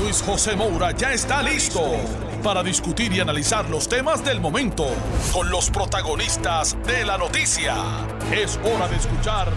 Luis 0.00 0.22
José 0.22 0.56
Moura 0.56 0.90
ya 0.92 1.12
está 1.12 1.42
listo 1.42 1.80
para 2.42 2.62
discutir 2.62 3.12
y 3.12 3.20
analizar 3.20 3.68
los 3.70 3.88
temas 3.88 4.24
del 4.24 4.40
momento 4.40 4.86
con 5.32 5.48
los 5.50 5.70
protagonistas 5.70 6.76
de 6.84 7.04
la 7.04 7.16
noticia. 7.16 7.76
Es 8.32 8.58
hora 8.64 8.88
de 8.88 8.96
escuchar 8.96 9.52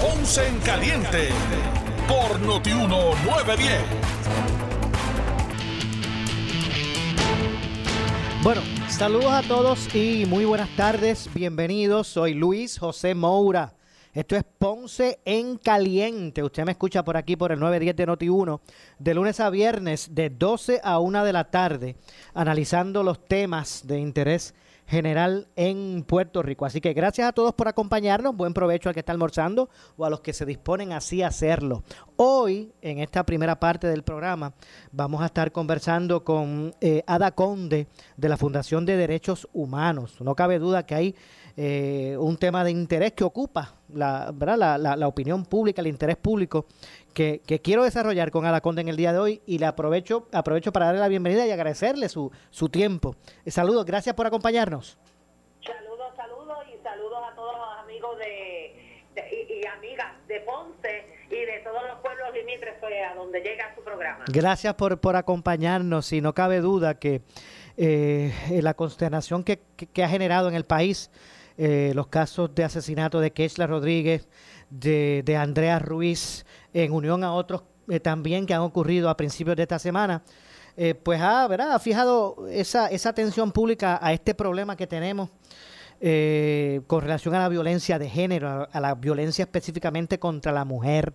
Ponce 0.00 0.46
en 0.46 0.58
Caliente 0.60 1.28
por 2.06 2.38
Notiuno 2.40 3.14
910. 3.24 3.82
Bueno, 8.42 8.62
saludos 8.88 9.32
a 9.32 9.42
todos 9.42 9.94
y 9.94 10.26
muy 10.26 10.44
buenas 10.44 10.68
tardes. 10.76 11.30
Bienvenidos. 11.32 12.08
Soy 12.08 12.34
Luis 12.34 12.78
José 12.78 13.14
Moura. 13.14 13.79
Esto 14.12 14.34
es 14.34 14.42
Ponce 14.42 15.20
en 15.24 15.56
Caliente. 15.56 16.42
Usted 16.42 16.64
me 16.64 16.72
escucha 16.72 17.04
por 17.04 17.16
aquí 17.16 17.36
por 17.36 17.52
el 17.52 17.60
910 17.60 17.94
de 17.94 18.06
Noti1 18.08 18.60
de 18.98 19.14
lunes 19.14 19.38
a 19.38 19.50
viernes 19.50 20.08
de 20.12 20.30
12 20.30 20.80
a 20.82 20.98
1 20.98 21.24
de 21.24 21.32
la 21.32 21.50
tarde 21.52 21.94
analizando 22.34 23.04
los 23.04 23.24
temas 23.24 23.86
de 23.86 24.00
interés 24.00 24.52
general 24.90 25.46
en 25.54 26.02
Puerto 26.02 26.42
Rico. 26.42 26.66
Así 26.66 26.80
que 26.80 26.92
gracias 26.92 27.28
a 27.28 27.32
todos 27.32 27.54
por 27.54 27.68
acompañarnos. 27.68 28.36
Buen 28.36 28.52
provecho 28.52 28.88
al 28.88 28.94
que 28.94 29.00
está 29.00 29.12
almorzando 29.12 29.70
o 29.96 30.04
a 30.04 30.10
los 30.10 30.20
que 30.20 30.32
se 30.32 30.44
disponen 30.44 30.92
así 30.92 31.22
a 31.22 31.28
hacerlo. 31.28 31.84
Hoy, 32.16 32.72
en 32.82 32.98
esta 32.98 33.24
primera 33.24 33.60
parte 33.60 33.86
del 33.86 34.02
programa, 34.02 34.52
vamos 34.90 35.22
a 35.22 35.26
estar 35.26 35.52
conversando 35.52 36.24
con 36.24 36.74
eh, 36.80 37.04
Ada 37.06 37.30
Conde 37.30 37.86
de 38.16 38.28
la 38.28 38.36
Fundación 38.36 38.84
de 38.84 38.96
Derechos 38.96 39.48
Humanos. 39.52 40.20
No 40.20 40.34
cabe 40.34 40.58
duda 40.58 40.84
que 40.84 40.96
hay 40.96 41.14
eh, 41.56 42.16
un 42.18 42.36
tema 42.36 42.64
de 42.64 42.70
interés 42.70 43.12
que 43.12 43.24
ocupa 43.24 43.74
la, 43.94 44.30
¿verdad? 44.32 44.78
La, 44.78 44.96
la, 44.96 45.08
opinión 45.08 45.44
pública, 45.44 45.80
el 45.80 45.88
interés 45.88 46.16
público 46.16 46.66
que, 47.12 47.40
que, 47.46 47.60
quiero 47.60 47.84
desarrollar 47.84 48.30
con 48.30 48.46
Ada 48.46 48.60
Conde 48.60 48.82
en 48.82 48.88
el 48.88 48.96
día 48.96 49.12
de 49.12 49.18
hoy 49.18 49.42
y 49.46 49.58
le 49.58 49.66
aprovecho, 49.66 50.28
aprovecho 50.32 50.72
para 50.72 50.86
darle 50.86 51.00
la 51.00 51.08
bienvenida 51.08 51.46
y 51.46 51.50
agradecerle 51.50 52.08
su, 52.08 52.30
su 52.50 52.68
tiempo. 52.68 53.16
Eh, 53.44 53.50
saludos, 53.50 53.84
gracias 53.84 54.14
por 54.14 54.26
acompañarnos. 54.26 54.98
Saludos, 55.64 56.12
saludos 56.16 56.58
y 56.72 56.82
saludos 56.82 57.18
a 57.30 57.34
todos 57.34 57.56
los 57.56 57.78
amigos 57.84 58.18
de, 58.18 59.04
y, 59.16 59.52
y, 59.52 59.66
amigas 59.66 60.12
de 60.28 60.40
Ponce 60.40 61.06
y 61.30 61.44
de 61.44 61.60
todos 61.64 61.82
los 61.88 62.00
pueblos 62.00 62.28
limítrofes 62.34 63.10
a 63.10 63.14
donde 63.14 63.40
llega 63.40 63.74
su 63.74 63.82
programa. 63.82 64.24
Gracias 64.32 64.74
por, 64.74 65.00
por 65.00 65.16
acompañarnos 65.16 66.12
y 66.12 66.20
no 66.20 66.32
cabe 66.32 66.60
duda 66.60 66.94
que 66.94 67.22
eh, 67.76 68.32
la 68.62 68.74
consternación 68.74 69.42
que, 69.42 69.60
que, 69.76 69.86
que 69.86 70.04
ha 70.04 70.08
generado 70.08 70.48
en 70.48 70.54
el 70.54 70.64
país 70.64 71.10
eh, 71.62 71.92
los 71.94 72.06
casos 72.06 72.54
de 72.54 72.64
asesinato 72.64 73.20
de 73.20 73.32
Keishla 73.32 73.66
Rodríguez, 73.66 74.26
de, 74.70 75.22
de 75.26 75.36
Andrea 75.36 75.78
Ruiz, 75.78 76.46
en 76.72 76.90
unión 76.90 77.22
a 77.22 77.34
otros 77.34 77.64
eh, 77.90 78.00
también 78.00 78.46
que 78.46 78.54
han 78.54 78.62
ocurrido 78.62 79.10
a 79.10 79.16
principios 79.18 79.58
de 79.58 79.64
esta 79.64 79.78
semana, 79.78 80.22
eh, 80.74 80.94
pues 80.94 81.20
ha, 81.20 81.46
¿verdad? 81.48 81.72
ha 81.72 81.78
fijado 81.78 82.48
esa, 82.48 82.86
esa 82.86 83.10
atención 83.10 83.52
pública 83.52 83.98
a 84.00 84.14
este 84.14 84.34
problema 84.34 84.74
que 84.74 84.86
tenemos 84.86 85.28
con 86.00 87.02
relación 87.02 87.34
a 87.34 87.40
la 87.40 87.50
violencia 87.50 87.98
de 87.98 88.08
género, 88.08 88.66
a 88.72 88.80
la 88.80 88.94
violencia 88.94 89.42
específicamente 89.42 90.18
contra 90.18 90.52
la 90.52 90.64
mujer. 90.64 91.12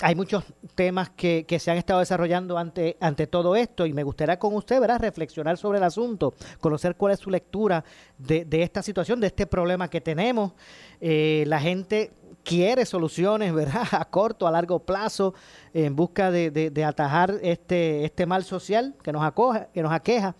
Eh, 0.00 0.06
hay 0.06 0.14
muchos 0.14 0.44
temas 0.74 1.10
que, 1.10 1.44
se 1.58 1.70
han 1.70 1.76
estado 1.76 2.00
desarrollando 2.00 2.58
ante, 2.58 2.96
ante 3.00 3.26
todo 3.26 3.56
esto 3.56 3.86
y 3.86 3.92
me 3.92 4.02
gustaría 4.02 4.38
con 4.38 4.54
usted 4.54 4.80
¿verdad? 4.80 5.00
reflexionar 5.00 5.58
sobre 5.58 5.78
el 5.78 5.84
asunto, 5.84 6.34
conocer 6.60 6.96
cuál 6.96 7.12
es 7.12 7.20
su 7.20 7.30
lectura 7.30 7.84
de, 8.16 8.46
esta 8.50 8.82
situación, 8.82 9.20
de 9.20 9.28
este 9.28 9.46
problema 9.46 9.88
que 9.88 10.00
tenemos. 10.00 10.52
Eh, 11.00 11.44
la 11.46 11.60
gente 11.60 12.12
quiere 12.44 12.86
soluciones 12.86 13.52
¿verdad? 13.52 13.86
a 13.92 14.04
corto, 14.06 14.46
a 14.46 14.50
largo 14.50 14.80
plazo, 14.80 15.34
en 15.74 15.94
busca 15.94 16.30
de, 16.30 16.84
atajar 16.86 17.34
este, 17.42 18.04
este 18.04 18.26
mal 18.26 18.44
social 18.44 18.94
que 19.02 19.12
nos, 19.12 19.22
acoja, 19.22 19.66
que 19.66 19.82
nos 19.82 19.92
aqueja. 19.92 20.34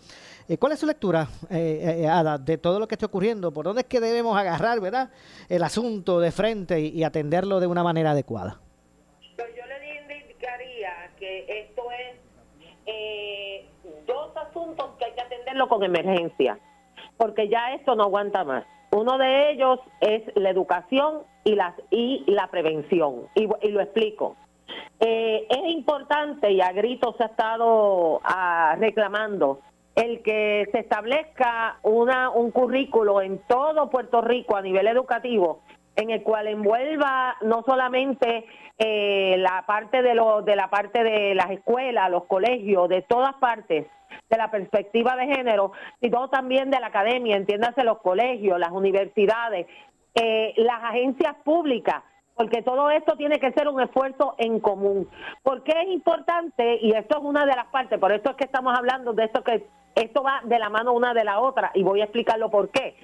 Eh, 0.49 0.57
¿Cuál 0.57 0.73
es 0.73 0.79
su 0.79 0.87
lectura, 0.87 1.29
eh, 1.51 2.01
eh, 2.05 2.09
Ada, 2.09 2.39
de 2.39 2.57
todo 2.57 2.79
lo 2.81 2.89
que 2.89 2.95
está 2.95 3.07
ocurriendo? 3.07 3.53
¿Por 3.53 3.67
dónde 3.67 3.83
es 3.83 3.87
que 3.87 4.01
debemos 4.01 4.39
agarrar 4.39 4.81
¿verdad? 4.81 5.11
el 5.51 5.63
asunto 5.63 6.21
de 6.21 6.33
frente 6.33 6.81
y 6.81 7.05
atenderlo 7.05 7.61
de 7.61 7.67
una 7.67 7.83
manera 7.83 8.13
adecuada? 8.13 8.59
Esto 11.49 11.83
es 11.91 12.17
eh, 12.87 13.67
dos 14.07 14.37
asuntos 14.37 14.91
que 14.99 15.05
hay 15.07 15.13
que 15.13 15.21
atenderlo 15.21 15.69
con 15.69 15.83
emergencia, 15.83 16.59
porque 17.17 17.49
ya 17.49 17.75
esto 17.75 17.95
no 17.95 18.05
aguanta 18.05 18.45
más. 18.45 18.65
Uno 18.91 19.19
de 19.19 19.51
ellos 19.51 19.81
es 20.01 20.23
la 20.35 20.51
educación 20.51 21.23
y, 21.45 21.55
las, 21.55 21.75
y 21.91 22.25
la 22.27 22.47
prevención, 22.49 23.29
y, 23.35 23.47
lo 23.47 23.81
explico. 23.81 24.37
Eh, 25.01 25.47
es 25.49 25.71
importante, 25.71 26.51
y 26.51 26.61
a 26.61 26.73
gritos 26.73 27.17
se 27.17 27.25
ha 27.25 27.27
estado 27.27 28.21
a, 28.25 28.77
reclamando, 28.79 29.61
el 29.95 30.23
que 30.23 30.69
se 30.73 30.79
establezca 30.79 31.79
una, 31.83 32.31
un 32.31 32.51
currículo 32.51 33.21
en 33.21 33.39
todo 33.49 33.91
Puerto 33.91 34.21
Rico 34.21 34.57
a 34.57 34.63
nivel 34.63 34.87
educativo 34.87 35.61
en 35.99 36.11
el 36.11 36.23
cual 36.23 36.47
envuelva 36.47 37.37
no 37.43 37.65
solamente 37.65 38.47
eh, 38.79 39.35
la 39.39 39.65
parte 39.67 40.01
de 40.01 40.15
lo, 40.15 40.43
de 40.43 40.55
la 40.55 40.71
parte 40.71 41.03
de 41.03 41.35
las 41.35 41.51
escuelas, 41.51 42.09
los 42.09 42.25
colegios, 42.27 42.89
de 42.89 43.03
todas 43.03 43.35
partes 43.35 43.89
de 44.31 44.37
la 44.37 44.49
perspectiva 44.49 45.17
de 45.17 45.27
género, 45.27 45.73
sino 46.01 46.29
también 46.29 46.71
de 46.71 46.79
la 46.79 46.87
academia, 46.87 47.37
entiéndase 47.37 47.83
los 47.83 47.99
colegios, 47.99 48.61
las 48.61 48.71
universidades, 48.71 49.67
eh, 50.15 50.55
las 50.57 50.85
agencias 50.85 51.35
públicas, 51.43 52.05
porque 52.37 52.63
todo 52.63 52.91
esto 52.91 53.17
tiene 53.17 53.41
que 53.41 53.51
ser 53.51 53.67
un 53.67 53.81
esfuerzo 53.81 54.37
en 54.39 54.61
común. 54.61 55.09
¿Por 55.43 55.65
qué 55.65 55.73
es 55.83 55.89
importante? 55.89 56.79
Y 56.81 56.93
esto 56.93 57.19
es 57.19 57.25
una 57.25 57.45
de 57.45 57.57
las 57.57 57.67
partes, 57.67 57.99
por 57.99 58.13
esto 58.13 58.31
es 58.31 58.37
que 58.37 58.45
estamos 58.45 58.79
hablando 58.79 59.15
de 59.15 59.25
esto 59.25 59.43
que 59.43 59.67
esto 59.99 60.23
va 60.23 60.41
de 60.45 60.59
la 60.59 60.69
mano 60.69 60.93
una 60.93 61.13
de 61.15 61.25
la 61.25 61.41
otra 61.41 61.71
y 61.75 61.83
voy 61.83 62.01
a 62.01 62.05
explicarlo 62.05 62.51
por 62.51 62.71
qué. 62.71 62.95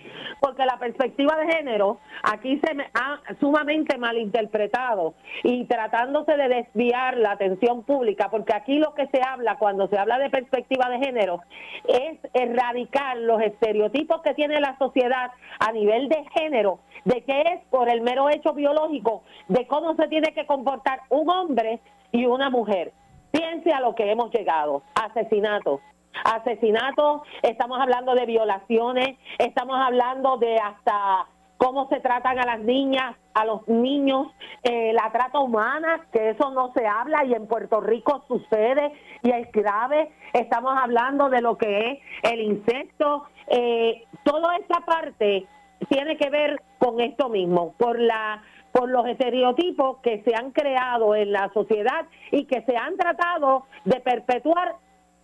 Porque 0.41 0.65
la 0.65 0.79
perspectiva 0.79 1.37
de 1.37 1.53
género 1.53 1.99
aquí 2.23 2.59
se 2.59 2.77
ha 2.95 3.21
sumamente 3.41 3.99
malinterpretado 3.99 5.15
y 5.43 5.65
tratándose 5.65 6.37
de 6.37 6.49
desviar 6.49 7.17
la 7.17 7.33
atención 7.33 7.83
pública, 7.83 8.29
porque 8.31 8.55
aquí 8.55 8.79
lo 8.79 8.95
que 8.95 9.07
se 9.09 9.23
habla 9.23 9.57
cuando 9.59 9.89
se 9.89 9.99
habla 9.99 10.19
de 10.19 10.31
perspectiva 10.31 10.89
de 10.89 10.99
género 10.99 11.41
es 11.89 12.19
erradicar 12.33 13.17
los 13.19 13.41
estereotipos 13.43 14.23
que 14.23 14.35
tiene 14.35 14.61
la 14.61 14.77
sociedad 14.79 15.33
a 15.59 15.73
nivel 15.73 16.09
de 16.09 16.25
género, 16.35 16.81
de 17.05 17.23
que 17.23 17.41
es 17.41 17.61
por 17.71 17.89
el 17.89 18.03
mero 18.03 18.29
hecho 18.31 18.53
biológico 18.53 19.23
de 19.49 19.67
cómo 19.67 19.95
se 19.95 20.09
tiene 20.09 20.33
que 20.33 20.47
comportar 20.47 21.01
un 21.09 21.29
hombre 21.29 21.81
y 22.13 22.27
una 22.27 22.51
mujer. 22.51 22.93
Piense 23.31 23.73
a 23.73 23.81
lo 23.81 23.95
que 23.95 24.11
hemos 24.11 24.33
llegado, 24.33 24.83
asesinatos, 24.95 25.81
asesinatos, 26.23 27.23
estamos 27.43 27.81
hablando 27.81 28.15
de 28.15 28.27
violaciones, 28.27 29.19
estamos 29.39 29.77
hablando 29.79 30.37
de 30.39 30.57
hasta 30.59 31.27
cómo 31.57 31.89
se 31.89 32.01
tratan 32.01 32.39
a 32.39 32.45
las 32.45 32.61
niñas, 32.61 33.17
a 33.33 33.45
los 33.45 33.67
niños, 33.69 34.29
eh, 34.63 34.93
la 34.93 35.11
trata 35.11 35.39
humana, 35.39 36.07
que 36.13 36.31
eso 36.31 36.51
no 36.51 36.73
se 36.75 36.87
habla 36.87 37.25
y 37.25 37.35
en 37.35 37.47
Puerto 37.47 37.81
Rico 37.81 38.25
sucede 38.29 38.93
y 39.23 39.31
es 39.31 39.51
grave. 39.51 40.11
Estamos 40.33 40.75
hablando 40.77 41.31
de 41.31 41.41
lo 41.41 41.57
que 41.57 41.91
es 41.91 41.99
el 42.23 42.41
insecto. 42.41 43.25
Eh, 43.47 44.05
toda 44.25 44.57
esta 44.57 44.81
parte 44.81 45.47
tiene 45.89 46.17
que 46.17 46.31
ver 46.31 46.61
con 46.79 47.01
esto 47.01 47.29
mismo, 47.29 47.75
por 47.79 47.99
la 47.99 48.43
por 48.73 48.89
los 48.89 49.07
estereotipos 49.07 49.99
que 49.99 50.21
se 50.25 50.35
han 50.35 50.51
creado 50.51 51.15
en 51.15 51.31
la 51.31 51.49
sociedad 51.55 52.07
y 52.33 52.45
que 52.47 52.63
se 52.63 52.77
han 52.77 52.97
tratado 52.97 53.67
de 53.85 54.01
perpetuar 54.01 54.75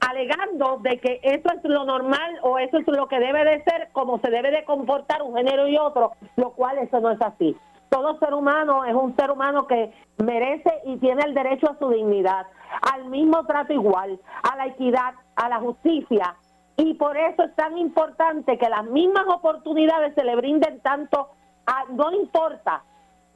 alegando 0.00 0.79
de 0.79 0.99
que 0.99 1.20
eso 1.23 1.49
es 1.52 1.64
lo 1.64 1.85
normal 1.85 2.38
o 2.43 2.58
eso 2.58 2.79
es 2.79 2.87
lo 2.87 3.06
que 3.06 3.20
debe 3.20 3.44
de 3.44 3.62
ser, 3.64 3.91
como 3.93 4.19
se 4.19 4.31
debe 4.31 4.50
de 4.50 4.64
comportar 4.64 5.23
un 5.23 5.37
género 5.37 5.69
y 5.69 5.76
otro, 5.76 6.12
lo 6.37 6.52
cual 6.52 6.79
eso 6.79 7.00
no 7.00 7.11
es 7.11 7.20
así. 7.20 7.56
Todo 7.91 8.19
ser 8.19 8.35
humano 8.35 8.85
es 8.85 8.94
un 8.94 9.14
ser 9.17 9.31
humano 9.31 9.67
que 9.67 9.93
merece 10.19 10.73
y 10.87 10.97
tiene 10.99 11.23
el 11.25 11.35
derecho 11.35 11.70
a 11.70 11.79
su 11.79 11.91
dignidad, 11.91 12.47
al 12.93 13.06
mismo 13.06 13.44
trato 13.44 13.73
igual, 13.73 14.19
a 14.43 14.56
la 14.56 14.67
equidad, 14.67 15.14
a 15.37 15.49
la 15.49 15.58
justicia. 15.58 16.37
Y 16.76 16.94
por 16.94 17.17
eso 17.17 17.43
es 17.43 17.55
tan 17.56 17.76
importante 17.76 18.56
que 18.56 18.69
las 18.69 18.85
mismas 18.85 19.26
oportunidades 19.26 20.14
se 20.14 20.25
le 20.25 20.37
brinden 20.37 20.81
tanto, 20.81 21.29
a, 21.67 21.85
no 21.91 22.12
importa, 22.12 22.82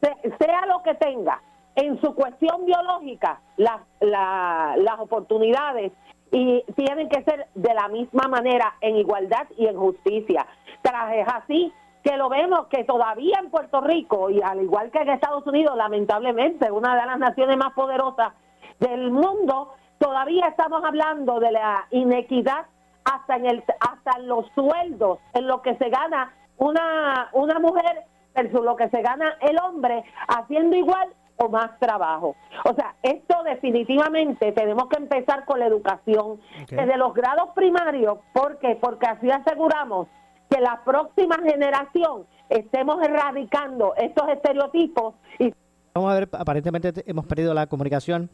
sea 0.00 0.66
lo 0.66 0.82
que 0.82 0.94
tenga, 0.94 1.42
en 1.76 2.00
su 2.00 2.14
cuestión 2.14 2.64
biológica 2.64 3.40
las, 3.56 3.80
las 4.00 5.00
oportunidades 5.00 5.92
y 6.34 6.64
tienen 6.74 7.08
que 7.08 7.22
ser 7.22 7.46
de 7.54 7.72
la 7.74 7.86
misma 7.86 8.26
manera 8.26 8.74
en 8.80 8.96
igualdad 8.96 9.46
y 9.56 9.66
en 9.66 9.76
justicia. 9.76 10.44
Trajes 10.82 11.28
así 11.32 11.72
que 12.02 12.16
lo 12.16 12.28
vemos 12.28 12.66
que 12.66 12.82
todavía 12.82 13.38
en 13.38 13.50
Puerto 13.50 13.80
Rico 13.80 14.28
y 14.30 14.42
al 14.42 14.60
igual 14.60 14.90
que 14.90 14.98
en 14.98 15.10
Estados 15.10 15.46
Unidos, 15.46 15.76
lamentablemente, 15.76 16.72
una 16.72 17.00
de 17.00 17.06
las 17.06 17.20
naciones 17.20 17.56
más 17.56 17.72
poderosas 17.74 18.32
del 18.80 19.12
mundo, 19.12 19.74
todavía 19.98 20.48
estamos 20.48 20.82
hablando 20.84 21.38
de 21.38 21.52
la 21.52 21.86
inequidad 21.92 22.66
hasta 23.04 23.36
en 23.36 23.46
el 23.46 23.64
hasta 23.78 24.18
en 24.18 24.26
los 24.26 24.46
sueldos, 24.56 25.20
en 25.34 25.46
lo 25.46 25.62
que 25.62 25.76
se 25.76 25.88
gana 25.88 26.32
una 26.58 27.28
una 27.32 27.60
mujer 27.60 28.02
versus 28.34 28.64
lo 28.64 28.74
que 28.74 28.88
se 28.88 29.02
gana 29.02 29.36
el 29.40 29.56
hombre 29.60 30.02
haciendo 30.26 30.74
igual 30.74 31.08
o 31.36 31.48
más 31.48 31.78
trabajo. 31.78 32.36
O 32.64 32.74
sea, 32.74 32.94
esto 33.02 33.42
definitivamente 33.44 34.52
tenemos 34.52 34.88
que 34.88 34.96
empezar 34.96 35.44
con 35.44 35.58
la 35.58 35.66
educación 35.66 36.40
desde 36.68 36.96
los 36.96 37.12
grados 37.14 37.50
primarios, 37.54 38.18
porque 38.32 38.78
porque 38.80 39.06
así 39.06 39.30
aseguramos 39.30 40.08
que 40.48 40.60
la 40.60 40.82
próxima 40.84 41.36
generación 41.38 42.26
estemos 42.48 43.02
erradicando 43.02 43.94
estos 43.96 44.28
estereotipos 44.28 45.14
y 45.38 45.52
vamos 45.94 46.12
a 46.12 46.14
ver 46.14 46.28
aparentemente 46.32 46.92
hemos 47.06 47.26
perdido 47.26 47.54
la 47.54 47.66
comunicación. 47.66 48.30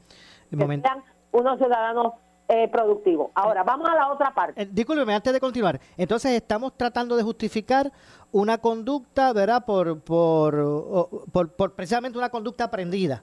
Que 0.50 0.56
sean 0.56 1.04
unos 1.30 1.58
ciudadanos 1.58 2.14
eh, 2.52 2.68
productivos. 2.68 3.30
Ahora, 3.36 3.62
vamos 3.62 3.88
a 3.88 3.94
la 3.94 4.12
otra 4.12 4.34
parte. 4.34 4.60
Eh, 4.60 4.68
discúlpeme, 4.68 5.14
antes 5.14 5.32
de 5.32 5.38
continuar, 5.38 5.78
entonces 5.96 6.32
estamos 6.32 6.76
tratando 6.76 7.16
de 7.16 7.22
justificar 7.22 7.92
una 8.32 8.58
conducta, 8.58 9.32
¿verdad? 9.32 9.64
Por, 9.64 10.00
por, 10.00 11.08
por, 11.32 11.54
por 11.54 11.74
precisamente 11.74 12.18
una 12.18 12.28
conducta 12.28 12.64
aprendida. 12.64 13.22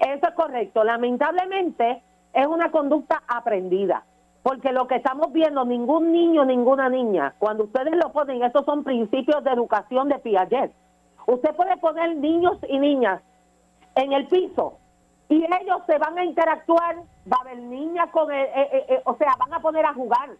Eso 0.00 0.28
es 0.28 0.34
correcto. 0.34 0.82
Lamentablemente 0.82 2.02
es 2.32 2.46
una 2.46 2.70
conducta 2.70 3.22
aprendida. 3.28 4.04
Porque 4.42 4.72
lo 4.72 4.86
que 4.86 4.96
estamos 4.96 5.30
viendo, 5.32 5.64
ningún 5.66 6.10
niño, 6.10 6.44
ninguna 6.46 6.88
niña, 6.88 7.34
cuando 7.38 7.64
ustedes 7.64 7.94
lo 7.94 8.12
ponen, 8.12 8.42
estos 8.42 8.64
son 8.64 8.82
principios 8.82 9.44
de 9.44 9.50
educación 9.50 10.08
de 10.08 10.18
Piaget. 10.18 10.72
Usted 11.26 11.54
puede 11.54 11.76
poner 11.76 12.16
niños 12.16 12.56
y 12.66 12.78
niñas 12.78 13.20
en 13.94 14.12
el 14.12 14.26
piso 14.26 14.78
y 15.28 15.44
ellos 15.44 15.82
se 15.86 15.98
van 15.98 16.18
a 16.18 16.24
interactuar, 16.24 16.96
va 17.30 17.36
a 17.38 17.40
haber 17.40 17.58
niñas 17.58 18.10
con 18.10 18.30
el, 18.30 18.44
eh, 18.44 18.86
eh, 18.88 19.02
o 19.04 19.16
sea, 19.16 19.34
van 19.38 19.54
a 19.54 19.60
poner 19.60 19.84
a 19.86 19.94
jugar. 19.94 20.30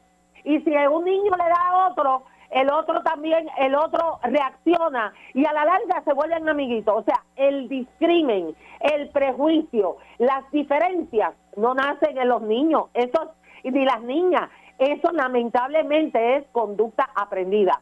Y 0.45 0.61
si 0.61 0.71
un 0.71 1.05
niño 1.05 1.31
le 1.31 1.45
da 1.45 1.69
a 1.69 1.89
otro, 1.89 2.25
el 2.51 2.71
otro 2.71 3.03
también, 3.03 3.49
el 3.59 3.75
otro 3.75 4.19
reacciona 4.23 5.15
y 5.33 5.47
a 5.47 5.53
la 5.53 5.65
larga 5.65 6.03
se 6.05 6.13
vuelven 6.13 6.49
amiguitos. 6.49 6.95
O 6.95 7.03
sea, 7.03 7.23
el 7.37 7.69
discrimen, 7.69 8.55
el 8.81 9.09
prejuicio, 9.09 9.97
las 10.19 10.51
diferencias 10.51 11.35
no 11.57 11.75
nacen 11.75 12.19
en 12.19 12.29
los 12.29 12.43
niños. 12.43 12.87
Eso 12.93 13.33
ni 13.65 13.85
las 13.85 14.03
niñas. 14.03 14.51
Eso 14.79 15.13
lamentablemente 15.13 16.37
es 16.37 16.45
conducta 16.53 17.09
aprendida. 17.15 17.81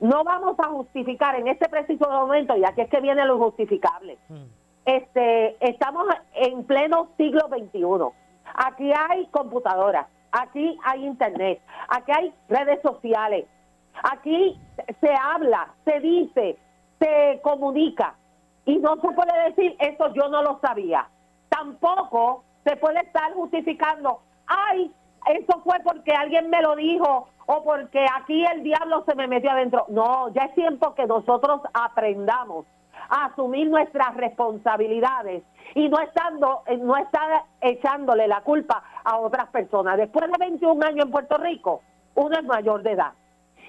No 0.00 0.24
vamos 0.24 0.58
a 0.58 0.68
justificar 0.68 1.36
en 1.36 1.48
este 1.48 1.68
preciso 1.68 2.08
momento, 2.10 2.56
y 2.56 2.64
aquí 2.64 2.80
es 2.80 2.88
que 2.88 3.00
viene 3.00 3.24
lo 3.24 3.36
injustificable. 3.36 4.18
Mm. 4.28 4.59
Este, 4.84 5.56
estamos 5.60 6.06
en 6.34 6.64
pleno 6.64 7.08
siglo 7.16 7.48
XXI. 7.48 7.82
Aquí 8.54 8.92
hay 8.92 9.26
computadoras, 9.26 10.06
aquí 10.32 10.78
hay 10.84 11.06
internet, 11.06 11.60
aquí 11.88 12.12
hay 12.12 12.34
redes 12.48 12.80
sociales, 12.82 13.46
aquí 14.02 14.58
se 15.00 15.14
habla, 15.14 15.68
se 15.84 16.00
dice, 16.00 16.58
se 16.98 17.40
comunica 17.42 18.14
y 18.64 18.78
no 18.78 18.96
se 18.96 19.08
puede 19.10 19.50
decir 19.50 19.76
eso 19.78 20.12
yo 20.14 20.28
no 20.28 20.42
lo 20.42 20.58
sabía. 20.60 21.08
Tampoco 21.48 22.44
se 22.64 22.76
puede 22.76 23.00
estar 23.00 23.32
justificando, 23.34 24.20
ay, 24.46 24.92
eso 25.26 25.60
fue 25.62 25.78
porque 25.84 26.12
alguien 26.12 26.50
me 26.50 26.62
lo 26.62 26.74
dijo 26.76 27.28
o 27.46 27.64
porque 27.64 28.04
aquí 28.16 28.44
el 28.46 28.62
diablo 28.62 29.04
se 29.04 29.14
me 29.14 29.26
metió 29.26 29.50
adentro. 29.50 29.84
No, 29.88 30.28
ya 30.30 30.42
es 30.44 30.54
tiempo 30.54 30.94
que 30.94 31.06
nosotros 31.06 31.60
aprendamos 31.74 32.66
a 33.10 33.26
asumir 33.26 33.68
nuestras 33.68 34.16
responsabilidades 34.16 35.42
y 35.74 35.88
no 35.88 36.00
estando 36.00 36.62
no 36.78 36.96
estar 36.96 37.42
echándole 37.60 38.26
la 38.28 38.40
culpa 38.40 38.82
a 39.04 39.18
otras 39.18 39.48
personas. 39.48 39.98
Después 39.98 40.30
de 40.30 40.38
21 40.38 40.86
años 40.86 41.04
en 41.04 41.10
Puerto 41.10 41.36
Rico, 41.36 41.82
uno 42.14 42.38
es 42.38 42.44
mayor 42.44 42.82
de 42.82 42.92
edad. 42.92 43.12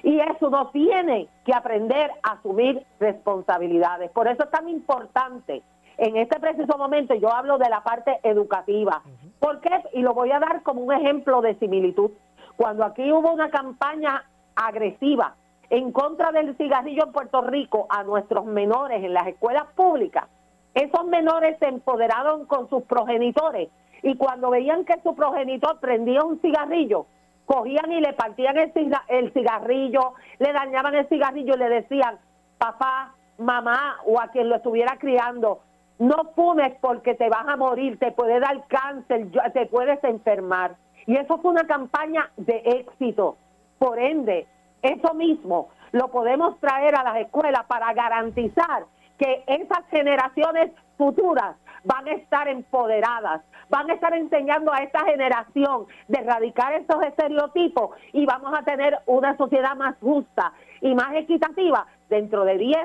Y 0.03 0.19
eso 0.19 0.49
no 0.49 0.69
tiene 0.69 1.27
que 1.45 1.53
aprender 1.53 2.11
a 2.23 2.33
asumir 2.33 2.83
responsabilidades. 2.99 4.09
Por 4.11 4.27
eso 4.27 4.43
es 4.43 4.49
tan 4.49 4.67
importante 4.69 5.61
en 5.97 6.17
este 6.17 6.39
preciso 6.39 6.77
momento 6.79 7.13
yo 7.13 7.31
hablo 7.31 7.59
de 7.59 7.69
la 7.69 7.83
parte 7.83 8.19
educativa. 8.23 9.03
¿Por 9.39 9.61
qué? 9.61 9.69
Y 9.93 10.01
lo 10.01 10.15
voy 10.15 10.31
a 10.31 10.39
dar 10.39 10.63
como 10.63 10.81
un 10.81 10.91
ejemplo 10.91 11.41
de 11.41 11.53
similitud. 11.55 12.09
Cuando 12.57 12.83
aquí 12.83 13.11
hubo 13.11 13.31
una 13.31 13.51
campaña 13.51 14.23
agresiva 14.55 15.35
en 15.71 15.93
contra 15.93 16.33
del 16.33 16.55
cigarrillo 16.57 17.05
en 17.05 17.13
Puerto 17.13 17.41
Rico 17.41 17.87
a 17.89 18.03
nuestros 18.03 18.45
menores 18.45 19.01
en 19.05 19.13
las 19.13 19.25
escuelas 19.27 19.63
públicas, 19.73 20.25
esos 20.73 21.05
menores 21.05 21.57
se 21.59 21.67
empoderaron 21.67 22.45
con 22.45 22.69
sus 22.69 22.83
progenitores 22.83 23.69
y 24.03 24.17
cuando 24.17 24.49
veían 24.49 24.83
que 24.83 24.99
su 25.01 25.15
progenitor 25.15 25.79
prendía 25.79 26.23
un 26.23 26.41
cigarrillo, 26.41 27.05
cogían 27.45 27.89
y 27.89 28.01
le 28.01 28.11
partían 28.11 28.57
el, 28.57 29.31
cigarrillo, 29.31 30.13
le 30.39 30.51
dañaban 30.51 30.93
el 30.93 31.07
cigarrillo 31.07 31.55
y 31.55 31.59
le 31.59 31.69
decían, 31.69 32.19
papá, 32.57 33.13
mamá 33.37 33.95
o 34.05 34.19
a 34.19 34.27
quien 34.27 34.49
lo 34.49 34.57
estuviera 34.57 34.97
criando, 34.99 35.61
no 35.99 36.31
fumes 36.35 36.73
porque 36.81 37.15
te 37.15 37.29
vas 37.29 37.47
a 37.47 37.55
morir, 37.55 37.97
te 37.97 38.11
puede 38.11 38.41
dar 38.41 38.67
cáncer, 38.67 39.29
te 39.53 39.67
puedes 39.67 40.03
enfermar. 40.03 40.75
Y 41.05 41.15
eso 41.15 41.37
fue 41.37 41.51
una 41.51 41.65
campaña 41.65 42.29
de 42.35 42.61
éxito. 42.65 43.37
Por 43.79 43.99
ende, 43.99 44.47
eso 44.81 45.13
mismo 45.13 45.69
lo 45.91 46.07
podemos 46.09 46.59
traer 46.59 46.95
a 46.95 47.03
las 47.03 47.17
escuelas 47.17 47.65
para 47.67 47.93
garantizar 47.93 48.85
que 49.17 49.43
esas 49.47 49.85
generaciones 49.91 50.71
futuras 50.97 51.55
van 51.83 52.07
a 52.07 52.13
estar 52.13 52.47
empoderadas, 52.47 53.41
van 53.69 53.89
a 53.89 53.93
estar 53.93 54.15
enseñando 54.15 54.71
a 54.71 54.79
esta 54.79 55.03
generación 55.05 55.85
de 56.07 56.19
erradicar 56.19 56.73
estos 56.73 57.03
estereotipos 57.03 57.91
y 58.13 58.25
vamos 58.25 58.53
a 58.57 58.63
tener 58.63 58.99
una 59.05 59.35
sociedad 59.37 59.75
más 59.75 59.95
justa 59.99 60.53
y 60.81 60.93
más 60.95 61.13
equitativa 61.15 61.85
dentro 62.09 62.43
de 62.45 62.57
10 62.57 62.77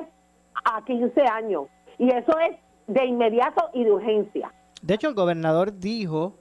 a 0.65 0.83
15 0.83 1.21
años. 1.21 1.65
Y 1.97 2.09
eso 2.09 2.37
es 2.39 2.57
de 2.87 3.05
inmediato 3.05 3.69
y 3.73 3.83
de 3.83 3.91
urgencia. 3.91 4.51
De 4.81 4.93
hecho, 4.93 5.09
el 5.09 5.15
gobernador 5.15 5.77
dijo 5.77 6.35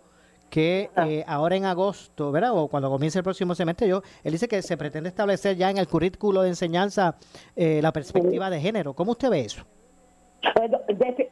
que 0.51 0.91
ah. 0.97 1.09
eh, 1.09 1.25
ahora 1.27 1.57
en 1.57 1.65
agosto, 1.65 2.33
¿verdad? 2.33 2.57
O 2.57 2.69
cuando 2.69 2.91
comience 2.91 3.19
el 3.19 3.25
próximo 3.25 3.55
semestre, 3.55 3.89
yo, 3.89 4.03
él 4.25 4.33
dice 4.33 4.49
que 4.49 4.63
se 4.63 4.77
pretende 4.77 5.09
establecer 5.09 5.57
ya 5.57 5.71
en 5.71 5.79
el 5.79 5.89
currículo 5.89 6.43
de 6.43 6.49
enseñanza 6.49 7.17
eh, 7.55 7.81
la 7.83 7.93
perspectiva 7.93 8.51
de 8.51 8.61
género. 8.61 8.95
¿Cómo 8.95 9.13
usted 9.13 9.31
ve 9.31 9.41
eso? 9.41 9.65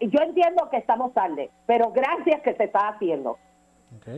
yo 0.01 0.21
entiendo 0.23 0.69
que 0.71 0.79
estamos 0.79 1.13
tarde, 1.15 1.51
pero 1.67 1.93
gracias 1.93 2.41
que 2.43 2.55
se 2.55 2.65
está 2.65 2.89
haciendo. 2.89 3.39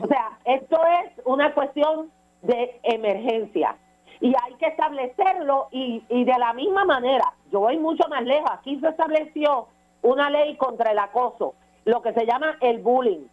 O 0.03 0.07
sea, 0.07 0.39
esto 0.45 0.79
es 1.05 1.13
una 1.27 1.53
cuestión 1.53 2.11
de 2.43 2.81
emergencia 2.83 3.77
y 4.21 4.29
hay 4.29 4.55
que 4.59 4.67
establecerlo 4.67 5.69
y, 5.71 6.03
y 6.09 6.25
de 6.25 6.39
la 6.39 6.55
misma 6.55 6.85
manera, 6.85 7.35
yo 7.53 7.61
voy 7.61 7.77
mucho 7.79 8.09
más 8.09 8.23
lejos, 8.25 8.51
aquí 8.51 8.81
se 8.81 8.89
estableció 8.89 9.69
una 10.03 10.31
ley 10.31 10.57
contra 10.57 10.93
el 10.93 10.99
acoso, 10.99 11.55
lo 11.85 12.01
que 12.01 12.13
se 12.13 12.25
llama 12.27 12.57
el 12.61 12.79
bullying. 12.79 13.27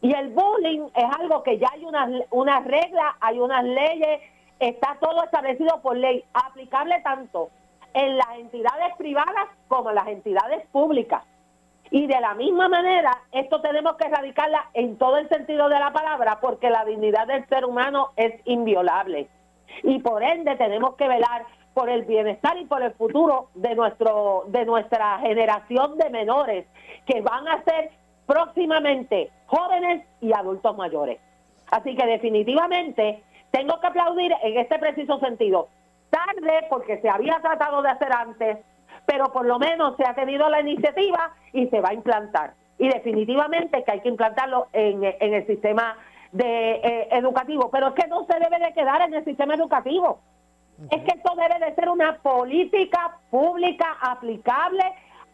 Y 0.00 0.14
el 0.14 0.28
bullying 0.28 0.88
es 0.94 1.04
algo 1.18 1.42
que 1.42 1.58
ya 1.58 1.68
hay 1.72 1.84
unas 1.84 2.08
una 2.30 2.60
reglas, 2.60 3.14
hay 3.20 3.40
unas 3.40 3.64
leyes, 3.64 4.20
está 4.60 4.96
todo 5.00 5.24
establecido 5.24 5.80
por 5.82 5.96
ley, 5.96 6.24
aplicable 6.32 7.00
tanto 7.02 7.50
en 7.94 8.16
las 8.16 8.30
entidades 8.38 8.94
privadas 8.96 9.48
como 9.66 9.90
en 9.90 9.96
las 9.96 10.08
entidades 10.08 10.66
públicas. 10.68 11.22
Y 11.90 12.06
de 12.06 12.20
la 12.20 12.34
misma 12.34 12.68
manera, 12.68 13.22
esto 13.32 13.60
tenemos 13.60 13.96
que 13.96 14.06
erradicarla 14.06 14.66
en 14.74 14.98
todo 14.98 15.16
el 15.16 15.28
sentido 15.28 15.68
de 15.68 15.78
la 15.78 15.92
palabra, 15.92 16.38
porque 16.40 16.70
la 16.70 16.84
dignidad 16.84 17.26
del 17.26 17.46
ser 17.48 17.64
humano 17.64 18.10
es 18.16 18.34
inviolable. 18.44 19.28
Y 19.82 19.98
por 20.00 20.22
ende 20.22 20.54
tenemos 20.56 20.96
que 20.96 21.08
velar 21.08 21.46
por 21.72 21.88
el 21.88 22.02
bienestar 22.02 22.58
y 22.58 22.66
por 22.66 22.82
el 22.82 22.92
futuro 22.92 23.48
de 23.54 23.74
nuestro 23.74 24.44
de 24.48 24.64
nuestra 24.64 25.18
generación 25.20 25.96
de 25.96 26.10
menores 26.10 26.66
que 27.06 27.20
van 27.20 27.46
a 27.46 27.62
ser 27.62 27.90
próximamente 28.28 29.30
jóvenes 29.46 30.04
y 30.20 30.32
adultos 30.34 30.76
mayores. 30.76 31.18
Así 31.70 31.96
que 31.96 32.06
definitivamente 32.06 33.22
tengo 33.50 33.80
que 33.80 33.86
aplaudir 33.86 34.32
en 34.42 34.58
este 34.58 34.78
preciso 34.78 35.18
sentido. 35.18 35.68
Tarde 36.10 36.66
porque 36.68 37.00
se 37.00 37.08
había 37.08 37.40
tratado 37.40 37.80
de 37.80 37.88
hacer 37.88 38.12
antes, 38.12 38.58
pero 39.06 39.32
por 39.32 39.46
lo 39.46 39.58
menos 39.58 39.96
se 39.96 40.04
ha 40.04 40.14
tenido 40.14 40.48
la 40.50 40.60
iniciativa 40.60 41.32
y 41.54 41.68
se 41.68 41.80
va 41.80 41.88
a 41.88 41.94
implantar. 41.94 42.52
Y 42.78 42.88
definitivamente 42.88 43.82
que 43.82 43.92
hay 43.92 44.00
que 44.00 44.10
implantarlo 44.10 44.68
en, 44.74 45.02
el 45.04 45.46
sistema 45.46 45.96
de, 46.30 46.72
eh, 46.74 47.08
educativo, 47.12 47.70
pero 47.70 47.88
es 47.88 47.94
que 47.94 48.06
no 48.08 48.24
se 48.24 48.38
debe 48.38 48.58
de 48.58 48.74
quedar 48.74 49.00
en 49.00 49.14
el 49.14 49.24
sistema 49.24 49.54
educativo. 49.54 50.20
Es 50.90 51.02
que 51.02 51.12
esto 51.16 51.32
debe 51.34 51.64
de 51.64 51.74
ser 51.74 51.88
una 51.88 52.18
política 52.18 53.16
pública 53.30 53.96
aplicable 54.00 54.84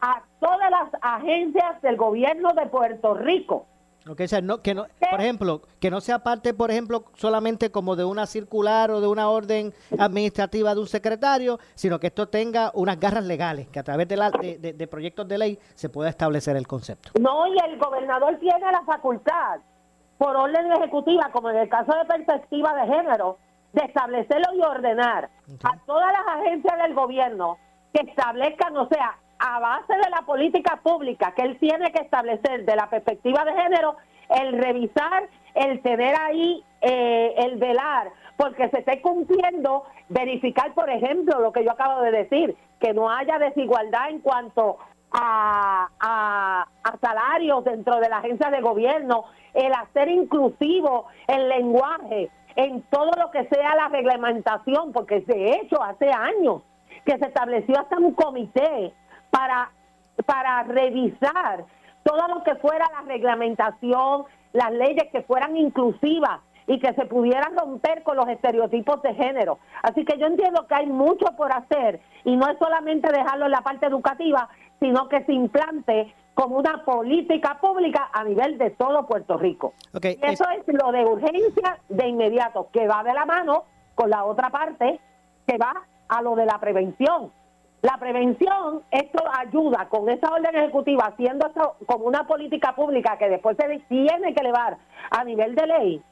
a 0.05 0.23
todas 0.39 0.71
las 0.71 0.91
agencias 1.01 1.81
del 1.81 1.97
gobierno 1.97 2.53
de 2.53 2.67
Puerto 2.67 3.15
Rico. 3.15 3.67
Okay, 4.07 4.27
o 4.27 4.29
sea, 4.29 4.43
no, 4.43 4.61
que 4.61 4.75
no, 4.75 4.85
por 5.11 5.19
ejemplo, 5.19 5.63
que 5.81 5.91
no 5.91 6.03
sea 6.03 6.19
parte, 6.19 6.53
por 6.53 6.71
ejemplo, 6.71 7.05
solamente 7.15 7.71
como 7.71 7.97
de 7.97 8.05
una 8.05 8.27
circular 8.27 8.91
o 8.91 9.01
de 9.01 9.07
una 9.07 9.31
orden 9.31 9.73
administrativa 9.99 10.75
de 10.75 10.81
un 10.81 10.87
secretario, 10.87 11.59
sino 11.75 11.99
que 11.99 12.09
esto 12.09 12.29
tenga 12.29 12.71
unas 12.75 13.01
garras 13.01 13.25
legales, 13.25 13.67
que 13.69 13.79
a 13.79 13.83
través 13.83 14.07
de, 14.07 14.19
la, 14.19 14.31
de, 14.31 14.75
de 14.75 14.87
proyectos 14.87 15.27
de 15.27 15.39
ley 15.39 15.59
se 15.75 15.89
pueda 15.89 16.11
establecer 16.11 16.55
el 16.55 16.67
concepto. 16.67 17.13
No, 17.19 17.47
y 17.47 17.57
el 17.65 17.79
gobernador 17.79 18.37
tiene 18.39 18.71
la 18.71 18.83
facultad, 18.83 19.61
por 20.19 20.37
orden 20.37 20.71
ejecutiva, 20.73 21.31
como 21.33 21.49
en 21.49 21.57
el 21.57 21.71
caso 21.71 21.95
de 21.97 22.05
perspectiva 22.05 22.75
de 22.75 22.87
género, 22.87 23.39
de 23.73 23.85
establecerlo 23.87 24.55
y 24.55 24.61
ordenar 24.61 25.31
a 25.65 25.79
todas 25.87 26.13
las 26.13 26.37
agencias 26.37 26.79
del 26.83 26.95
gobierno 26.95 27.57
que 27.95 28.03
establezcan, 28.11 28.77
o 28.77 28.87
sea, 28.89 29.17
a 29.47 29.59
base 29.59 29.93
de 29.93 30.09
la 30.09 30.23
política 30.23 30.81
pública 30.83 31.33
que 31.33 31.43
él 31.43 31.59
tiene 31.59 31.93
que 31.93 32.01
establecer 32.01 32.65
de 32.65 32.77
la 32.77 32.89
perspectiva 32.89 33.45
de 33.45 33.53
género, 33.53 33.97
el 34.31 34.59
revisar, 34.59 35.29
el 35.55 35.83
tener 35.83 36.19
ahí, 36.19 36.65
eh, 36.81 37.35
el 37.37 37.57
velar, 37.59 38.11
porque 38.39 38.71
se 38.71 38.79
esté 38.79 39.03
cumpliendo, 39.03 39.85
verificar, 40.09 40.73
por 40.73 40.89
ejemplo, 40.89 41.41
lo 41.41 41.53
que 41.53 41.63
yo 41.63 41.73
acabo 41.73 42.01
de 42.01 42.11
decir, 42.11 42.57
que 42.81 42.95
no 42.95 43.11
haya 43.11 43.39
desigualdad 43.39 44.09
en 44.09 44.21
cuanto 44.21 44.79
a, 45.13 45.89
a, 46.01 46.67
a 46.83 46.97
salarios 46.97 47.65
dentro 47.65 48.01
de 48.01 48.09
la 48.09 48.19
agencia 48.19 48.49
de 48.49 48.63
gobierno, 48.63 49.25
el 49.53 49.75
hacer 49.75 50.09
inclusivo 50.09 51.05
el 51.27 51.51
lenguaje 51.51 52.31
en 52.57 52.81
todo 52.85 53.11
lo 53.19 53.31
que 53.31 53.45
sea 53.49 53.75
la 53.75 53.89
reglamentación, 53.89 54.93
porque 54.93 55.21
de 55.21 55.57
hecho 55.57 55.83
hace 55.83 56.11
años 56.11 56.63
que 57.05 57.19
se 57.19 57.27
estableció 57.27 57.79
hasta 57.79 57.99
un 57.99 58.15
comité 58.15 58.95
para, 59.35 59.71
para 60.27 60.63
revisar 60.63 61.65
todo 62.05 62.29
lo 62.29 62.45
que 62.45 62.55
fuera 62.57 62.89
la 62.93 63.03
reglamentación, 63.03 64.25
las 64.53 64.73
leyes 64.73 65.11
que 65.11 65.23
fueran 65.23 65.57
inclusivas 65.57 66.41
y 66.67 66.79
que 66.79 66.95
se 66.95 67.05
pudieran 67.07 67.57
romper 67.57 68.03
con 68.05 68.17
los 68.17 68.29
estereotipos 68.29 69.03
de 69.03 69.15
género. 69.15 69.59
Así 69.83 70.05
que 70.05 70.19
yo 70.19 70.27
entiendo 70.27 70.67
que 70.67 70.75
hay 70.75 70.87
mucho 70.87 71.27
por 71.37 71.53
hacer 71.53 72.01
y 72.25 72.37
no 72.37 72.49
es 72.49 72.59
solamente 72.59 73.11
dejarlo 73.13 73.47
en 73.47 73.51
la 73.51 73.63
parte 73.63 73.87
educativa, 73.87 74.49
sino 74.81 75.09
que 75.09 75.25
se 75.25 75.33
implante 75.33 76.15
como 76.35 76.57
una 76.57 76.85
política 76.85 77.59
pública 77.61 78.11
a 78.13 78.25
nivel 78.25 78.57
de 78.57 78.71
todo 78.71 79.07
Puerto 79.07 79.37
Rico. 79.37 79.75
eso 80.01 80.45
es... 80.51 80.75
lo 80.75 80.93
de 80.93 81.05
urgencia 81.05 81.79
de 81.89 82.09
inmediato, 82.09 82.69
que 82.73 82.87
va 82.87 83.03
de 83.03 83.15
la 83.15 83.25
mano 83.25 83.65
con 83.95 84.11
la 84.11 84.25
otra 84.25 84.51
parte, 84.51 85.01
que 85.47 85.59
va 85.59 85.83
a 86.09 86.23
lo 86.23 86.35
de 86.37 86.47
la 86.47 86.59
prevención. 86.59 87.31
La 87.85 87.99
prevención, 87.99 88.81
esto 88.91 89.23
ayuda 89.31 89.91
con 89.91 90.09
esa 90.09 90.33
orden 90.33 90.57
ejecutiva, 90.57 91.05
haciendo 91.05 91.47
eso 91.49 91.77
como 91.85 92.07
una 92.07 92.27
política 92.27 92.75
pública 92.75 93.19
que 93.19 93.29
después 93.29 93.59
se 93.59 93.79
tiene 93.91 94.33
que 94.33 94.41
elevar 94.41 94.79
a 95.11 95.23
nivel 95.23 95.55
de 95.55 95.67
ley. 95.67 96.03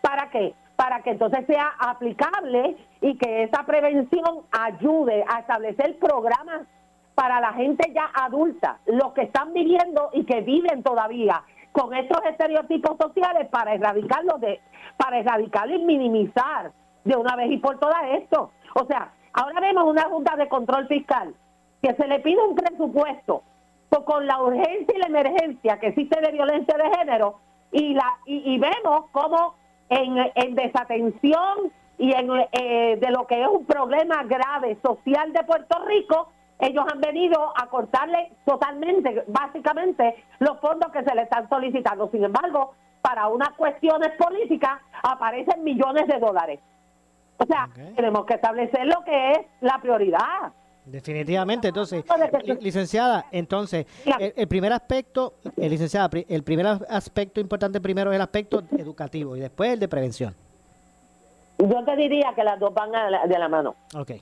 ¿Para 0.00 0.28
qué? 0.30 0.54
Para 0.74 1.02
que 1.02 1.10
entonces 1.10 1.46
sea 1.46 1.70
aplicable 1.78 2.76
y 3.00 3.16
que 3.16 3.44
esa 3.44 3.62
prevención 3.62 4.40
ayude 4.50 5.24
a 5.28 5.38
establecer 5.38 6.00
programas 6.00 6.62
para 7.14 7.40
la 7.40 7.52
gente 7.52 7.92
ya 7.94 8.10
adulta, 8.12 8.78
los 8.86 9.12
que 9.12 9.22
están 9.22 9.52
viviendo 9.52 10.10
y 10.12 10.24
que 10.24 10.40
viven 10.40 10.82
todavía 10.82 11.44
con 11.70 11.94
estos 11.94 12.24
estereotipos 12.24 12.96
sociales 13.00 13.46
para 13.50 13.74
erradicarlos 13.74 14.40
de, 14.40 14.60
para 14.96 15.20
erradicar 15.20 15.70
y 15.70 15.78
minimizar 15.84 16.72
de 17.04 17.14
una 17.14 17.36
vez 17.36 17.52
y 17.52 17.58
por 17.58 17.78
todas 17.78 18.02
esto. 18.18 18.50
O 18.74 18.84
sea, 18.86 19.12
Ahora 19.32 19.60
vemos 19.60 19.84
una 19.84 20.04
Junta 20.04 20.36
de 20.36 20.48
Control 20.48 20.86
Fiscal 20.88 21.34
que 21.82 21.94
se 21.94 22.06
le 22.06 22.20
pide 22.20 22.42
un 22.42 22.54
presupuesto 22.54 23.42
con 24.04 24.26
la 24.26 24.40
urgencia 24.42 24.94
y 24.94 24.98
la 24.98 25.06
emergencia 25.06 25.78
que 25.78 25.88
existe 25.88 26.20
de 26.20 26.32
violencia 26.32 26.76
de 26.76 26.96
género 26.96 27.36
y, 27.72 27.94
la, 27.94 28.18
y, 28.24 28.58
vemos 28.58 29.06
cómo 29.12 29.54
en, 29.88 30.54
desatención 30.54 31.72
y 31.98 32.12
en, 32.12 32.30
eh, 32.52 32.96
de 33.00 33.10
lo 33.10 33.26
que 33.26 33.42
es 33.42 33.48
un 33.48 33.64
problema 33.64 34.24
grave 34.24 34.76
social 34.82 35.32
de 35.32 35.44
Puerto 35.44 35.78
Rico, 35.84 36.28
ellos 36.58 36.84
han 36.92 37.00
venido 37.00 37.52
a 37.56 37.66
cortarle 37.66 38.32
totalmente, 38.44 39.24
básicamente, 39.28 40.24
los 40.38 40.58
fondos 40.60 40.90
que 40.92 41.04
se 41.04 41.14
le 41.14 41.22
están 41.22 41.48
solicitando. 41.48 42.08
Sin 42.10 42.24
embargo, 42.24 42.74
para 43.02 43.28
unas 43.28 43.50
cuestiones 43.50 44.10
políticas 44.12 44.80
aparecen 45.02 45.64
millones 45.64 46.06
de 46.06 46.18
dólares. 46.18 46.60
O 47.40 47.46
sea, 47.46 47.68
tenemos 47.96 48.26
que 48.26 48.34
establecer 48.34 48.86
lo 48.86 49.02
que 49.02 49.32
es 49.32 49.38
la 49.62 49.78
prioridad. 49.80 50.52
Definitivamente, 50.84 51.68
entonces, 51.68 52.04
licenciada, 52.60 53.26
entonces, 53.32 53.86
el, 54.18 54.48
primer 54.48 54.72
aspecto, 54.72 55.34
el 55.56 55.64
eh, 55.64 55.70
licenciada, 55.70 56.10
el 56.28 56.42
primer 56.42 56.66
aspecto 56.66 57.40
importante 57.40 57.80
primero 57.80 58.10
es 58.10 58.16
el 58.16 58.22
aspecto 58.22 58.62
educativo 58.76 59.36
y 59.36 59.40
después 59.40 59.72
el 59.72 59.80
de 59.80 59.88
prevención. 59.88 60.34
Yo 61.58 61.84
te 61.84 61.96
diría 61.96 62.32
que 62.34 62.44
las 62.44 62.58
dos 62.58 62.74
van 62.74 62.90
de 62.92 63.38
la 63.38 63.48
mano. 63.48 63.74
Ok. 63.94 64.12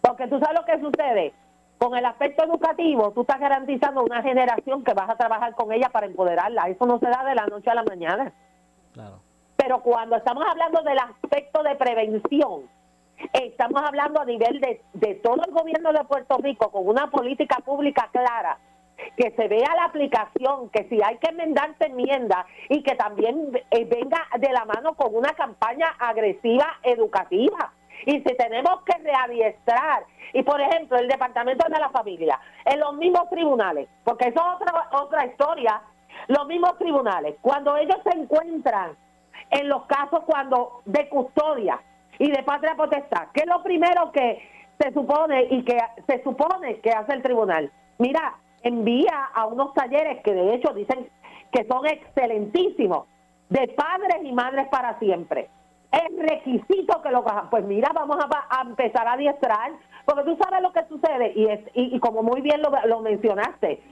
Porque 0.00 0.28
tú 0.28 0.38
sabes 0.38 0.58
lo 0.58 0.64
que 0.64 0.80
sucede. 0.80 1.32
Con 1.78 1.96
el 1.96 2.04
aspecto 2.04 2.44
educativo, 2.44 3.10
tú 3.12 3.22
estás 3.22 3.40
garantizando 3.40 4.02
una 4.02 4.22
generación 4.22 4.84
que 4.84 4.92
vas 4.92 5.08
a 5.08 5.16
trabajar 5.16 5.54
con 5.54 5.72
ella 5.72 5.88
para 5.90 6.06
empoderarla. 6.06 6.68
Eso 6.68 6.86
no 6.86 6.98
se 6.98 7.06
da 7.06 7.24
de 7.24 7.34
la 7.34 7.46
noche 7.46 7.70
a 7.70 7.74
la 7.74 7.82
mañana. 7.82 8.32
Claro. 8.92 9.20
Pero 9.60 9.80
cuando 9.80 10.16
estamos 10.16 10.42
hablando 10.48 10.80
del 10.80 10.98
aspecto 10.98 11.62
de 11.62 11.74
prevención, 11.74 12.62
estamos 13.34 13.82
hablando 13.82 14.18
a 14.18 14.24
nivel 14.24 14.58
de, 14.58 15.14
todo 15.16 15.42
el 15.46 15.52
gobierno 15.52 15.92
de 15.92 16.02
Puerto 16.04 16.38
Rico 16.38 16.70
con 16.70 16.88
una 16.88 17.10
política 17.10 17.56
pública 17.56 18.08
clara 18.10 18.56
que 19.18 19.30
se 19.32 19.48
vea 19.48 19.74
la 19.76 19.84
aplicación, 19.84 20.70
que 20.70 20.84
si 20.84 21.02
hay 21.02 21.18
que 21.18 21.28
enmendar, 21.28 21.74
se 21.78 21.86
enmienda 21.86 22.46
y 22.70 22.82
que 22.82 22.94
también 22.94 23.50
eh, 23.70 23.84
venga 23.84 24.26
de 24.38 24.50
la 24.50 24.64
mano 24.64 24.94
con 24.94 25.14
una 25.14 25.34
campaña 25.34 25.88
agresiva 25.98 26.78
educativa. 26.82 27.72
Y 28.06 28.12
si 28.12 28.34
tenemos 28.36 28.82
que 28.84 28.96
readiestrar, 29.02 30.04
y 30.32 30.42
por 30.42 30.58
ejemplo, 30.58 30.96
el 30.96 31.08
Departamento 31.08 31.66
de 31.68 31.78
la 31.78 31.90
Familia, 31.90 32.40
en 32.64 32.80
los 32.80 32.94
mismos 32.94 33.28
tribunales, 33.28 33.88
porque 34.04 34.28
eso 34.28 34.40
es 34.40 34.54
otra, 34.54 34.88
otra 35.02 35.26
historia, 35.26 35.82
los 36.28 36.46
mismos 36.46 36.78
tribunales, 36.78 37.36
cuando 37.42 37.76
ellos 37.76 37.98
se 38.04 38.18
encuentran 38.18 38.96
en 39.50 39.68
los 39.68 39.84
casos 39.86 40.20
cuando 40.26 40.82
de 40.84 41.08
custodia 41.08 41.80
y 42.18 42.30
de 42.30 42.42
patria 42.42 42.74
potestad, 42.76 43.28
que 43.32 43.40
es 43.40 43.46
lo 43.46 43.62
primero 43.62 44.12
que 44.12 44.40
se 44.78 44.92
supone 44.92 45.44
y 45.50 45.64
que 45.64 45.78
se 46.06 46.22
supone 46.22 46.80
que 46.80 46.90
hace 46.90 47.12
el 47.14 47.22
tribunal. 47.22 47.70
Mira, 47.98 48.34
envía 48.62 49.30
a 49.34 49.46
unos 49.46 49.74
talleres 49.74 50.22
que 50.22 50.32
de 50.32 50.54
hecho 50.54 50.72
dicen 50.72 51.08
que 51.52 51.64
son 51.64 51.86
excelentísimos, 51.86 53.06
de 53.48 53.66
padres 53.68 54.22
y 54.22 54.32
madres 54.32 54.68
para 54.68 54.98
siempre. 54.98 55.48
Es 55.90 56.16
requisito 56.18 57.02
que 57.02 57.10
lo. 57.10 57.24
Pues 57.50 57.64
mira, 57.64 57.90
vamos 57.92 58.16
a, 58.20 58.62
empezar 58.62 59.08
a 59.08 59.14
adiestrar, 59.14 59.72
porque 60.04 60.22
tú 60.22 60.36
sabes 60.36 60.62
lo 60.62 60.72
que 60.72 60.84
sucede, 60.84 61.32
y, 61.34 61.46
es, 61.46 61.60
y, 61.74 61.98
como 61.98 62.22
muy 62.22 62.40
bien 62.42 62.62
lo 62.62 63.00
mencionaste, 63.00 63.82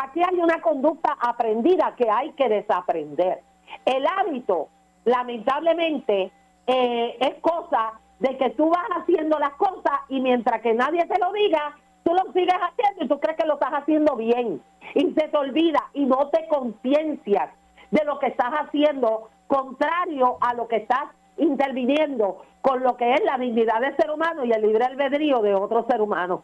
aquí 0.00 0.22
hay 0.22 0.38
una 0.38 0.60
conducta 0.60 1.16
aprendida 1.20 1.94
que 1.96 2.08
hay 2.08 2.30
que 2.32 2.48
desaprender. 2.48 3.40
El 3.84 4.06
hábito 4.06 4.68
lamentablemente 5.08 6.30
eh, 6.66 7.16
es 7.18 7.34
cosa 7.40 7.94
de 8.18 8.36
que 8.36 8.50
tú 8.50 8.70
vas 8.70 8.88
haciendo 8.96 9.38
las 9.38 9.54
cosas 9.54 10.00
y 10.08 10.20
mientras 10.20 10.60
que 10.60 10.74
nadie 10.74 11.06
te 11.06 11.18
lo 11.18 11.32
diga, 11.32 11.76
tú 12.04 12.12
lo 12.14 12.32
sigues 12.32 12.54
haciendo 12.54 13.04
y 13.04 13.08
tú 13.08 13.18
crees 13.20 13.36
que 13.38 13.46
lo 13.46 13.54
estás 13.54 13.72
haciendo 13.72 14.16
bien. 14.16 14.62
Y 14.94 15.12
se 15.12 15.28
te 15.28 15.36
olvida 15.36 15.84
y 15.94 16.04
no 16.04 16.28
te 16.28 16.46
conciencias 16.48 17.50
de 17.90 18.04
lo 18.04 18.18
que 18.18 18.26
estás 18.26 18.52
haciendo 18.52 19.28
contrario 19.46 20.36
a 20.40 20.54
lo 20.54 20.68
que 20.68 20.76
estás 20.76 21.04
interviniendo 21.38 22.42
con 22.60 22.82
lo 22.82 22.96
que 22.96 23.14
es 23.14 23.24
la 23.24 23.38
dignidad 23.38 23.80
del 23.80 23.96
ser 23.96 24.10
humano 24.10 24.44
y 24.44 24.52
el 24.52 24.62
libre 24.62 24.84
albedrío 24.84 25.40
de 25.40 25.54
otro 25.54 25.86
ser 25.86 26.00
humano. 26.02 26.42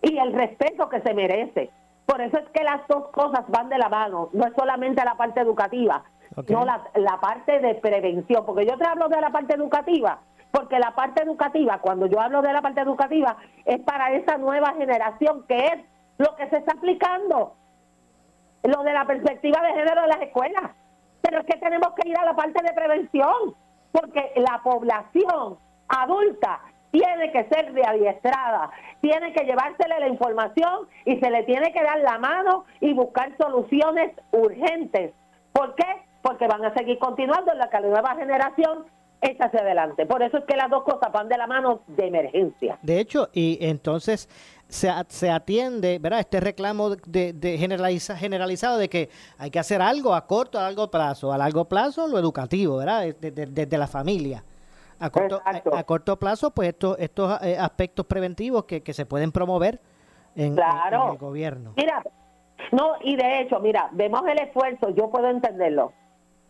Y 0.00 0.16
el 0.16 0.32
respeto 0.32 0.88
que 0.88 1.00
se 1.00 1.12
merece. 1.12 1.70
Por 2.06 2.20
eso 2.22 2.38
es 2.38 2.48
que 2.50 2.64
las 2.64 2.86
dos 2.88 3.08
cosas 3.08 3.44
van 3.48 3.68
de 3.68 3.76
la 3.76 3.90
mano, 3.90 4.30
no 4.32 4.46
es 4.46 4.54
solamente 4.56 5.04
la 5.04 5.16
parte 5.16 5.40
educativa, 5.40 6.04
no 6.48 6.64
la, 6.64 6.82
la 6.94 7.20
parte 7.20 7.58
de 7.60 7.74
prevención, 7.76 8.44
porque 8.44 8.66
yo 8.66 8.76
te 8.76 8.86
hablo 8.86 9.08
de 9.08 9.20
la 9.20 9.30
parte 9.30 9.54
educativa, 9.54 10.20
porque 10.50 10.78
la 10.78 10.94
parte 10.94 11.22
educativa, 11.22 11.78
cuando 11.78 12.06
yo 12.06 12.20
hablo 12.20 12.42
de 12.42 12.52
la 12.52 12.62
parte 12.62 12.80
educativa, 12.80 13.36
es 13.64 13.80
para 13.80 14.12
esa 14.12 14.38
nueva 14.38 14.74
generación, 14.74 15.44
que 15.46 15.66
es 15.66 15.78
lo 16.18 16.34
que 16.36 16.48
se 16.48 16.58
está 16.58 16.72
aplicando, 16.72 17.54
lo 18.62 18.82
de 18.82 18.92
la 18.92 19.04
perspectiva 19.04 19.60
de 19.62 19.74
género 19.74 20.02
de 20.02 20.08
las 20.08 20.22
escuelas. 20.22 20.70
Pero 21.22 21.40
es 21.40 21.46
que 21.46 21.58
tenemos 21.58 21.92
que 21.94 22.08
ir 22.08 22.16
a 22.18 22.24
la 22.24 22.34
parte 22.34 22.62
de 22.62 22.72
prevención, 22.72 23.54
porque 23.92 24.32
la 24.36 24.60
población 24.62 25.58
adulta 25.88 26.60
tiene 26.90 27.30
que 27.32 27.44
ser 27.44 27.72
readiestrada, 27.72 28.70
tiene 29.00 29.32
que 29.32 29.44
llevársele 29.44 30.00
la 30.00 30.08
información 30.08 30.88
y 31.04 31.18
se 31.18 31.30
le 31.30 31.42
tiene 31.44 31.72
que 31.72 31.82
dar 31.82 31.98
la 31.98 32.18
mano 32.18 32.64
y 32.80 32.94
buscar 32.94 33.36
soluciones 33.36 34.12
urgentes. 34.32 35.12
¿Por 35.52 35.74
qué? 35.74 36.07
Porque 36.22 36.46
van 36.46 36.64
a 36.64 36.74
seguir 36.74 36.98
continuando 36.98 37.52
en 37.52 37.58
la 37.58 37.68
que 37.68 37.80
la 37.80 37.88
nueva 37.88 38.14
generación 38.16 38.84
echa 39.20 39.46
hacia 39.46 39.60
adelante. 39.60 40.06
Por 40.06 40.22
eso 40.22 40.38
es 40.38 40.44
que 40.44 40.56
las 40.56 40.70
dos 40.70 40.84
cosas 40.84 41.10
van 41.12 41.28
de 41.28 41.36
la 41.36 41.46
mano 41.46 41.80
de 41.86 42.06
emergencia. 42.06 42.78
De 42.82 43.00
hecho, 43.00 43.28
y 43.32 43.58
entonces 43.60 44.28
se, 44.68 44.90
se 45.08 45.30
atiende, 45.30 45.98
¿verdad? 45.98 46.20
Este 46.20 46.40
reclamo 46.40 46.90
de, 46.90 47.32
de 47.32 47.58
generaliza, 47.58 48.16
generalizado 48.16 48.78
de 48.78 48.88
que 48.88 49.08
hay 49.38 49.50
que 49.50 49.58
hacer 49.58 49.82
algo 49.82 50.14
a 50.14 50.26
corto, 50.26 50.58
a 50.58 50.62
largo 50.62 50.90
plazo. 50.90 51.32
A 51.32 51.38
largo 51.38 51.64
plazo, 51.66 52.06
lo 52.06 52.18
educativo, 52.18 52.76
¿verdad? 52.76 53.14
Desde, 53.20 53.46
desde 53.46 53.78
la 53.78 53.86
familia. 53.86 54.44
A 55.00 55.10
corto, 55.10 55.40
a, 55.44 55.84
corto 55.84 56.18
plazo, 56.18 56.50
pues 56.50 56.70
estos, 56.70 56.98
estos 56.98 57.40
eh, 57.42 57.56
aspectos 57.56 58.04
preventivos 58.06 58.64
que, 58.64 58.82
que 58.82 58.92
se 58.92 59.06
pueden 59.06 59.30
promover 59.30 59.80
en, 60.34 60.56
claro. 60.56 61.12
el 61.12 61.18
gobierno. 61.18 61.72
Mira, 61.76 62.02
no, 62.72 62.94
y 63.02 63.14
de 63.16 63.40
hecho, 63.40 63.60
mira, 63.60 63.88
vemos 63.92 64.22
el 64.26 64.40
esfuerzo, 64.40 64.90
yo 64.90 65.08
puedo 65.08 65.28
entenderlo, 65.28 65.92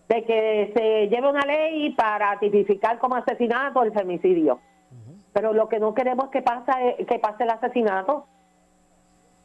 de 0.08 0.24
que 0.24 0.72
se 0.74 1.08
lleve 1.08 1.28
una 1.28 1.42
ley 1.42 1.90
para 1.90 2.38
tipificar 2.38 2.98
como 2.98 3.16
asesinato 3.16 3.82
el 3.82 3.92
femicidio. 3.92 4.60
Pero 5.32 5.52
lo 5.52 5.68
que 5.68 5.78
no 5.78 5.94
queremos 5.94 6.26
es 6.26 6.30
que 6.30 6.42
pase, 6.42 6.96
que 7.06 7.18
pase 7.18 7.44
el 7.44 7.50
asesinato. 7.50 8.26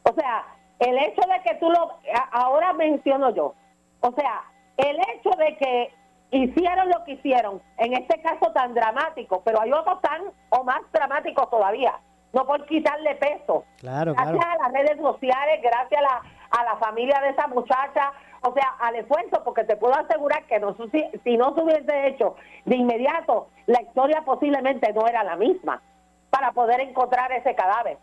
O 0.02 0.14
sea, 0.14 0.44
el 0.78 0.96
hecho 0.98 1.20
de 1.28 1.42
que 1.42 1.54
tú 1.56 1.70
lo, 1.70 1.98
ahora 2.32 2.72
menciono 2.72 3.30
yo, 3.30 3.54
o 4.00 4.12
sea, 4.12 4.42
el 4.76 4.96
hecho 4.96 5.30
de 5.38 5.56
que 5.56 5.94
hicieron 6.30 6.88
lo 6.88 7.04
que 7.04 7.12
hicieron, 7.12 7.62
en 7.78 7.92
este 7.94 8.20
caso 8.22 8.50
tan 8.52 8.74
dramático, 8.74 9.42
pero 9.44 9.60
hay 9.60 9.72
otros 9.72 10.00
tan 10.00 10.22
o 10.50 10.64
más 10.64 10.80
dramáticos 10.92 11.48
todavía, 11.48 11.94
no 12.32 12.44
por 12.46 12.64
quitarle 12.66 13.14
peso. 13.16 13.64
Claro, 13.78 14.14
gracias 14.14 14.44
a 14.44 14.62
las 14.62 14.72
redes 14.72 14.98
sociales, 15.00 15.60
gracias 15.62 16.00
a 16.00 16.02
la, 16.02 16.22
a 16.50 16.64
la 16.64 16.76
familia 16.76 17.20
de 17.20 17.30
esa 17.30 17.46
muchacha, 17.46 18.12
o 18.46 18.52
sea, 18.52 18.74
al 18.78 18.96
esfuerzo, 18.96 19.42
porque 19.42 19.64
te 19.64 19.76
puedo 19.76 19.94
asegurar 19.94 20.44
que 20.44 20.60
no, 20.60 20.74
si, 20.74 21.36
no 21.36 21.54
se 21.54 21.62
hubiese 21.62 22.08
hecho 22.08 22.36
de 22.66 22.76
inmediato, 22.76 23.48
la 23.66 23.80
historia 23.80 24.20
posiblemente 24.22 24.92
no 24.92 25.06
era 25.06 25.24
la 25.24 25.36
misma 25.36 25.80
para 26.28 26.52
poder 26.52 26.80
encontrar 26.80 27.32
ese 27.32 27.54
cadáver. 27.54 27.96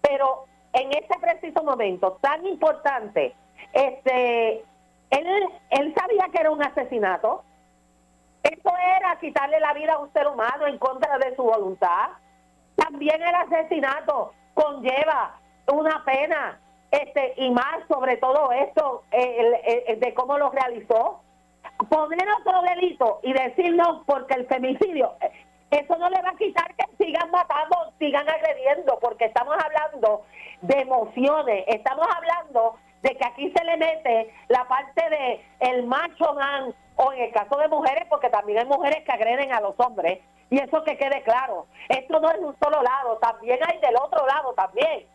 Pero 0.00 0.44
en 0.72 0.92
este 0.92 1.18
preciso 1.18 1.64
momento 1.64 2.18
tan 2.20 2.46
importante, 2.46 3.34
este, 3.72 4.64
él, 5.10 5.48
él 5.70 5.94
sabía 5.98 6.28
que 6.32 6.40
era 6.40 6.52
un 6.52 6.62
asesinato. 6.62 7.42
Esto 8.44 8.72
era 8.96 9.18
quitarle 9.18 9.58
la 9.58 9.74
vida 9.74 9.94
a 9.94 9.98
un 9.98 10.12
ser 10.12 10.28
humano 10.28 10.68
en 10.68 10.78
contra 10.78 11.18
de 11.18 11.34
su 11.34 11.42
voluntad. 11.42 12.10
También 12.76 13.20
el 13.20 13.34
asesinato 13.34 14.34
conlleva 14.54 15.34
una 15.66 16.04
pena 16.04 16.60
este 16.90 17.34
y 17.36 17.50
más 17.50 17.86
sobre 17.88 18.16
todo 18.16 18.50
esto 18.52 19.04
de 19.10 20.14
cómo 20.14 20.38
lo 20.38 20.50
realizó 20.50 21.20
poner 21.88 22.26
otro 22.40 22.62
delito 22.62 23.20
y 23.22 23.32
decirnos 23.32 24.02
porque 24.06 24.34
el 24.34 24.46
femicidio 24.46 25.14
eso 25.70 25.96
no 25.98 26.10
le 26.10 26.20
va 26.22 26.30
a 26.30 26.36
quitar 26.36 26.74
que 26.74 27.04
sigan 27.04 27.30
matando 27.30 27.92
sigan 27.98 28.28
agrediendo 28.28 28.98
porque 29.00 29.26
estamos 29.26 29.54
hablando 29.62 30.22
de 30.62 30.80
emociones 30.80 31.64
estamos 31.68 32.06
hablando 32.16 32.76
de 33.02 33.16
que 33.16 33.24
aquí 33.24 33.52
se 33.56 33.64
le 33.64 33.76
mete 33.76 34.34
la 34.48 34.66
parte 34.66 35.08
de 35.08 35.44
el 35.60 35.86
macho 35.86 36.34
man 36.34 36.74
o 36.96 37.12
en 37.12 37.22
el 37.22 37.32
caso 37.32 37.56
de 37.56 37.68
mujeres 37.68 38.04
porque 38.08 38.28
también 38.30 38.58
hay 38.58 38.66
mujeres 38.66 39.04
que 39.04 39.12
agreden 39.12 39.52
a 39.52 39.60
los 39.60 39.78
hombres 39.78 40.20
y 40.50 40.58
eso 40.58 40.82
que 40.82 40.96
quede 40.96 41.22
claro 41.22 41.66
esto 41.88 42.20
no 42.20 42.30
es 42.30 42.40
de 42.40 42.46
un 42.46 42.56
solo 42.58 42.82
lado 42.82 43.16
también 43.18 43.58
hay 43.66 43.78
del 43.78 43.96
otro 43.96 44.26
lado 44.26 44.52
también 44.54 45.06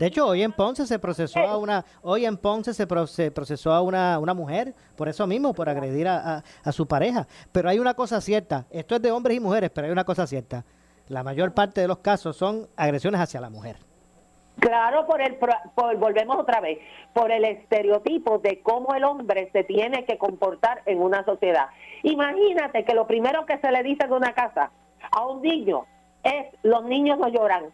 de 0.00 0.06
hecho, 0.06 0.26
hoy 0.26 0.42
en 0.42 0.52
Ponce 0.52 0.86
se 0.86 0.98
procesó 0.98 1.40
a 1.40 1.58
una, 1.58 1.84
hoy 2.00 2.24
en 2.24 2.38
Ponce 2.38 2.72
se, 2.72 2.86
procesó 2.86 3.70
a 3.74 3.82
una, 3.82 4.18
una, 4.18 4.32
mujer 4.32 4.72
por 4.96 5.10
eso 5.10 5.26
mismo, 5.26 5.52
por 5.52 5.68
agredir 5.68 6.08
a, 6.08 6.42
su 6.72 6.88
pareja. 6.88 7.26
Pero 7.52 7.68
hay 7.68 7.78
una 7.78 7.92
cosa 7.92 8.18
cierta, 8.22 8.64
esto 8.70 8.96
es 8.96 9.02
de 9.02 9.12
hombres 9.12 9.36
y 9.36 9.40
mujeres, 9.40 9.68
pero 9.68 9.84
hay 9.84 9.92
una 9.92 10.04
cosa 10.04 10.26
cierta. 10.26 10.64
La 11.08 11.22
mayor 11.22 11.52
parte 11.52 11.82
de 11.82 11.86
los 11.86 11.98
casos 11.98 12.34
son 12.34 12.66
agresiones 12.76 13.20
hacia 13.20 13.42
la 13.42 13.50
mujer. 13.50 13.76
Claro, 14.58 15.06
por 15.06 15.20
el, 15.20 15.34
por, 15.34 15.50
volvemos 15.98 16.38
otra 16.38 16.60
vez, 16.60 16.78
por 17.12 17.30
el 17.30 17.44
estereotipo 17.44 18.38
de 18.38 18.62
cómo 18.62 18.94
el 18.94 19.04
hombre 19.04 19.50
se 19.52 19.64
tiene 19.64 20.06
que 20.06 20.16
comportar 20.16 20.80
en 20.86 21.02
una 21.02 21.26
sociedad. 21.26 21.66
Imagínate 22.04 22.86
que 22.86 22.94
lo 22.94 23.06
primero 23.06 23.44
que 23.44 23.58
se 23.58 23.70
le 23.70 23.82
dice 23.82 24.06
de 24.06 24.14
una 24.14 24.32
casa 24.32 24.70
a 25.10 25.26
un 25.26 25.42
niño 25.42 25.84
es 26.22 26.46
los 26.62 26.84
niños 26.84 27.18
no 27.18 27.28
lloran. 27.28 27.64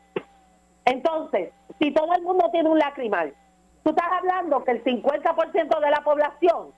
Entonces, 0.86 1.52
si 1.78 1.90
todo 1.92 2.14
el 2.14 2.22
mundo 2.22 2.48
tiene 2.50 2.70
un 2.70 2.78
lacrimal, 2.78 3.34
tú 3.82 3.90
estás 3.90 4.10
hablando 4.10 4.64
que 4.64 4.72
el 4.72 4.84
50% 4.84 5.80
de 5.80 5.90
la 5.90 6.00
población 6.02 6.68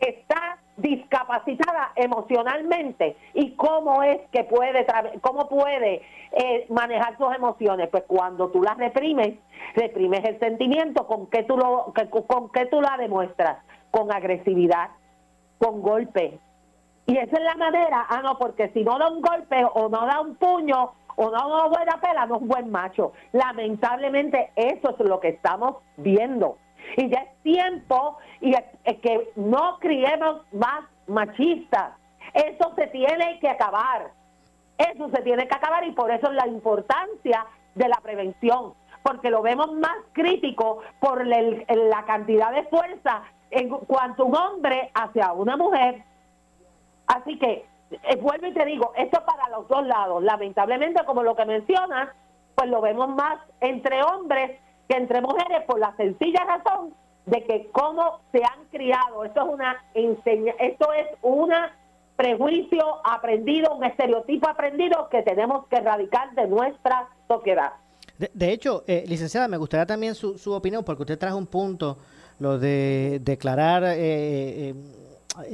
está 0.00 0.58
discapacitada 0.76 1.92
emocionalmente. 1.96 3.16
Y 3.34 3.52
cómo 3.56 4.02
es 4.02 4.20
que 4.30 4.44
puede 4.44 4.86
cómo 5.20 5.48
puede 5.48 6.02
eh, 6.32 6.66
manejar 6.68 7.16
sus 7.18 7.34
emociones 7.34 7.88
pues 7.90 8.04
cuando 8.06 8.48
tú 8.48 8.62
las 8.62 8.76
reprimes 8.76 9.38
reprimes 9.74 10.24
el 10.24 10.38
sentimiento 10.38 11.06
con 11.06 11.26
qué 11.28 11.42
tú 11.42 11.56
lo 11.56 11.92
con 12.26 12.50
qué 12.50 12.66
tú 12.66 12.80
la 12.80 12.96
demuestras 12.98 13.58
con 13.90 14.12
agresividad 14.12 14.90
con 15.58 15.82
golpe. 15.82 16.38
Y 17.06 17.16
esa 17.16 17.36
es 17.36 17.44
la 17.44 17.54
manera 17.54 18.06
ah 18.08 18.20
no 18.22 18.38
porque 18.38 18.68
si 18.68 18.84
no 18.84 18.98
da 18.98 19.08
un 19.08 19.22
golpe 19.22 19.64
o 19.64 19.88
no 19.88 20.06
da 20.06 20.20
un 20.20 20.36
puño 20.36 20.92
o 21.16 21.30
no 21.30 21.46
una 21.48 21.66
buena 21.66 22.00
pela, 22.00 22.26
no 22.26 22.36
es 22.36 22.42
buen 22.42 22.70
macho. 22.70 23.12
Lamentablemente 23.32 24.52
eso 24.54 24.90
es 24.90 25.00
lo 25.00 25.18
que 25.20 25.28
estamos 25.28 25.76
viendo. 25.96 26.58
Y 26.96 27.08
ya 27.08 27.20
es 27.20 27.42
tiempo 27.42 28.18
y 28.40 28.52
que 28.52 29.30
no 29.34 29.78
criemos 29.80 30.42
más 30.52 30.84
machistas. 31.06 31.92
Eso 32.32 32.72
se 32.76 32.86
tiene 32.88 33.38
que 33.40 33.48
acabar. 33.48 34.10
Eso 34.78 35.08
se 35.08 35.22
tiene 35.22 35.48
que 35.48 35.54
acabar 35.54 35.84
y 35.84 35.92
por 35.92 36.10
eso 36.10 36.28
es 36.28 36.34
la 36.34 36.46
importancia 36.46 37.46
de 37.74 37.88
la 37.88 37.96
prevención, 38.02 38.74
porque 39.02 39.30
lo 39.30 39.40
vemos 39.42 39.72
más 39.72 39.96
crítico 40.12 40.82
por 41.00 41.26
la 41.26 42.04
cantidad 42.06 42.52
de 42.52 42.64
fuerza 42.64 43.22
en 43.50 43.68
cuanto 43.68 44.26
un 44.26 44.36
hombre 44.36 44.90
hacia 44.94 45.32
una 45.32 45.56
mujer. 45.56 46.02
Así 47.06 47.38
que 47.38 47.64
eh, 47.90 48.16
vuelvo 48.16 48.46
y 48.46 48.52
te 48.52 48.64
digo, 48.64 48.92
esto 48.96 49.22
para 49.24 49.48
los 49.50 49.68
dos 49.68 49.86
lados. 49.86 50.22
Lamentablemente, 50.22 51.04
como 51.04 51.22
lo 51.22 51.36
que 51.36 51.44
mencionas, 51.44 52.08
pues 52.54 52.68
lo 52.70 52.80
vemos 52.80 53.08
más 53.08 53.38
entre 53.60 54.02
hombres 54.02 54.58
que 54.88 54.96
entre 54.96 55.20
mujeres 55.20 55.62
por 55.66 55.78
la 55.78 55.94
sencilla 55.96 56.44
razón 56.44 56.94
de 57.26 57.44
que 57.44 57.68
cómo 57.72 58.20
se 58.32 58.38
han 58.38 58.64
criado. 58.70 59.24
Esto 59.24 59.42
es 59.42 59.54
una 59.54 59.84
enseña, 59.94 60.54
esto 60.58 60.92
es 60.92 61.06
un 61.22 61.52
prejuicio 62.16 63.00
aprendido, 63.04 63.74
un 63.74 63.84
estereotipo 63.84 64.48
aprendido 64.48 65.08
que 65.10 65.22
tenemos 65.22 65.66
que 65.66 65.76
erradicar 65.76 66.34
de 66.34 66.46
nuestra 66.46 67.08
sociedad. 67.28 67.72
De, 68.16 68.52
hecho, 68.52 68.84
eh, 68.86 69.04
licenciada, 69.06 69.46
me 69.46 69.58
gustaría 69.58 69.84
también 69.84 70.14
su, 70.14 70.38
su 70.38 70.52
opinión, 70.52 70.82
porque 70.82 71.02
usted 71.02 71.18
trajo 71.18 71.36
un 71.36 71.46
punto, 71.46 71.98
lo 72.38 72.58
de 72.58 73.20
declarar 73.22 73.82
eh, 73.84 74.74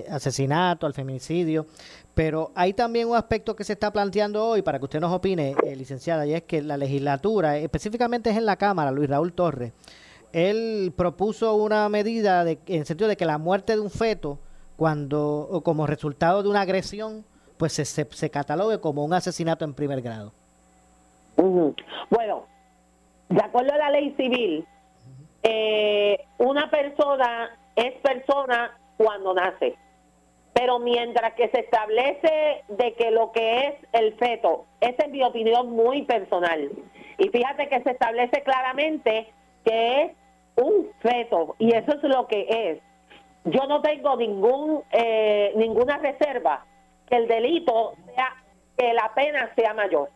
asesinato, 0.09 0.87
al 0.87 0.95
feminicidio. 0.95 1.66
Pero 2.14 2.53
hay 2.55 2.75
también 2.75 3.09
un 3.09 3.16
aspecto 3.16 3.57
que 3.57 3.64
se 3.64 3.72
está 3.72 3.90
planteando 3.90 4.46
hoy 4.46 4.62
para 4.62 4.79
que 4.79 4.85
usted 4.85 5.01
nos 5.01 5.12
opine, 5.12 5.55
eh, 5.64 5.77
licenciada, 5.77 6.27
y 6.27 6.35
es 6.35 6.42
que 6.42 6.61
la 6.61 6.77
legislatura, 6.77 7.57
específicamente 7.57 8.31
es 8.31 8.37
en 8.37 8.44
la 8.44 8.57
Cámara, 8.57 8.90
Luis 8.90 9.09
Raúl 9.09 9.33
Torres, 9.33 9.72
él 10.33 10.92
propuso 10.96 11.55
una 11.55 11.88
medida 11.88 12.44
de, 12.44 12.59
en 12.66 12.81
el 12.81 12.87
sentido 12.87 13.09
de 13.09 13.16
que 13.16 13.25
la 13.25 13.38
muerte 13.38 13.75
de 13.75 13.81
un 13.81 13.90
feto, 13.90 14.38
cuando 14.77 15.48
o 15.51 15.62
como 15.62 15.87
resultado 15.87 16.42
de 16.42 16.48
una 16.48 16.62
agresión, 16.62 17.25
pues 17.57 17.72
se, 17.75 17.85
se, 17.85 18.31
catalogue 18.31 18.81
como 18.81 19.05
un 19.05 19.14
asesinato 19.14 19.64
en 19.64 19.75
primer 19.75 20.03
grado. 20.03 20.33
Bueno, 21.37 22.46
de 23.29 23.42
acuerdo 23.42 23.72
a 23.72 23.77
la 23.77 23.90
ley 23.90 24.14
civil, 24.16 24.66
eh, 25.42 26.25
una 26.38 26.70
persona 26.70 27.51
es 27.77 27.94
persona 28.01 28.77
cuando 28.96 29.35
nace. 29.35 29.77
Pero 30.53 30.79
mientras 30.79 31.35
que 31.35 31.49
se 31.49 31.61
establece 31.61 32.65
de 32.69 32.93
que 32.95 33.11
lo 33.11 33.33
que 33.33 33.69
es 33.69 33.75
el 33.93 34.15
feto, 34.15 34.67
esa 34.81 35.05
es 35.05 35.11
mi 35.11 35.23
opinión 35.23 35.71
muy 35.71 36.03
personal. 36.03 36.71
Y 37.19 37.29
fíjate 37.29 37.69
que 37.69 37.83
se 37.83 37.91
establece 37.91 38.43
claramente 38.43 39.33
que 39.65 40.03
es 40.03 40.12
un 40.57 40.88
feto 41.01 41.57
y 41.59 41.75
eso 41.75 41.95
es 41.95 42.03
lo 42.03 42.27
que 42.27 42.47
es. 42.49 42.79
Yo 43.45 43.67
no 43.67 43.81
tengo 43.81 44.17
ningún 44.17 44.83
eh, 44.93 45.53
ninguna 45.57 45.99
reserva 45.99 46.65
que 47.09 47.17
el 47.17 47.27
delito 47.27 47.95
sea 48.07 48.37
que 48.77 48.93
la 48.93 49.12
pena 49.15 49.53
sea 49.55 49.75
mayor. 49.75 50.11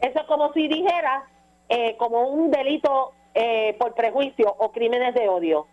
Eso 0.00 0.20
es 0.20 0.26
como 0.26 0.52
si 0.52 0.68
dijera 0.68 1.24
eh, 1.68 1.96
como 1.96 2.28
un 2.28 2.50
delito 2.50 3.12
eh, 3.34 3.76
por 3.78 3.94
prejuicio 3.94 4.54
o 4.58 4.72
crímenes 4.72 5.14
de 5.14 5.28
odio. 5.28 5.66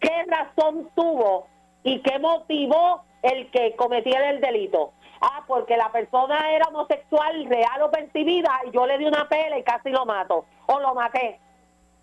¿Qué 0.00 0.24
razón 0.26 0.88
tuvo 0.94 1.46
y 1.82 2.00
qué 2.00 2.18
motivó 2.18 3.02
el 3.24 3.50
que 3.50 3.74
cometiera 3.74 4.30
el 4.30 4.40
delito. 4.40 4.92
Ah, 5.20 5.42
porque 5.46 5.76
la 5.76 5.90
persona 5.90 6.50
era 6.50 6.68
homosexual, 6.68 7.46
real 7.46 7.82
o 7.82 7.90
percibida, 7.90 8.50
y 8.66 8.70
yo 8.72 8.86
le 8.86 8.98
di 8.98 9.06
una 9.06 9.26
pela 9.28 9.58
y 9.58 9.62
casi 9.62 9.90
lo 9.90 10.04
mato, 10.04 10.44
o 10.66 10.80
lo 10.80 10.94
maté. 10.94 11.40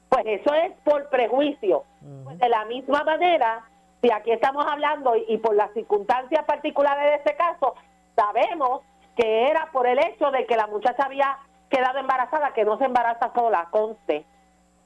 Pues 0.09 0.25
eso 0.25 0.53
es 0.55 0.71
por 0.83 1.09
prejuicio. 1.09 1.83
Pues 2.23 2.39
de 2.39 2.49
la 2.49 2.65
misma 2.65 3.03
manera, 3.03 3.63
si 4.01 4.11
aquí 4.11 4.31
estamos 4.31 4.65
hablando 4.67 5.13
y, 5.15 5.37
por 5.37 5.55
las 5.55 5.71
circunstancias 5.73 6.43
particulares 6.45 7.03
de 7.03 7.15
este 7.17 7.35
caso, 7.35 7.75
sabemos 8.15 8.81
que 9.15 9.49
era 9.49 9.69
por 9.71 9.85
el 9.85 9.99
hecho 9.99 10.31
de 10.31 10.45
que 10.47 10.57
la 10.57 10.67
muchacha 10.67 11.03
había 11.03 11.37
quedado 11.69 11.99
embarazada, 11.99 12.53
que 12.53 12.65
no 12.65 12.77
se 12.77 12.85
embaraza 12.85 13.31
sola, 13.35 13.67
conste, 13.69 14.25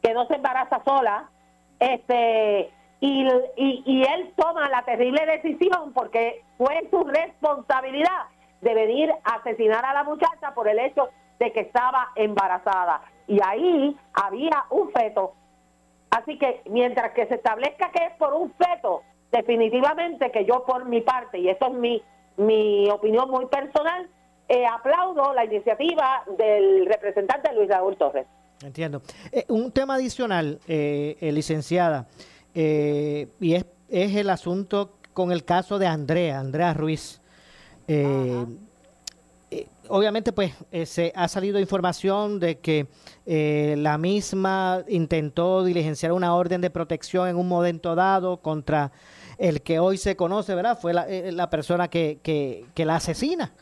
que 0.02 0.13
no 0.13 0.28
se 0.28 0.36
embaraza 0.36 0.82
sola, 0.84 1.30
este 1.80 2.71
y, 3.05 3.83
y, 3.85 4.03
él 4.03 4.33
toma 4.35 4.69
la 4.69 4.83
terrible 4.83 5.25
decisión 5.25 5.93
porque 5.93 6.43
fue 6.57 6.87
su 6.89 7.03
responsabilidad 7.03 8.25
de 8.61 8.73
venir 8.73 9.11
a 9.23 9.35
asesinar 9.35 9.85
a 9.85 9.93
la 9.93 10.03
muchacha 10.03 10.53
por 10.53 10.67
el 10.67 10.79
hecho 10.79 11.09
de 11.39 11.51
que 11.51 11.61
estaba 11.61 12.11
embarazada. 12.15 13.01
Y 13.27 13.39
ahí 13.43 13.97
había 14.13 14.65
un 14.69 14.91
feto. 14.91 15.33
Así 16.09 16.37
que 16.37 16.61
mientras 16.69 17.11
que 17.13 17.27
se 17.27 17.35
establezca 17.35 17.91
que 17.91 18.05
es 18.05 18.13
por 18.17 18.33
un 18.33 18.51
feto, 18.53 19.03
definitivamente 19.31 20.31
que 20.31 20.45
yo 20.45 20.63
por 20.65 20.85
mi 20.85 21.01
parte, 21.01 21.39
y 21.39 21.49
esto 21.49 21.67
es 21.67 21.73
mi, 21.73 22.01
mi 22.37 22.89
opinión 22.89 23.29
muy 23.29 23.45
personal, 23.47 24.07
eh, 24.47 24.65
aplaudo 24.65 25.33
la 25.33 25.45
iniciativa 25.45 26.23
del 26.37 26.85
representante 26.85 27.53
Luis 27.53 27.67
Raúl 27.67 27.97
Torres. 27.97 28.27
Entiendo. 28.63 29.01
Eh, 29.31 29.45
un 29.49 29.71
tema 29.71 29.95
adicional, 29.95 30.59
eh, 30.67 31.17
licenciada, 31.33 32.07
y 32.55 33.53
es, 33.53 33.65
es 33.89 34.15
el 34.15 34.29
asunto 34.29 34.97
con 35.13 35.31
el 35.31 35.43
caso 35.43 35.77
de 35.77 35.87
Andrea, 35.87 36.39
Andrea 36.39 36.73
Ruiz. 36.73 37.21
obviamente, 39.89 40.31
pues 40.31 40.53
se 40.85 41.11
ha 41.15 41.27
salido 41.27 41.59
información 41.59 42.39
de 42.39 42.59
que 42.59 42.87
la 43.77 43.97
misma 43.97 44.83
intentó 44.87 45.63
diligenciar 45.63 46.11
una 46.11 46.33
orden 46.33 46.61
de 46.61 46.69
protección 46.69 47.27
en 47.27 47.35
un 47.35 47.47
momento 47.47 47.93
dado 47.95 48.37
contra 48.37 48.91
el 49.37 49.61
que 49.61 49.79
hoy 49.79 49.97
se 49.97 50.15
conoce, 50.15 50.55
¿verdad? 50.55 50.79
Fue 50.79 50.93
la, 50.93 51.05
la 51.07 51.49
persona 51.49 51.89
que, 51.89 52.19
que, 52.23 52.65
que 52.73 52.85
la 52.85 52.95
asesina. 52.95 53.53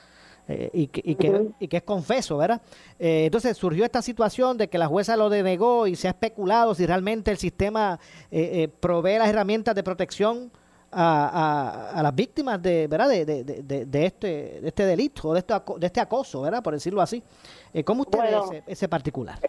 Eh, 0.47 0.69
y, 0.73 0.87
que, 0.87 1.01
y, 1.05 1.15
que, 1.15 1.51
y, 1.57 1.67
que, 1.69 1.77
es 1.77 1.83
confeso, 1.83 2.37
¿verdad? 2.37 2.61
Eh, 2.99 3.25
entonces 3.25 3.55
surgió 3.55 3.85
esta 3.85 4.01
situación 4.01 4.57
de 4.57 4.67
que 4.67 4.77
la 4.77 4.87
jueza 4.87 5.15
lo 5.15 5.29
denegó 5.29 5.87
y 5.87 5.95
se 5.95 6.07
ha 6.07 6.11
especulado 6.11 6.75
si 6.75 6.85
realmente 6.85 7.31
el 7.31 7.37
sistema 7.37 7.97
eh, 8.29 8.67
provee 8.81 9.17
las 9.19 9.29
herramientas 9.29 9.73
de 9.73 9.83
protección 9.83 10.51
a, 10.91 11.91
a, 11.95 12.03
las 12.03 12.13
víctimas 12.13 12.61
de, 12.61 12.87
¿verdad? 12.87 13.07
De, 13.07 13.25
de, 13.25 13.43
de, 13.85 14.05
este, 14.05 14.59
de 14.61 14.67
este 14.67 14.85
delito, 14.85 15.33
de 15.33 15.39
este, 15.39 15.53
de 15.77 15.87
este 15.87 16.01
acoso, 16.01 16.41
¿verdad? 16.41 16.61
Por 16.61 16.73
decirlo 16.73 17.01
así. 17.01 17.23
¿Cómo 17.85 18.01
usted 18.01 18.19
ve 18.19 18.63
ese, 18.67 18.87
particular? 18.89 19.39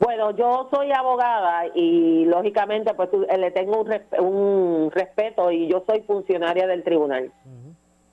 Bueno, 0.00 0.30
yo 0.32 0.68
soy 0.72 0.90
abogada 0.90 1.66
y 1.74 2.24
lógicamente 2.24 2.94
pues 2.94 3.10
le 3.12 3.50
tengo 3.50 3.82
un, 3.82 4.24
un 4.24 4.90
respeto 4.90 5.52
y 5.52 5.68
yo 5.68 5.84
soy 5.86 6.00
funcionaria 6.00 6.66
del 6.66 6.82
tribunal 6.82 7.30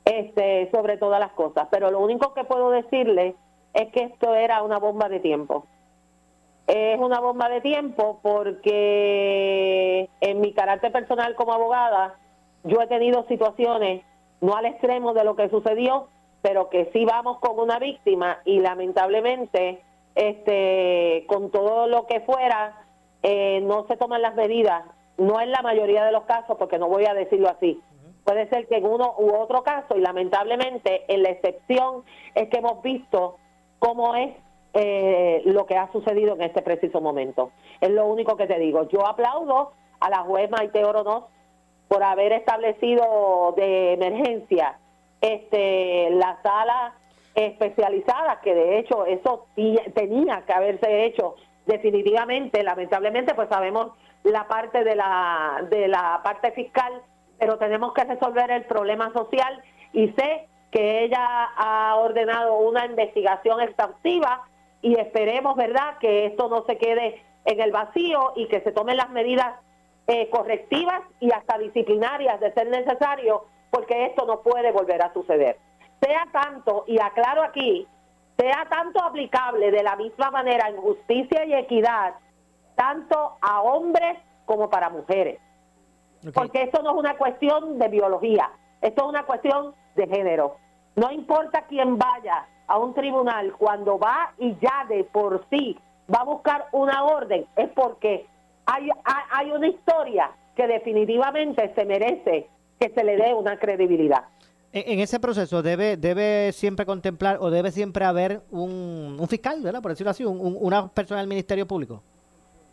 este, 0.06 0.70
sobre 0.72 0.98
todas 0.98 1.20
las 1.20 1.32
cosas. 1.32 1.68
Pero 1.72 1.92
lo 1.92 2.00
único 2.00 2.34
que 2.34 2.44
puedo 2.44 2.70
decirle 2.70 3.36
es 3.74 3.92
que 3.92 4.04
esto 4.04 4.34
era 4.36 4.64
una 4.64 4.78
bomba 4.78 5.10
de 5.10 5.20
tiempo. 5.20 5.66
Es 6.68 7.00
una 7.00 7.20
bomba 7.20 7.50
de 7.50 7.62
tiempo 7.62 8.20
porque 8.24 10.10
en 10.22 10.42
mi 10.42 10.54
carácter 10.54 10.92
personal 10.92 11.36
como 11.36 11.54
abogada, 11.54 12.16
yo 12.64 12.82
he 12.82 12.88
tenido 12.88 13.26
situaciones, 13.28 14.04
no 14.42 14.56
al 14.56 14.66
extremo 14.66 15.14
de 15.14 15.24
lo 15.24 15.36
que 15.36 15.50
sucedió, 15.50 16.08
pero 16.42 16.70
que 16.70 16.90
sí 16.94 17.06
vamos 17.06 17.40
con 17.40 17.60
una 17.60 17.78
víctima 17.80 18.40
y 18.46 18.60
lamentablemente, 18.60 19.82
este, 20.16 21.26
con 21.28 21.52
todo 21.52 21.88
lo 21.88 22.08
que 22.08 22.22
fuera, 22.22 22.82
eh, 23.22 23.62
no 23.64 23.86
se 23.88 23.98
toman 23.98 24.22
las 24.22 24.36
medidas, 24.36 24.84
no 25.18 25.42
en 25.42 25.52
la 25.52 25.62
mayoría 25.62 26.04
de 26.06 26.12
los 26.12 26.24
casos, 26.24 26.58
porque 26.58 26.80
no 26.80 26.88
voy 26.88 27.06
a 27.06 27.14
decirlo 27.14 27.50
así, 27.50 27.82
Puede 28.26 28.50
ser 28.50 28.68
que 28.68 28.78
en 28.78 28.86
uno 28.86 29.14
u 29.20 29.36
otro 29.36 29.64
caso, 29.64 29.96
y 29.96 30.02
lamentablemente 30.02 31.06
en 31.08 31.24
la 31.24 31.30
excepción 31.30 32.04
es 32.34 32.50
que 32.50 32.58
hemos 32.58 32.82
visto 32.82 33.38
cómo 33.80 34.16
es 34.16 34.32
eh, 34.74 35.42
lo 35.46 35.68
que 35.68 35.78
ha 35.78 35.92
sucedido 35.92 36.34
en 36.34 36.42
este 36.42 36.64
preciso 36.64 37.00
momento. 37.00 37.52
Es 37.80 37.92
lo 37.92 38.08
único 38.08 38.36
que 38.36 38.48
te 38.48 38.60
digo. 38.60 38.90
Yo 38.90 39.08
aplaudo 39.08 39.72
a 40.00 40.10
la 40.10 40.24
juez 40.24 40.50
Maite 40.50 40.84
Oronos 40.84 41.26
por 41.88 42.04
haber 42.04 42.34
establecido 42.34 43.54
de 43.56 43.94
emergencia 43.94 44.80
este 45.22 46.10
la 46.10 46.38
sala 46.42 46.94
especializada, 47.36 48.42
que 48.42 48.56
de 48.56 48.80
hecho 48.80 49.06
eso 49.06 49.46
tenía 49.94 50.44
que 50.48 50.54
haberse 50.54 51.06
hecho 51.06 51.36
definitivamente, 51.66 52.64
lamentablemente 52.64 53.34
pues 53.34 53.50
sabemos 53.50 53.92
la 54.24 54.48
parte 54.48 54.84
de 54.84 54.96
la 54.96 55.66
de 55.70 55.88
la 55.88 56.22
parte 56.24 56.52
fiscal 56.52 57.02
pero 57.40 57.58
tenemos 57.58 57.94
que 57.94 58.04
resolver 58.04 58.52
el 58.52 58.64
problema 58.66 59.12
social 59.14 59.62
y 59.94 60.10
sé 60.10 60.48
que 60.72 61.04
ella 61.04 61.26
ha 61.58 61.96
ordenado 61.96 62.58
una 62.58 62.86
investigación 62.86 63.62
exhaustiva 63.62 64.44
y 64.82 65.00
esperemos, 65.00 65.56
¿verdad?, 65.56 65.98
que 66.00 66.26
esto 66.26 66.50
no 66.50 66.64
se 66.66 66.78
quede 66.78 67.22
en 67.46 67.62
el 67.62 67.72
vacío 67.72 68.34
y 68.36 68.48
que 68.48 68.62
se 68.62 68.72
tomen 68.72 68.98
las 68.98 69.10
medidas 69.10 69.56
eh, 70.08 70.30
correctivas 70.30 71.02
y 71.20 71.32
hasta 71.32 71.58
disciplinarias 71.58 72.40
de 72.40 72.52
ser 72.54 72.68
necesario, 72.68 73.46
porque 73.72 74.06
esto 74.06 74.26
no 74.26 74.42
puede 74.42 74.72
volver 74.72 75.02
a 75.02 75.14
suceder. 75.14 75.58
Sea 76.02 76.28
tanto, 76.32 76.84
y 76.88 77.00
aclaro 77.00 77.42
aquí, 77.42 77.88
sea 78.38 78.68
tanto 78.70 79.02
aplicable 79.02 79.72
de 79.72 79.82
la 79.82 79.96
misma 79.96 80.30
manera 80.30 80.68
en 80.70 80.78
justicia 80.78 81.46
y 81.46 81.54
equidad, 81.54 82.16
tanto 82.76 83.38
a 83.42 83.62
hombres 83.62 84.18
como 84.46 84.70
para 84.70 84.90
mujeres. 84.90 85.40
Porque 86.34 86.64
esto 86.64 86.82
no 86.82 86.92
es 86.92 86.98
una 86.98 87.18
cuestión 87.18 87.78
de 87.78 87.88
biología, 87.88 88.50
esto 88.82 89.04
es 89.04 89.10
una 89.10 89.24
cuestión 89.24 89.74
de 89.96 90.08
género. 90.08 90.58
No 90.96 91.12
importa 91.12 91.66
quién 91.68 91.98
vaya 91.98 92.48
a 92.68 92.78
un 92.80 92.94
tribunal, 92.94 93.54
cuando 93.58 94.00
va 94.00 94.34
y 94.38 94.56
ya 94.56 94.86
de 94.88 95.04
por 95.04 95.46
sí 95.50 95.78
va 96.14 96.22
a 96.22 96.24
buscar 96.24 96.66
una 96.72 97.04
orden, 97.04 97.46
es 97.56 97.70
porque 97.70 98.26
hay, 98.66 98.90
hay 99.32 99.52
una 99.52 99.68
historia 99.68 100.32
que 100.56 100.68
definitivamente 100.68 101.74
se 101.76 101.86
merece 101.86 102.48
que 102.80 102.90
se 102.90 103.04
le 103.04 103.18
dé 103.18 103.34
una 103.34 103.58
credibilidad. 103.60 104.26
En, 104.72 105.00
ese 105.00 105.22
proceso 105.22 105.62
debe 105.62 105.96
debe 105.96 106.52
siempre 106.52 106.86
contemplar 106.86 107.38
o 107.40 107.50
debe 107.50 107.72
siempre 107.72 108.04
haber 108.04 108.42
un, 108.52 109.18
fiscal, 109.30 109.62
¿verdad? 109.62 109.82
Por 109.82 109.92
decirlo 109.92 110.12
así, 110.12 110.26
una 110.26 110.90
persona 110.90 111.22
del 111.22 111.30
Ministerio 111.30 111.66
Público. 111.66 112.04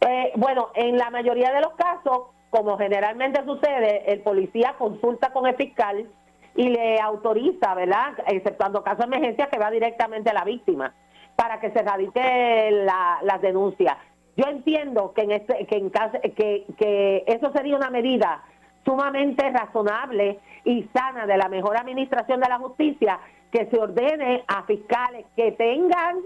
Eh, 0.00 0.32
bueno, 0.34 0.70
en 0.74 0.98
la 0.98 1.10
mayoría 1.10 1.52
de 1.52 1.60
los 1.60 1.74
casos 1.74 2.22
como 2.52 2.76
generalmente 2.76 3.42
sucede, 3.46 4.12
el 4.12 4.20
policía 4.20 4.74
consulta 4.76 5.32
con 5.32 5.46
el 5.46 5.56
fiscal 5.56 6.06
y 6.54 6.68
le 6.68 7.00
autoriza, 7.00 7.74
¿verdad? 7.74 8.12
Exceptuando 8.26 8.84
caso 8.84 8.98
de 8.98 9.04
emergencia, 9.04 9.46
que 9.46 9.58
va 9.58 9.70
directamente 9.70 10.28
a 10.28 10.34
la 10.34 10.44
víctima 10.44 10.92
para 11.34 11.60
que 11.60 11.70
se 11.70 11.80
radique 11.80 12.70
la, 12.84 13.20
las 13.22 13.40
denuncias. 13.40 13.96
Yo 14.36 14.44
entiendo 14.50 15.14
que 15.14 15.22
en 15.22 15.30
este, 15.30 15.64
que, 15.64 15.76
en 15.76 15.88
caso, 15.88 16.18
que, 16.20 16.66
que 16.76 17.24
eso 17.26 17.50
sería 17.52 17.74
una 17.74 17.88
medida 17.88 18.42
sumamente 18.84 19.48
razonable 19.50 20.38
y 20.66 20.82
sana 20.92 21.26
de 21.26 21.38
la 21.38 21.48
mejor 21.48 21.78
administración 21.78 22.38
de 22.40 22.50
la 22.50 22.58
justicia 22.58 23.18
que 23.50 23.64
se 23.70 23.78
ordene 23.78 24.44
a 24.46 24.64
fiscales 24.64 25.24
que 25.36 25.52
tengan 25.52 26.18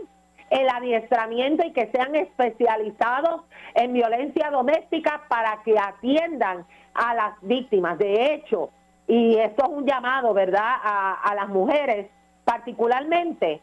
el 0.50 0.68
adiestramiento 0.68 1.64
y 1.64 1.72
que 1.72 1.90
sean 1.90 2.14
especializados 2.14 3.42
en 3.74 3.92
violencia 3.92 4.50
doméstica 4.50 5.22
para 5.28 5.62
que 5.64 5.78
atiendan 5.78 6.64
a 6.94 7.14
las 7.14 7.40
víctimas. 7.42 7.98
De 7.98 8.34
hecho, 8.34 8.70
y 9.08 9.36
esto 9.36 9.64
es 9.64 9.70
un 9.70 9.86
llamado, 9.86 10.34
¿verdad?, 10.34 10.74
a, 10.82 11.34
las 11.34 11.48
mujeres 11.48 12.10
particularmente 12.44 13.60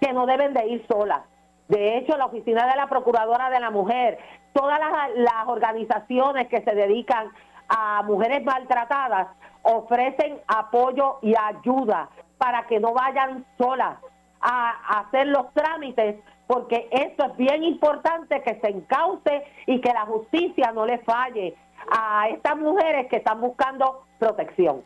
que 0.00 0.12
no 0.12 0.26
deben 0.26 0.54
de 0.54 0.66
ir 0.66 0.86
solas. 0.86 1.22
De 1.68 1.98
hecho, 1.98 2.16
la 2.16 2.26
Oficina 2.26 2.66
de 2.66 2.76
la 2.76 2.88
Procuradora 2.88 3.50
de 3.50 3.60
la 3.60 3.70
Mujer, 3.70 4.18
todas 4.52 4.80
las, 4.80 4.92
las 5.16 5.46
organizaciones 5.46 6.48
que 6.48 6.62
se 6.62 6.74
dedican 6.74 7.28
a 7.68 8.02
mujeres 8.02 8.44
maltratadas 8.44 9.28
ofrecen 9.62 10.38
apoyo 10.48 11.18
y 11.22 11.34
ayuda 11.36 12.08
para 12.38 12.66
que 12.66 12.80
no 12.80 12.92
vayan 12.92 13.44
solas, 13.58 13.98
a, 14.40 15.00
hacer 15.00 15.26
los 15.28 15.52
trámites 15.52 16.16
porque 16.46 16.88
esto 16.90 17.26
es 17.26 17.36
bien 17.36 17.62
importante 17.62 18.42
que 18.42 18.58
se 18.60 18.68
encauce 18.68 19.44
y 19.66 19.80
que 19.80 19.92
la 19.92 20.06
justicia 20.06 20.72
no 20.72 20.84
le 20.84 20.98
falle 20.98 21.54
a 21.90 22.28
estas 22.28 22.56
mujeres 22.56 23.08
que 23.08 23.16
están 23.16 23.40
buscando 23.40 24.04
protección. 24.18 24.82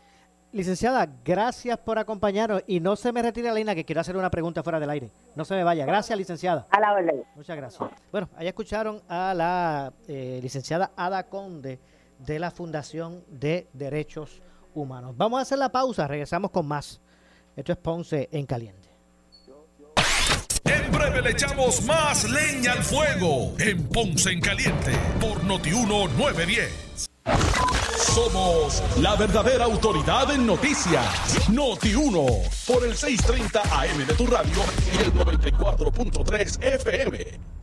Licenciada, 0.51 1.05
gracias 1.25 1.77
por 1.79 1.99
acompañarnos 1.99 2.63
y 2.65 2.79
no 2.79 2.95
se 2.95 3.11
me 3.11 3.21
retire 3.21 3.49
la 3.49 3.55
línea 3.55 3.75
que 3.75 3.83
quiero 3.83 3.99
hacer 3.99 4.15
una 4.15 4.29
pregunta 4.29 4.63
fuera 4.63 4.79
del 4.79 4.89
aire. 4.89 5.09
No 5.35 5.43
se 5.43 5.53
me 5.53 5.65
vaya. 5.65 5.85
Gracias, 5.85 6.17
licenciada. 6.17 6.65
A 6.69 6.79
la 6.79 6.93
orden. 6.93 7.23
Muchas 7.35 7.57
gracias. 7.57 7.89
Bueno, 8.09 8.29
allá 8.37 8.49
escucharon 8.49 9.01
a 9.09 9.33
la 9.33 9.91
eh, 10.07 10.39
licenciada 10.41 10.91
Ada 10.95 11.23
Conde 11.23 11.79
de 12.19 12.39
la 12.39 12.51
Fundación 12.51 13.25
de 13.27 13.67
Derechos 13.73 14.41
Humanos. 14.73 15.17
Vamos 15.17 15.39
a 15.39 15.41
hacer 15.41 15.57
la 15.57 15.69
pausa, 15.69 16.07
regresamos 16.07 16.51
con 16.51 16.65
más. 16.67 17.01
Esto 17.55 17.73
es 17.73 17.77
Ponce 17.77 18.29
en 18.31 18.45
Caliente. 18.45 18.84
Le 21.13 21.31
echamos 21.31 21.83
más 21.83 22.29
leña 22.29 22.73
al 22.73 22.83
fuego 22.83 23.53
en 23.59 23.87
Ponce 23.87 24.31
en 24.31 24.41
Caliente 24.41 24.91
por 25.21 25.43
Notiuno 25.43 26.07
910. 26.07 27.09
Somos 27.95 28.83
la 28.99 29.15
verdadera 29.15 29.65
autoridad 29.65 30.31
en 30.31 30.47
noticias. 30.47 31.47
Noti 31.49 31.93
1 31.93 32.25
por 32.67 32.83
el 32.85 32.95
630 32.95 33.61
AM 33.61 34.05
de 34.05 34.13
tu 34.15 34.25
radio 34.25 34.63
y 34.93 35.03
el 35.03 35.13
94.3 35.13 36.63
FM. 36.63 37.55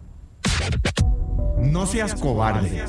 No 1.62 1.86
seas 1.86 2.14
cobarde. 2.14 2.84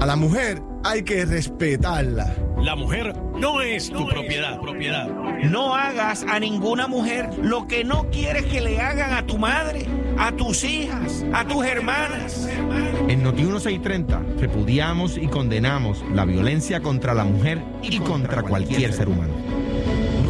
A 0.00 0.06
la 0.06 0.16
mujer 0.16 0.60
hay 0.84 1.02
que 1.02 1.24
respetarla. 1.24 2.34
La 2.60 2.74
mujer 2.74 3.16
no 3.38 3.60
es 3.60 3.90
tu 3.90 4.06
propiedad, 4.06 4.60
propiedad. 4.60 5.08
No 5.44 5.74
hagas 5.74 6.24
a 6.28 6.40
ninguna 6.40 6.88
mujer 6.88 7.30
lo 7.40 7.68
que 7.68 7.84
no 7.84 8.10
quieres 8.10 8.44
que 8.46 8.60
le 8.60 8.80
hagan 8.80 9.12
a 9.12 9.26
tu 9.26 9.38
madre, 9.38 9.86
a 10.18 10.32
tus 10.32 10.64
hijas, 10.64 11.24
a 11.32 11.46
tus 11.46 11.64
hermanas. 11.64 12.48
En 13.08 13.22
Noti 13.22 13.42
1630 13.42 14.22
repudiamos 14.38 15.16
y 15.16 15.28
condenamos 15.28 16.04
la 16.12 16.24
violencia 16.24 16.80
contra 16.80 17.14
la 17.14 17.24
mujer 17.24 17.62
y 17.82 17.98
contra 18.00 18.42
cualquier 18.42 18.92
ser 18.92 19.08
humano. 19.08 19.34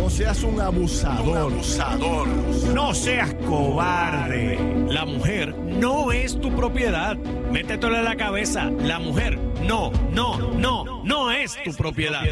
No 0.06 0.10
seas 0.10 0.44
un 0.44 0.60
abusador. 0.60 1.36
abusador. 1.36 2.28
No 2.72 2.94
seas 2.94 3.34
cobarde. 3.44 4.56
La 4.88 5.04
mujer 5.04 5.52
no 5.58 6.12
es 6.12 6.40
tu 6.40 6.54
propiedad. 6.54 7.16
Métetelo 7.50 7.96
en 7.96 8.04
la 8.04 8.14
cabeza. 8.14 8.66
La 8.66 9.00
mujer 9.00 9.36
no, 9.66 9.90
no, 10.12 10.52
no, 10.52 11.02
no 11.02 11.32
es 11.32 11.58
tu 11.64 11.72
propiedad. 11.74 12.22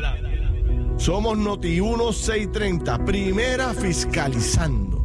Somos 0.99 1.37
Noti 1.37 1.81
1630, 1.81 3.05
primera 3.05 3.75
fiscalizando. 3.75 5.04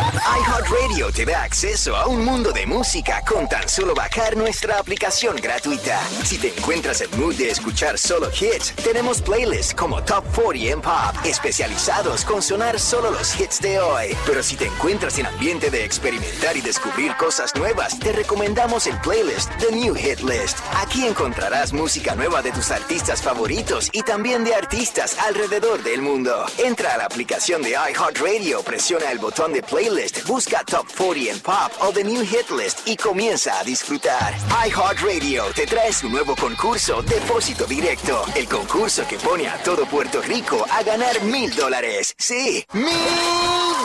iHeartRadio 0.00 1.12
te 1.12 1.26
da 1.26 1.42
acceso 1.42 1.94
a 1.94 2.06
un 2.06 2.24
mundo 2.24 2.50
de 2.50 2.64
música 2.66 3.22
con 3.28 3.46
tan 3.46 3.68
solo 3.68 3.94
bajar 3.94 4.36
nuestra 4.36 4.78
aplicación 4.78 5.36
gratuita. 5.36 6.00
Si 6.24 6.38
te 6.38 6.48
encuentras 6.48 7.02
en 7.02 7.10
mood 7.20 7.34
de 7.34 7.50
escuchar 7.50 7.98
solo 7.98 8.30
hits, 8.30 8.72
tenemos 8.76 9.20
playlists 9.20 9.74
como 9.74 10.02
Top 10.02 10.24
40 10.34 10.72
en 10.72 10.80
Pop, 10.80 11.14
especializados 11.24 12.24
con 12.24 12.40
sonar 12.40 12.80
solo 12.80 13.10
los 13.10 13.38
hits 13.38 13.60
de 13.60 13.80
hoy. 13.80 14.16
Pero 14.26 14.42
si 14.42 14.56
te 14.56 14.66
encuentras 14.66 15.18
en 15.18 15.26
ambiente 15.26 15.70
de 15.70 15.84
experimentar 15.84 16.56
y 16.56 16.62
descubrir 16.62 17.14
cosas 17.16 17.54
nuevas, 17.54 17.98
te 17.98 18.12
recomendamos 18.12 18.86
el 18.86 18.96
playlist 19.00 19.50
The 19.58 19.72
New 19.72 19.94
Hit 19.94 20.20
List. 20.20 20.58
Aquí 20.76 21.06
encontrarás 21.06 21.72
música 21.72 22.14
nueva 22.14 22.40
de 22.40 22.52
tus 22.52 22.70
artistas 22.70 23.20
favoritos 23.20 23.90
y 23.92 24.02
también 24.02 24.44
de 24.44 24.54
artistas 24.54 25.18
alrededor 25.18 25.82
del 25.82 26.00
mundo. 26.00 26.46
Entra 26.58 26.94
a 26.94 26.98
la 26.98 27.04
aplicación 27.04 27.62
de 27.62 27.70
iHeartRadio, 27.70 28.62
presiona 28.62 29.10
el 29.10 29.18
botón 29.18 29.52
de 29.52 29.62
playlist, 29.82 30.24
busca 30.26 30.62
Top 30.64 30.86
40 30.96 31.30
en 31.32 31.40
Pop 31.40 31.72
o 31.80 31.92
The 31.92 32.04
New 32.04 32.24
Hit 32.24 32.50
List 32.50 32.86
y 32.86 32.96
comienza 32.96 33.58
a 33.58 33.64
disfrutar. 33.64 34.32
iHeartRadio 34.66 35.44
te 35.54 35.66
trae 35.66 35.92
su 35.92 36.08
nuevo 36.08 36.36
concurso 36.36 37.02
Depósito 37.02 37.64
Directo, 37.66 38.24
el 38.36 38.48
concurso 38.48 39.06
que 39.08 39.16
pone 39.18 39.48
a 39.48 39.60
todo 39.62 39.84
Puerto 39.86 40.20
Rico 40.22 40.64
a 40.70 40.82
ganar 40.84 41.20
mil 41.22 41.52
dólares. 41.56 42.14
Sí, 42.18 42.64
mil 42.72 42.86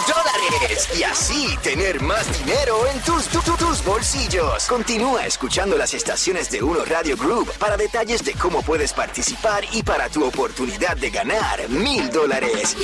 dólares. 0.08 0.88
Y 0.98 1.04
así 1.04 1.58
tener 1.64 2.00
más 2.02 2.26
dinero 2.46 2.86
en 2.88 3.00
tus, 3.02 3.26
tu- 3.28 3.42
tu- 3.42 3.58
tus 3.58 3.84
bolsillos. 3.84 4.66
Continúa 4.68 5.26
escuchando 5.26 5.78
las 5.78 5.94
estaciones 5.94 6.52
de 6.52 6.62
Uno 6.62 6.86
Radio 6.86 7.18
Group 7.18 7.52
para 7.58 7.76
detalles 7.76 8.24
de 8.24 8.34
cómo 8.34 8.62
puedes 8.62 8.94
participar 8.94 9.64
y 9.72 9.82
para 9.84 10.10
tu 10.10 10.24
oportunidad 10.26 10.96
de 10.98 11.10
ganar 11.10 11.68
mil 11.70 12.10
dólares. 12.12 12.76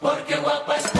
Porque 0.00 0.34
guapa 0.36 0.76
es 0.76 0.99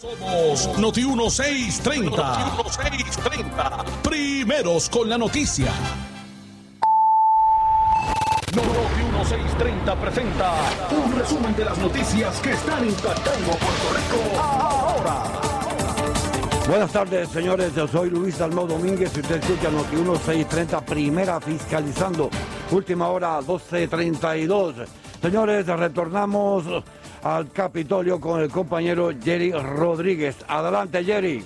Somos 0.00 0.78
Noti 0.78 1.04
1630. 1.04 2.16
Noti 2.16 2.70
1630. 2.72 3.84
Primeros 4.02 4.88
con 4.88 5.10
la 5.10 5.18
noticia. 5.18 5.70
Noti 8.54 9.02
1630 9.12 9.96
presenta 9.96 10.54
un 10.90 11.18
resumen 11.18 11.54
de 11.54 11.66
las 11.66 11.76
noticias 11.76 12.40
que 12.40 12.52
están 12.52 12.88
impactando 12.88 13.52
a 13.52 13.56
Puerto 13.56 13.88
Rico 13.92 14.40
ahora. 14.40 15.22
Buenas 16.66 16.92
tardes, 16.92 17.28
señores. 17.28 17.74
Yo 17.74 17.86
soy 17.86 18.08
Luis 18.08 18.40
Almo 18.40 18.66
Domínguez 18.66 19.14
y 19.14 19.20
usted 19.20 19.36
escucha 19.36 19.70
Noti 19.70 19.96
1630, 19.96 20.80
primera 20.86 21.38
fiscalizando. 21.42 22.30
Última 22.70 23.08
hora, 23.08 23.38
12.32. 23.40 24.86
Señores, 25.20 25.66
retornamos 25.66 26.64
al 27.22 27.50
Capitolio 27.50 28.20
con 28.20 28.40
el 28.40 28.50
compañero 28.50 29.10
Jerry 29.22 29.52
Rodríguez. 29.52 30.36
Adelante, 30.48 31.04
Jerry. 31.04 31.44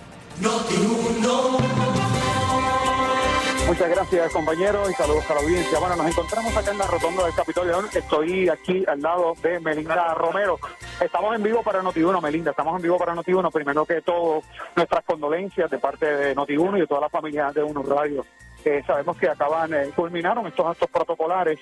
Muchas 3.67 3.89
gracias, 3.89 4.33
compañeros, 4.33 4.91
y 4.91 4.95
saludos 4.95 5.25
a 5.31 5.35
la 5.35 5.41
audiencia. 5.41 5.79
Bueno, 5.79 5.97
nos 5.97 6.07
encontramos 6.07 6.55
acá 6.55 6.71
en 6.71 6.79
la 6.79 6.87
rotonda 6.87 7.25
del 7.25 7.35
Capitolio. 7.35 7.83
Estoy 7.93 8.49
aquí 8.49 8.85
al 8.87 9.01
lado 9.01 9.33
de 9.43 9.59
Melinda 9.59 10.13
Romero. 10.15 10.59
Estamos 11.01 11.35
en 11.35 11.43
vivo 11.43 11.63
para 11.63 11.83
Noti1, 11.83 12.23
Melinda. 12.23 12.51
Estamos 12.51 12.77
en 12.77 12.83
vivo 12.83 12.99
para 12.99 13.15
Noti1. 13.15 13.51
Primero 13.51 13.87
que 13.87 14.03
todo, 14.03 14.43
nuestras 14.77 15.05
condolencias 15.05 15.71
de 15.71 15.79
parte 15.79 16.05
de 16.05 16.37
Noti1 16.37 16.77
y 16.77 16.81
de 16.81 16.87
toda 16.87 17.01
la 17.01 17.09
familia 17.09 17.51
de 17.53 17.63
Uno 17.63 17.83
Radio. 17.83 18.25
Eh, 18.65 18.83
sabemos 18.87 19.17
que 19.19 19.29
acaban, 19.29 19.75
eh, 19.75 19.91
culminaron 19.95 20.47
estos 20.47 20.67
actos 20.67 20.89
protocolares. 20.91 21.59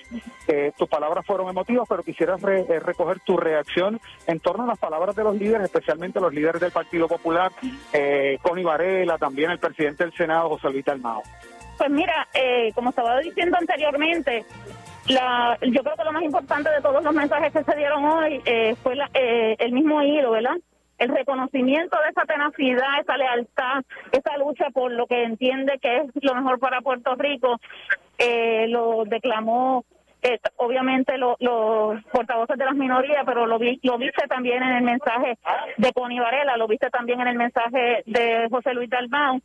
Eh, 0.47 0.71
tus 0.77 0.87
palabras 0.87 1.25
fueron 1.25 1.49
emotivas, 1.49 1.85
pero 1.87 2.01
quisiera 2.03 2.37
re- 2.37 2.61
eh, 2.69 2.79
recoger 2.79 3.19
tu 3.21 3.35
reacción 3.37 3.99
en 4.27 4.39
torno 4.39 4.63
a 4.63 4.67
las 4.67 4.79
palabras 4.79 5.15
de 5.15 5.23
los 5.23 5.35
líderes, 5.35 5.65
especialmente 5.65 6.19
los 6.19 6.33
líderes 6.33 6.61
del 6.61 6.71
Partido 6.71 7.07
Popular, 7.07 7.51
Connie 8.41 8.63
Varela, 8.63 9.17
también 9.17 9.51
el 9.51 9.59
presidente 9.59 10.03
del 10.03 10.13
Senado, 10.13 10.49
José 10.49 10.69
Luis 10.69 10.85
Dalmao. 10.85 11.21
Pues 11.77 11.89
mira, 11.89 12.27
como 12.75 12.89
estaba 12.91 13.19
diciendo 13.19 13.57
anteriormente, 13.59 14.45
la, 15.07 15.57
yo 15.61 15.83
creo 15.83 15.95
que 15.97 16.03
lo 16.03 16.11
más 16.13 16.23
importante 16.23 16.69
de 16.69 16.81
todos 16.81 17.03
los 17.03 17.13
mensajes 17.13 17.51
que 17.51 17.63
se 17.63 17.75
dieron 17.75 18.05
hoy 18.05 18.41
fue 18.81 18.95
la- 18.95 19.09
el 19.13 19.71
mismo 19.73 20.01
hilo, 20.01 20.31
¿verdad? 20.31 20.55
El 20.97 21.09
reconocimiento 21.09 21.97
de 22.03 22.09
esa 22.09 22.21
tenacidad, 22.25 22.99
esa 23.01 23.17
lealtad, 23.17 23.83
esa 24.11 24.37
lucha 24.37 24.69
por 24.71 24.91
lo 24.91 25.07
que 25.07 25.23
entiende 25.23 25.79
que 25.81 25.97
es 25.97 26.05
lo 26.21 26.35
mejor 26.35 26.59
para 26.59 26.81
Puerto 26.81 27.15
Rico, 27.15 27.59
eh, 28.17 28.67
lo 28.69 29.03
declamó 29.05 29.83
eh, 30.25 30.39
obviamente 30.55 31.17
lo- 31.17 31.35
los 31.41 32.01
portavoces 32.05 32.57
de 32.57 32.63
las 32.63 32.75
minorías, 32.75 33.23
pero 33.25 33.45
lo 33.45 33.59
viste 33.59 34.25
también 34.29 34.63
en 34.63 34.71
el 34.77 34.83
mensaje 34.83 35.37
de 35.75 35.91
Connie 35.91 36.21
Varela, 36.21 36.55
lo 36.55 36.65
viste 36.67 36.89
también 36.89 37.19
en 37.19 37.27
el 37.27 37.35
mensaje 37.37 38.03
de 38.05 38.47
José 38.49 38.73
Luis 38.73 38.89
Dalmau, 38.89 39.41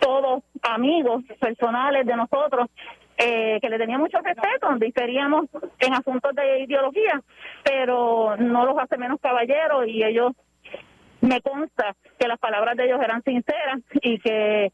todos 0.00 0.42
amigos 0.62 1.22
personales 1.40 2.04
de 2.04 2.14
nosotros, 2.16 2.68
eh, 3.16 3.58
que 3.62 3.70
le 3.70 3.78
tenía 3.78 3.96
mucho 3.96 4.18
respeto, 4.18 4.68
diferíamos 4.76 5.46
en 5.78 5.94
asuntos 5.94 6.34
de 6.34 6.60
ideología, 6.60 7.22
pero 7.64 8.36
no 8.36 8.66
los 8.66 8.76
hace 8.78 8.98
menos 8.98 9.18
caballeros 9.18 9.86
y 9.86 10.04
ellos, 10.04 10.32
me 11.22 11.40
consta 11.40 11.96
que 12.18 12.28
las 12.28 12.38
palabras 12.38 12.76
de 12.76 12.84
ellos 12.84 13.00
eran 13.02 13.22
sinceras 13.22 13.80
y 14.02 14.18
que 14.18 14.70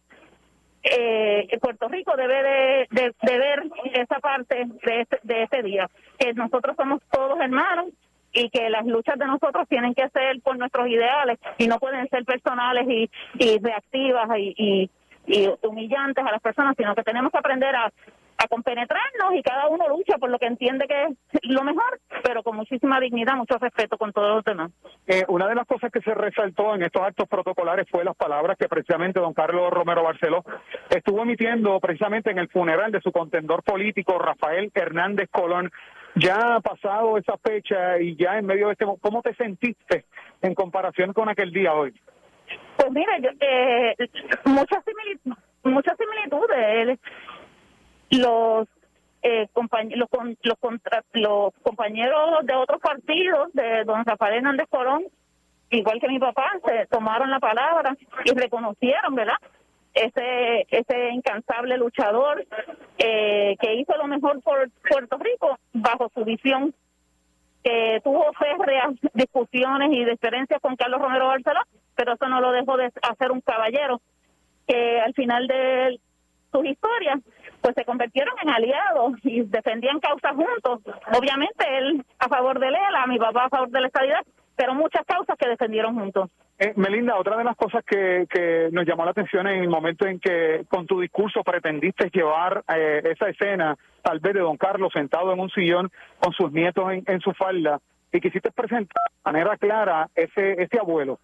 eh, 0.83 1.59
Puerto 1.61 1.89
Rico 1.89 2.17
debe 2.17 2.43
de, 2.43 2.89
de- 2.91 3.39
ver 3.39 3.63
esa 3.95 4.19
parte 4.21 4.67
de 4.85 5.01
este, 5.03 5.19
de 5.23 5.43
este 5.45 5.63
día, 5.63 5.89
que 6.19 6.33
nosotros 6.35 6.77
somos 6.77 7.01
todos 7.11 7.39
hermanos 7.41 7.87
y 8.33 8.49
que 8.51 8.69
las 8.71 8.87
luchas 8.87 9.19
de 9.19 9.27
nosotros 9.27 9.67
tienen 9.69 9.95
que 9.95 10.09
ser 10.11 10.41
por 10.43 10.57
nuestros 10.59 10.87
ideales 10.89 11.39
y 11.59 11.67
no 11.67 11.79
pueden 11.79 12.09
ser 12.09 12.25
personales 12.25 12.87
y, 12.89 13.11
y 13.39 13.59
reactivas 13.59 14.29
y, 14.39 14.55
y, 14.57 14.91
y 15.27 15.49
humillantes 15.63 16.25
a 16.25 16.31
las 16.33 16.41
personas, 16.41 16.75
sino 16.77 16.95
que 16.95 17.03
tenemos 17.03 17.33
que 17.33 17.39
aprender 17.39 17.75
a, 17.75 17.91
a 18.41 18.47
compenetrarnos 18.47 19.35
y 19.35 19.43
cada 19.43 19.67
uno 19.67 19.89
lucha 19.89 20.17
por 20.19 20.31
lo 20.31 20.39
que 20.39 20.47
entiende 20.47 20.87
que 20.87 21.05
es 21.05 21.11
lo 21.43 21.65
mejor, 21.65 21.99
pero 22.23 22.43
con 22.45 22.57
muchísima 22.57 23.01
dignidad, 23.01 23.35
mucho 23.35 23.59
respeto 23.59 23.99
con 23.99 24.13
todos 24.13 24.37
los 24.37 24.45
demás. 24.45 24.71
Eh, 25.09 25.25
una 25.29 25.49
de 25.49 25.57
las 25.57 25.67
cosas 25.67 25.91
que 25.91 26.01
se 26.03 26.15
resaltó 26.15 26.75
en 26.75 26.83
estos 26.83 27.03
actos 27.03 27.29
protocolares 27.29 27.87
fue 27.91 28.05
las 28.05 28.17
palabras 28.17 28.57
que 28.57 28.69
precisamente 28.69 29.19
don 29.19 29.35
Carlos 29.35 29.71
Romero 29.71 30.05
Barceló 30.05 30.45
estuvo 30.89 31.23
emitiendo 31.23 31.81
precisamente 31.81 32.31
en 32.31 32.39
el 32.39 32.49
funeral 32.49 32.93
de 32.93 33.01
su 33.01 33.11
contendor 33.11 33.63
político 33.65 34.19
Rafael 34.19 34.71
Hernández 34.73 35.29
Colón. 35.31 35.71
Ya 36.15 36.57
ha 36.57 36.61
pasado 36.61 37.19
esa 37.19 37.37
fecha 37.39 38.01
y 38.01 38.17
ya 38.17 38.39
en 38.39 38.47
medio 38.47 38.67
de 38.67 38.73
este, 38.73 38.87
¿cómo 39.01 39.21
te 39.23 39.35
sentiste 39.35 40.05
en 40.43 40.55
comparación 40.55 41.13
con 41.13 41.29
aquel 41.29 41.53
día 41.53 41.75
hoy? 41.75 41.93
Pues 42.77 42.91
mira, 42.93 43.19
yo, 43.19 43.31
eh, 43.41 43.95
muchas, 44.45 44.85
simili- 44.85 45.37
muchas 45.65 45.97
similitudes. 45.99 46.99
Los, 48.11 48.69
eh, 49.23 49.49
los, 49.55 50.09
los, 50.43 50.59
contra- 50.59 51.05
los 51.13 51.53
compañeros 51.63 52.45
de 52.45 52.55
otros 52.55 52.81
partidos, 52.81 53.53
de 53.53 53.85
don 53.85 54.05
Rafael 54.05 54.37
Hernández 54.37 54.67
Colón, 54.71 55.05
igual 55.71 56.01
que 56.01 56.09
mi 56.09 56.19
papá, 56.19 56.51
se 56.65 56.87
tomaron 56.87 57.31
la 57.31 57.39
palabra 57.41 57.97
y 58.25 58.31
reconocieron, 58.31 59.15
¿verdad? 59.15 59.37
Ese, 59.95 60.67
ese 60.71 61.11
incansable 61.11 61.77
luchador 61.77 62.47
eh, 62.99 63.57
que 63.61 63.75
hizo 63.75 63.97
lo 63.97 64.07
mejor 64.07 64.41
por 64.43 64.71
Puerto 64.89 65.19
Rico 65.19 65.59
bajo 65.73 66.11
su 66.15 66.25
visión 66.25 66.73
que 67.65 68.01
tuvo 68.05 68.33
férreas 68.35 68.95
discusiones 69.15 69.91
y 69.93 70.05
diferencias 70.05 70.61
con 70.61 70.77
Carlos 70.77 71.01
Romero 71.03 71.27
Barceló, 71.27 71.61
pero 71.97 72.13
eso 72.15 72.29
no 72.29 72.41
lo 72.41 72.53
dejó 72.53 72.77
de 72.77 72.93
hacer 73.03 73.33
un 73.33 73.41
caballero 73.41 74.01
que 74.69 75.01
al 75.01 75.13
final 75.15 75.49
de 75.49 75.99
sus 76.53 76.65
historias 76.65 77.19
pues 77.69 77.75
se 77.75 77.85
convirtieron 77.85 78.35
en 78.43 78.49
aliados 78.49 79.13
y 79.25 79.43
defendían 79.43 80.01
causas 80.01 80.33
juntos. 80.33 80.81
Obviamente 81.13 81.67
él 81.77 82.03
a 82.19 82.27
favor 82.27 82.59
de 82.59 82.71
Lela, 82.71 83.07
mi 83.07 83.19
papá 83.19 83.45
a 83.45 83.49
favor 83.51 83.69
de 83.69 83.83
la 83.83 83.89
estabilidad, 83.89 84.25
pero 84.57 84.75
muchas 84.75 85.05
causas 85.05 85.37
que 85.37 85.51
defendieron 85.51 85.95
juntos. 85.95 86.31
Eh, 86.59 86.73
Melinda, 86.77 87.19
otra 87.19 87.37
de 87.37 87.45
las 87.45 87.57
cosas 87.57 87.85
que, 87.85 88.27
que 88.31 88.71
nos 88.73 88.87
llamó 88.87 89.05
la 89.05 89.11
atención 89.11 89.47
en 89.49 89.63
el 89.63 89.69
momento 89.69 90.07
en 90.07 90.19
que 90.19 90.65
con 90.71 90.87
tu 90.87 90.99
discurso 90.99 91.45
pretendiste 91.45 92.09
llevar 92.11 92.65
eh, 92.75 93.03
esa 93.05 93.29
escena, 93.29 93.77
tal 94.01 94.19
vez 94.19 94.33
de 94.33 94.41
don 94.41 94.57
Carlos 94.57 94.91
sentado 94.95 95.31
en 95.35 95.41
un 95.41 95.51
sillón 95.51 95.91
con 96.19 96.33
sus 96.33 96.51
nietos 96.51 96.91
en, 96.91 97.05
en 97.07 97.21
su 97.21 97.33
falda, 97.35 97.81
y 98.11 98.19
quisiste 98.19 98.51
presentar 98.51 99.03
de 99.13 99.31
manera 99.31 99.59
clara 99.59 100.09
ese, 100.15 100.63
ese 100.63 100.79
abuelo. 100.81 101.19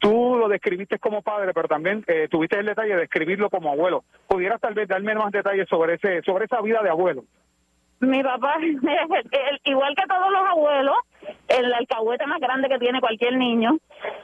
Tú 0.00 0.36
lo 0.38 0.48
describiste 0.48 0.98
como 0.98 1.20
padre, 1.22 1.52
pero 1.54 1.68
también 1.68 2.02
eh, 2.08 2.26
tuviste 2.30 2.58
el 2.58 2.66
detalle 2.66 2.94
de 2.94 3.00
describirlo 3.02 3.50
como 3.50 3.70
abuelo. 3.70 4.02
¿Pudieras 4.26 4.60
tal 4.60 4.74
vez 4.74 4.88
darme 4.88 5.14
más 5.14 5.30
detalles 5.30 5.68
sobre 5.68 5.94
ese 5.94 6.22
sobre 6.22 6.46
esa 6.46 6.60
vida 6.62 6.82
de 6.82 6.88
abuelo? 6.90 7.22
Mi 8.00 8.22
papá, 8.22 8.56
igual 9.64 9.94
que 9.94 10.06
todos 10.08 10.30
los 10.32 10.40
abuelos, 10.48 10.96
el 11.48 11.70
alcahuete 11.72 12.26
más 12.26 12.40
grande 12.40 12.68
que 12.70 12.78
tiene 12.78 12.98
cualquier 13.00 13.36
niño. 13.36 13.76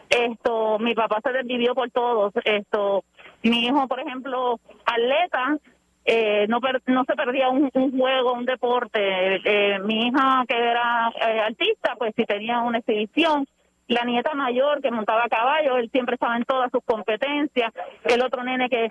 Esto, 0.08 0.78
mi 0.78 0.94
papá 0.94 1.20
se 1.22 1.32
desvivió 1.32 1.74
por 1.74 1.90
todos. 1.90 2.32
Esto, 2.44 3.04
mi 3.42 3.66
hijo, 3.66 3.86
por 3.86 4.00
ejemplo, 4.00 4.58
atleta, 4.86 5.58
eh, 6.06 6.46
no 6.48 6.60
per- 6.60 6.80
no 6.86 7.04
se 7.04 7.14
perdía 7.16 7.50
un, 7.50 7.68
un 7.74 7.98
juego, 7.98 8.32
un 8.32 8.46
deporte. 8.46 8.98
Eh, 9.44 9.78
mi 9.80 10.06
hija 10.06 10.44
que 10.48 10.56
era 10.56 11.10
eh, 11.20 11.40
artista, 11.40 11.96
pues 11.98 12.14
si 12.16 12.24
tenía 12.24 12.60
una 12.62 12.78
exhibición. 12.78 13.46
La 13.88 14.04
nieta 14.04 14.34
mayor 14.34 14.82
que 14.82 14.90
montaba 14.90 15.24
a 15.24 15.28
caballo, 15.28 15.76
él 15.78 15.88
siempre 15.92 16.14
estaba 16.14 16.36
en 16.36 16.44
todas 16.44 16.70
sus 16.70 16.82
competencias. 16.84 17.72
El 18.04 18.22
otro 18.22 18.42
nene 18.42 18.68
que 18.68 18.88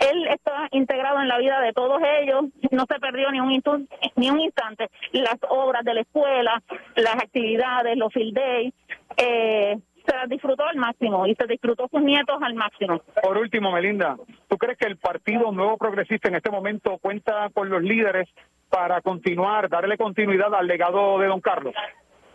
él 0.00 0.26
está 0.28 0.68
integrado 0.72 1.20
en 1.20 1.28
la 1.28 1.38
vida 1.38 1.60
de 1.60 1.72
todos 1.72 2.00
ellos, 2.20 2.46
no 2.72 2.84
se 2.88 2.98
perdió 2.98 3.30
ni 3.30 3.40
un, 3.40 3.50
instu- 3.50 3.88
ni 4.16 4.28
un 4.30 4.40
instante. 4.40 4.88
Las 5.12 5.36
obras 5.48 5.84
de 5.84 5.94
la 5.94 6.00
escuela, 6.00 6.62
las 6.96 7.14
actividades, 7.16 7.96
los 7.96 8.12
field 8.12 8.34
days, 8.34 8.74
eh, 9.16 9.78
se 10.04 10.16
las 10.16 10.28
disfrutó 10.28 10.64
al 10.66 10.76
máximo 10.76 11.26
y 11.28 11.36
se 11.36 11.46
disfrutó 11.46 11.86
sus 11.88 12.02
nietos 12.02 12.36
al 12.42 12.54
máximo. 12.54 13.00
Por 13.22 13.38
último, 13.38 13.70
Melinda, 13.70 14.16
¿tú 14.48 14.58
crees 14.58 14.76
que 14.76 14.88
el 14.88 14.96
Partido 14.96 15.52
Nuevo 15.52 15.76
Progresista 15.76 16.28
en 16.28 16.34
este 16.34 16.50
momento 16.50 16.98
cuenta 16.98 17.48
con 17.54 17.68
los 17.70 17.82
líderes 17.82 18.28
para 18.68 19.00
continuar, 19.00 19.68
darle 19.68 19.96
continuidad 19.96 20.52
al 20.56 20.66
legado 20.66 21.20
de 21.20 21.28
don 21.28 21.40
Carlos? 21.40 21.74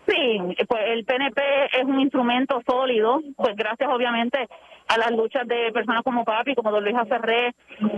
Sí, 0.08 0.40
pues 0.68 0.84
el 0.88 1.04
PNP 1.04 1.42
es 1.74 1.84
un 1.84 2.00
instrumento 2.00 2.62
sólido, 2.66 3.22
pues 3.36 3.56
gracias 3.58 3.90
obviamente 3.92 4.48
a 4.88 4.98
las 4.98 5.12
luchas 5.12 5.46
de 5.46 5.70
personas 5.74 6.02
como 6.04 6.24
Papi, 6.24 6.56
como 6.56 6.72
Don 6.72 6.84
Luis 6.84 6.96
Aferré, 6.96 7.54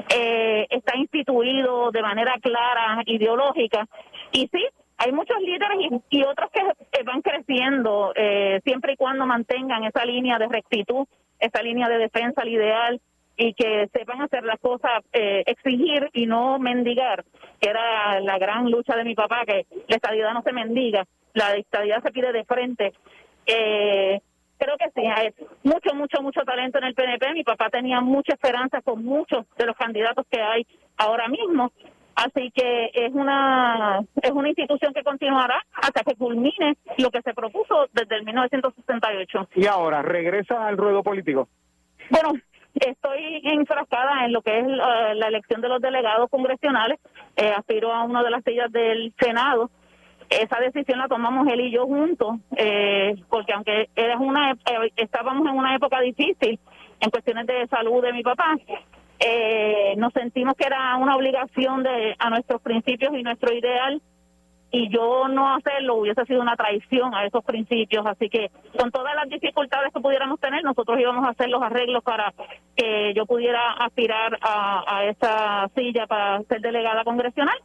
eh, 0.09 0.65
está 0.71 0.97
instituido 0.97 1.91
de 1.91 2.01
manera 2.01 2.33
clara, 2.41 3.03
ideológica, 3.05 3.85
y 4.31 4.47
sí, 4.47 4.65
hay 4.97 5.11
muchos 5.11 5.39
líderes 5.39 5.77
y, 6.09 6.17
y 6.17 6.23
otros 6.23 6.49
que 6.51 6.61
eh, 6.61 7.03
van 7.05 7.21
creciendo 7.21 8.11
eh, 8.15 8.59
siempre 8.63 8.93
y 8.93 8.97
cuando 8.97 9.27
mantengan 9.27 9.83
esa 9.83 10.03
línea 10.03 10.39
de 10.39 10.47
rectitud, 10.47 11.05
esa 11.39 11.61
línea 11.61 11.87
de 11.89 11.99
defensa 11.99 12.41
al 12.41 12.49
ideal 12.49 12.99
y 13.39 13.53
que 13.53 13.87
sepan 13.93 14.21
hacer 14.21 14.43
las 14.43 14.59
cosas, 14.59 15.01
eh, 15.13 15.43
exigir 15.45 16.09
y 16.11 16.25
no 16.25 16.59
mendigar, 16.59 17.23
que 17.61 17.69
era 17.69 18.19
la 18.19 18.37
gran 18.37 18.69
lucha 18.69 18.97
de 18.97 19.05
mi 19.05 19.15
papá, 19.15 19.45
que 19.47 19.65
la 19.87 19.95
estabilidad 19.95 20.33
no 20.33 20.41
se 20.41 20.51
mendiga, 20.51 21.05
la 21.33 21.53
estabilidad 21.53 22.03
se 22.03 22.11
pide 22.11 22.33
de 22.33 22.43
frente. 22.43 22.91
Eh, 23.45 24.19
creo 24.57 24.75
que 24.77 24.89
sí, 24.93 25.07
hay 25.07 25.29
mucho, 25.63 25.95
mucho, 25.95 26.21
mucho 26.21 26.41
talento 26.41 26.79
en 26.79 26.83
el 26.83 26.93
PNP. 26.93 27.33
Mi 27.33 27.45
papá 27.45 27.69
tenía 27.69 28.01
mucha 28.01 28.33
esperanza 28.33 28.81
con 28.81 29.05
muchos 29.05 29.45
de 29.57 29.65
los 29.65 29.77
candidatos 29.77 30.27
que 30.29 30.41
hay 30.41 30.67
ahora 30.97 31.29
mismo. 31.29 31.71
Así 32.15 32.51
que 32.53 32.91
es 32.93 33.13
una 33.13 34.01
es 34.21 34.31
una 34.31 34.49
institución 34.49 34.93
que 34.93 35.03
continuará 35.03 35.63
hasta 35.71 36.03
que 36.03 36.17
culmine 36.17 36.75
lo 36.97 37.09
que 37.09 37.21
se 37.21 37.33
propuso 37.33 37.87
desde 37.93 38.17
el 38.17 38.25
1968. 38.25 39.47
Y 39.55 39.65
ahora, 39.65 40.01
¿regresa 40.01 40.67
al 40.67 40.75
ruedo 40.75 41.01
político? 41.01 41.47
Bueno, 42.09 42.33
estoy 42.75 43.41
enfrascada 43.43 44.25
en 44.25 44.33
lo 44.33 44.41
que 44.41 44.59
es 44.59 44.65
la 44.67 45.27
elección 45.27 45.61
de 45.61 45.69
los 45.69 45.81
delegados 45.81 46.29
congresionales. 46.29 46.99
Eh, 47.35 47.51
aspiro 47.55 47.93
a 47.93 48.03
una 48.03 48.23
de 48.23 48.31
las 48.31 48.43
sillas 48.43 48.71
del 48.71 49.13
Senado. 49.19 49.69
Esa 50.29 50.59
decisión 50.59 50.99
la 50.99 51.07
tomamos 51.07 51.47
él 51.47 51.61
y 51.61 51.71
yo 51.71 51.87
juntos, 51.87 52.37
eh, 52.55 53.15
porque 53.29 53.51
aunque 53.53 53.89
era 53.95 54.17
una, 54.17 54.51
eh, 54.51 54.91
estábamos 54.95 55.47
en 55.47 55.57
una 55.57 55.75
época 55.75 55.99
difícil 56.01 56.59
en 56.99 57.09
cuestiones 57.09 57.47
de 57.47 57.67
salud 57.67 58.03
de 58.03 58.13
mi 58.13 58.21
papá, 58.21 58.55
eh, 59.19 59.95
nos 59.97 60.13
sentimos 60.13 60.53
que 60.55 60.65
era 60.65 60.95
una 60.97 61.15
obligación 61.15 61.81
de 61.81 62.15
a 62.19 62.29
nuestros 62.29 62.61
principios 62.61 63.11
y 63.15 63.23
nuestro 63.23 63.53
ideal 63.53 64.01
y 64.71 64.89
yo 64.89 65.27
no 65.27 65.55
hacerlo 65.55 65.95
hubiese 65.95 66.23
sido 66.25 66.41
una 66.41 66.55
traición 66.55 67.13
a 67.15 67.25
esos 67.25 67.43
principios. 67.43 68.05
Así 68.05 68.29
que 68.29 68.51
con 68.77 68.91
todas 68.91 69.15
las 69.15 69.27
dificultades 69.27 69.91
que 69.93 69.99
pudiéramos 69.99 70.39
tener, 70.39 70.63
nosotros 70.63 70.99
íbamos 70.99 71.25
a 71.25 71.31
hacer 71.31 71.49
los 71.49 71.61
arreglos 71.61 72.03
para 72.03 72.33
que 72.75 73.13
yo 73.15 73.25
pudiera 73.25 73.71
aspirar 73.73 74.37
a, 74.41 75.05
esa 75.05 75.69
silla 75.75 76.05
para 76.07 76.41
ser 76.43 76.61
delegada 76.61 77.03
congresional. 77.03 77.57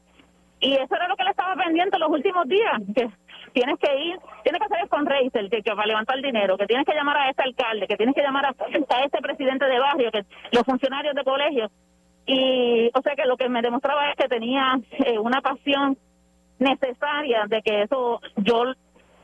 Y 0.60 0.72
eso 0.74 0.94
era 0.94 1.08
lo 1.08 1.16
que 1.16 1.24
le 1.24 1.30
estaba 1.30 1.54
pendiente 1.62 1.98
los 1.98 2.08
últimos 2.08 2.48
días, 2.48 2.80
que 2.94 3.10
tienes 3.52 3.78
que 3.78 3.96
ir, 4.02 4.16
tienes 4.42 4.60
que 4.60 4.64
hacer 4.64 4.78
el 4.82 4.88
fundraiser, 4.88 5.50
que, 5.50 5.62
que 5.62 5.74
para 5.74 5.86
levantar 5.86 6.22
dinero, 6.22 6.56
que 6.56 6.66
tienes 6.66 6.86
que 6.86 6.94
llamar 6.94 7.18
a 7.18 7.28
este 7.28 7.42
alcalde, 7.42 7.86
que 7.86 7.96
tienes 7.96 8.14
que 8.14 8.22
llamar 8.22 8.46
a, 8.46 8.48
a 8.48 9.04
este 9.04 9.18
presidente 9.20 9.66
de 9.66 9.78
barrio, 9.78 10.10
que 10.10 10.24
los 10.52 10.62
funcionarios 10.62 11.14
de 11.14 11.24
colegio. 11.24 11.70
Y, 12.26 12.90
o 12.94 13.02
sea 13.02 13.14
que 13.14 13.26
lo 13.26 13.36
que 13.36 13.50
me 13.50 13.60
demostraba 13.60 14.10
es 14.10 14.16
que 14.16 14.28
tenía 14.28 14.80
eh, 15.04 15.18
una 15.18 15.42
pasión 15.42 15.98
necesaria 16.64 17.44
de 17.46 17.62
que 17.62 17.82
eso 17.82 18.20
yo 18.36 18.64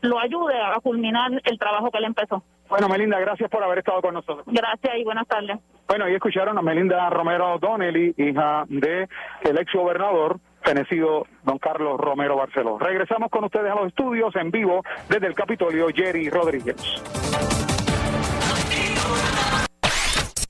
lo 0.03 0.19
ayude 0.19 0.55
a 0.61 0.79
culminar 0.81 1.31
el 1.45 1.59
trabajo 1.59 1.91
que 1.91 1.99
él 1.99 2.05
empezó. 2.05 2.43
Bueno, 2.69 2.89
Melinda, 2.89 3.19
gracias 3.19 3.51
por 3.51 3.63
haber 3.65 3.79
estado 3.79 4.01
con 4.01 4.15
nosotros. 4.15 4.47
Gracias 4.47 4.97
y 4.97 5.03
buenas 5.03 5.27
tardes. 5.27 5.59
Bueno, 5.89 6.05
ahí 6.05 6.15
escucharon 6.15 6.57
a 6.57 6.63
Melinda 6.63 7.11
Romero 7.11 7.59
Donnelly, 7.59 8.15
hija 8.17 8.65
de 8.69 9.09
el 9.43 9.59
ex 9.59 9.73
gobernador 9.73 10.39
fenecido 10.63 11.27
don 11.43 11.59
Carlos 11.59 11.99
Romero 11.99 12.37
Barceló. 12.37 12.79
Regresamos 12.79 13.31
con 13.31 13.45
ustedes 13.45 13.73
a 13.73 13.75
los 13.75 13.89
estudios 13.89 14.35
en 14.37 14.51
vivo 14.51 14.85
desde 15.09 15.27
el 15.27 15.35
Capitolio, 15.35 15.89
Jerry 15.93 16.31
Rodríguez. 16.31 16.77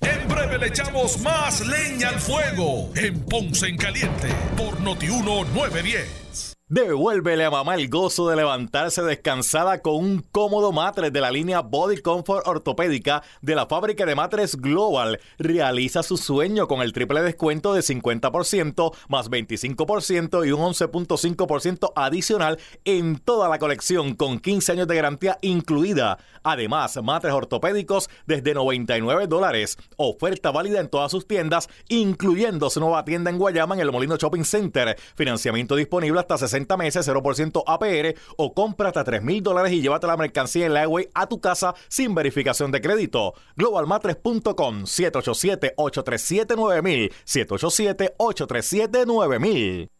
En 0.03 0.29
breve 0.29 0.59
le 0.59 0.67
echamos 0.67 1.23
más 1.23 1.67
leña 1.67 2.09
al 2.09 2.21
fuego 2.21 2.91
en 2.97 3.25
Ponce 3.25 3.69
en 3.69 3.79
Caliente 3.79 4.29
por 4.59 4.81
Notiuno 4.81 5.45
910. 5.55 6.50
Devuélvele 6.73 7.45
a 7.45 7.51
mamá 7.51 7.75
el 7.75 7.89
gozo 7.89 8.29
de 8.29 8.37
levantarse 8.37 9.03
descansada 9.03 9.83
con 9.83 9.97
un 9.97 10.25
cómodo 10.31 10.71
matres 10.71 11.13
de 11.13 11.21
la 11.21 11.33
línea 11.33 11.63
Body 11.63 12.01
Comfort 12.01 12.47
Ortopédica 12.47 13.25
de 13.43 13.57
la 13.57 13.67
fábrica 13.67 14.07
de 14.07 14.15
matres 14.15 14.55
Global. 14.55 15.19
Realiza 15.37 16.05
su 16.05 16.17
sueño 16.17 16.69
con 16.69 16.81
el 16.81 16.93
triple 16.93 17.23
descuento 17.23 17.75
de 17.75 17.81
50% 17.81 18.95
más 19.09 19.29
25% 19.33 20.47
y 20.47 20.53
un 20.53 20.61
11.5% 20.61 21.93
adicional 21.97 22.61
en 22.85 23.19
toda 23.19 23.49
la 23.49 23.59
colección 23.59 24.15
con 24.15 24.39
15 24.39 24.71
años 24.71 24.87
de 24.87 24.95
garantía 24.95 25.39
incluida. 25.43 26.19
Además, 26.45 26.97
matres 27.03 27.33
ortopédicos 27.33 28.09
desde 28.29 28.55
99 28.55 29.27
dólares. 29.27 29.77
Oferta 29.97 30.53
válida 30.53 30.79
en 30.79 30.89
todas 30.89 31.11
sus 31.11 31.27
tiendas, 31.27 31.69
incluyendo 31.89 32.71
su 32.71 32.79
nueva 32.79 33.05
tienda 33.05 33.29
en 33.29 33.39
Guayama 33.39 33.75
en 33.75 33.81
el 33.81 33.91
Molino 33.91 34.15
Shopping 34.17 34.45
Center. 34.45 34.97
Financiamiento 35.17 35.75
disponible 35.75 36.21
hasta 36.21 36.39
60 36.39 36.60
meses, 36.77 37.09
0% 37.09 37.63
APR 37.67 38.15
o 38.37 38.55
compra 38.55 38.89
hasta 38.89 39.05
3 39.05 39.23
mil 39.23 39.43
dólares 39.43 39.73
y 39.73 39.81
llévate 39.81 40.07
la 40.07 40.17
mercancía 40.17 40.67
en 40.67 40.75
la 40.75 40.91
a 41.15 41.27
tu 41.27 41.41
casa 41.41 41.75
sin 41.89 42.15
verificación 42.15 42.71
de 42.73 42.81
crédito. 42.81 43.35
Globalmatres.com 43.57 44.85
787-837-9000 44.85 47.13
787-837-9000 47.25 50.00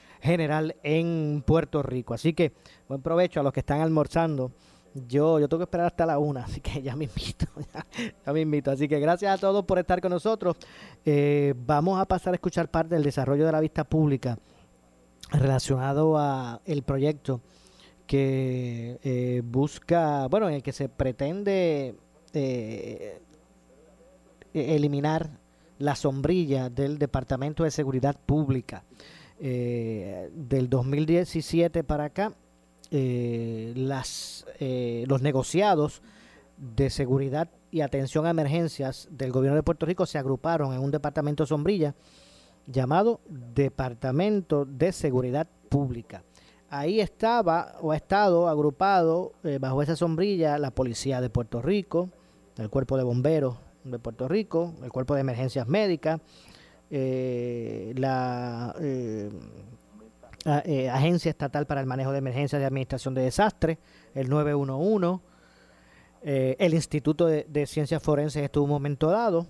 general 0.21 0.75
en 0.83 1.43
Puerto 1.45 1.83
Rico. 1.83 2.13
Así 2.13 2.33
que 2.33 2.53
buen 2.87 3.01
provecho 3.01 3.39
a 3.39 3.43
los 3.43 3.51
que 3.51 3.61
están 3.61 3.81
almorzando. 3.81 4.51
Yo, 4.93 5.39
yo 5.39 5.47
tengo 5.47 5.59
que 5.59 5.63
esperar 5.63 5.87
hasta 5.87 6.05
la 6.05 6.19
una, 6.19 6.43
así 6.45 6.61
que 6.61 6.81
ya 6.81 6.95
me 6.95 7.05
invito, 7.05 7.47
ya, 8.25 8.33
me 8.33 8.41
invito. 8.41 8.71
Así 8.71 8.87
que 8.87 8.99
gracias 8.99 9.33
a 9.33 9.37
todos 9.37 9.65
por 9.65 9.79
estar 9.79 10.01
con 10.01 10.11
nosotros. 10.11 10.55
Eh, 11.05 11.53
vamos 11.65 11.99
a 11.99 12.05
pasar 12.05 12.33
a 12.33 12.35
escuchar 12.35 12.69
parte 12.69 12.95
del 12.95 13.03
desarrollo 13.03 13.45
de 13.45 13.51
la 13.51 13.59
vista 13.59 13.83
pública 13.83 14.37
relacionado 15.31 16.17
a 16.17 16.61
el 16.65 16.83
proyecto 16.83 17.41
que 18.05 18.99
eh, 19.03 19.41
busca, 19.45 20.27
bueno, 20.27 20.49
en 20.49 20.55
el 20.55 20.63
que 20.63 20.73
se 20.73 20.89
pretende 20.89 21.95
eh, 22.33 23.21
eliminar 24.53 25.29
la 25.79 25.95
sombrilla 25.95 26.69
del 26.69 26.97
Departamento 26.97 27.63
de 27.63 27.71
Seguridad 27.71 28.17
Pública. 28.25 28.83
Eh, 29.43 30.29
del 30.35 30.69
2017 30.69 31.83
para 31.83 32.03
acá, 32.03 32.35
eh, 32.91 33.73
las, 33.75 34.45
eh, 34.59 35.03
los 35.07 35.23
negociados 35.23 36.03
de 36.57 36.91
seguridad 36.91 37.49
y 37.71 37.81
atención 37.81 38.27
a 38.27 38.29
emergencias 38.29 39.07
del 39.09 39.31
gobierno 39.31 39.55
de 39.55 39.63
Puerto 39.63 39.87
Rico 39.87 40.05
se 40.05 40.19
agruparon 40.19 40.73
en 40.73 40.79
un 40.79 40.91
departamento 40.91 41.47
sombrilla 41.47 41.95
llamado 42.67 43.19
Departamento 43.55 44.63
de 44.65 44.91
Seguridad 44.91 45.47
Pública. 45.69 46.23
Ahí 46.69 46.99
estaba 46.99 47.77
o 47.81 47.93
ha 47.93 47.95
estado 47.95 48.47
agrupado 48.47 49.33
bajo 49.59 49.81
esa 49.81 49.95
sombrilla 49.95 50.59
la 50.59 50.69
Policía 50.69 51.19
de 51.19 51.31
Puerto 51.31 51.63
Rico, 51.63 52.11
el 52.57 52.69
Cuerpo 52.69 52.95
de 52.95 53.03
Bomberos 53.03 53.57
de 53.85 53.97
Puerto 53.97 54.27
Rico, 54.27 54.75
el 54.83 54.91
Cuerpo 54.91 55.15
de 55.15 55.21
Emergencias 55.21 55.67
Médicas, 55.67 56.21
eh, 56.93 57.93
la 57.95 58.75
eh, 58.81 59.29
eh, 60.65 60.89
Agencia 60.89 61.29
Estatal 61.29 61.65
para 61.65 61.79
el 61.79 61.87
Manejo 61.87 62.11
de 62.11 62.17
Emergencias 62.17 62.61
y 62.61 62.65
Administración 62.65 63.13
de 63.13 63.21
Desastres, 63.21 63.77
el 64.13 64.29
911, 64.29 65.23
el 66.23 66.73
Instituto 66.73 67.27
de, 67.27 67.45
de, 67.47 67.65
Ciencias 67.65 68.03
Forenses 68.03 68.43
estuvo 68.43 68.65
un 68.65 68.71
momento 68.71 69.09
dado, 69.09 69.47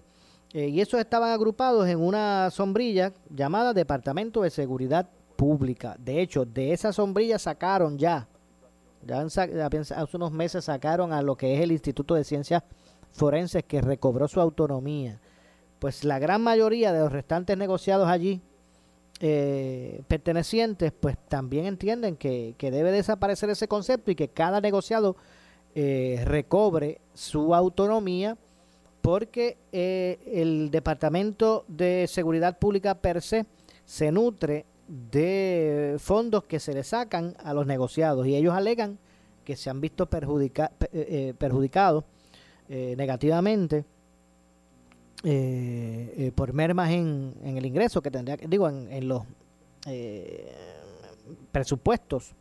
y 0.54 0.82
esos 0.82 1.00
estaban 1.00 1.32
agrupados 1.32 1.88
en 1.88 2.00
una 2.00 2.52
sombrilla 2.52 3.12
llamada 3.30 3.74
Departamento 3.74 4.44
de 4.44 4.52
Seguridad 4.52 5.10
Pública. 5.36 5.96
De 5.98 6.22
hecho, 6.22 6.46
de 6.46 6.74
esa 6.74 6.94
sombrilla 6.94 7.40
sacaron 7.40 7.98
ya, 7.98 8.28
ya 9.04 9.22
hace 9.22 10.18
unos 10.18 10.32
meses 10.32 10.66
sacaron 10.66 11.12
a 11.12 11.24
lo 11.24 11.36
que 11.36 11.56
es 11.56 11.62
el 11.62 11.72
Instituto 11.72 12.14
de 12.14 12.24
Ciencias 12.24 12.64
Forenses 13.12 13.64
que 13.64 13.82
recobró 13.82 14.28
su 14.28 14.40
autonomía 14.40 15.20
pues 15.82 16.04
la 16.04 16.20
gran 16.20 16.44
mayoría 16.44 16.94
de 16.94 17.00
los 17.00 17.12
restantes 17.12 17.58
negociados 17.58 18.08
allí 18.08 18.40
eh, 19.20 20.04
pertenecientes, 20.08 20.92
pues 20.92 21.18
también 21.28 21.66
entienden 21.66 22.18
que, 22.18 22.56
debe 22.60 22.92
desaparecer 22.92 23.50
ese 23.50 23.68
concepto 23.68 24.12
y 24.12 24.16
que 24.16 24.28
cada 24.28 24.62
negociado 24.62 25.16
eh, 25.74 26.22
recobre 26.24 27.02
su 27.16 27.56
autonomía 27.56 28.38
porque 29.02 29.58
eh, 29.72 30.20
el 30.28 30.70
Departamento 30.70 31.66
de 31.68 32.06
Seguridad 32.08 32.60
Pública 32.60 32.94
per 32.94 33.24
se 33.24 33.48
se 33.84 34.12
nutre 34.12 34.68
de 34.88 35.96
fondos 35.98 36.44
que 36.44 36.60
se 36.60 36.76
le 36.76 36.84
sacan 36.84 37.36
a 37.44 37.56
los 37.56 37.66
negociados 37.66 38.28
y 38.28 38.36
ellos 38.36 38.54
alegan 38.54 39.00
que 39.44 39.56
se 39.56 39.72
han 39.72 39.82
visto 39.82 40.06
perjudicados 40.06 42.04
negativamente 42.70 43.84
eh, 45.24 46.14
eh, 46.18 46.32
por 46.34 46.54
mermas 46.54 46.90
en, 46.92 47.36
en, 47.44 47.58
el 47.58 47.66
ingreso 47.66 48.02
que 48.02 48.10
tendría 48.12 48.38
que, 48.38 48.48
digo, 48.48 48.68
en, 48.70 49.08
los 49.08 49.24
eh, 49.88 50.52
presupuestos 51.52 52.34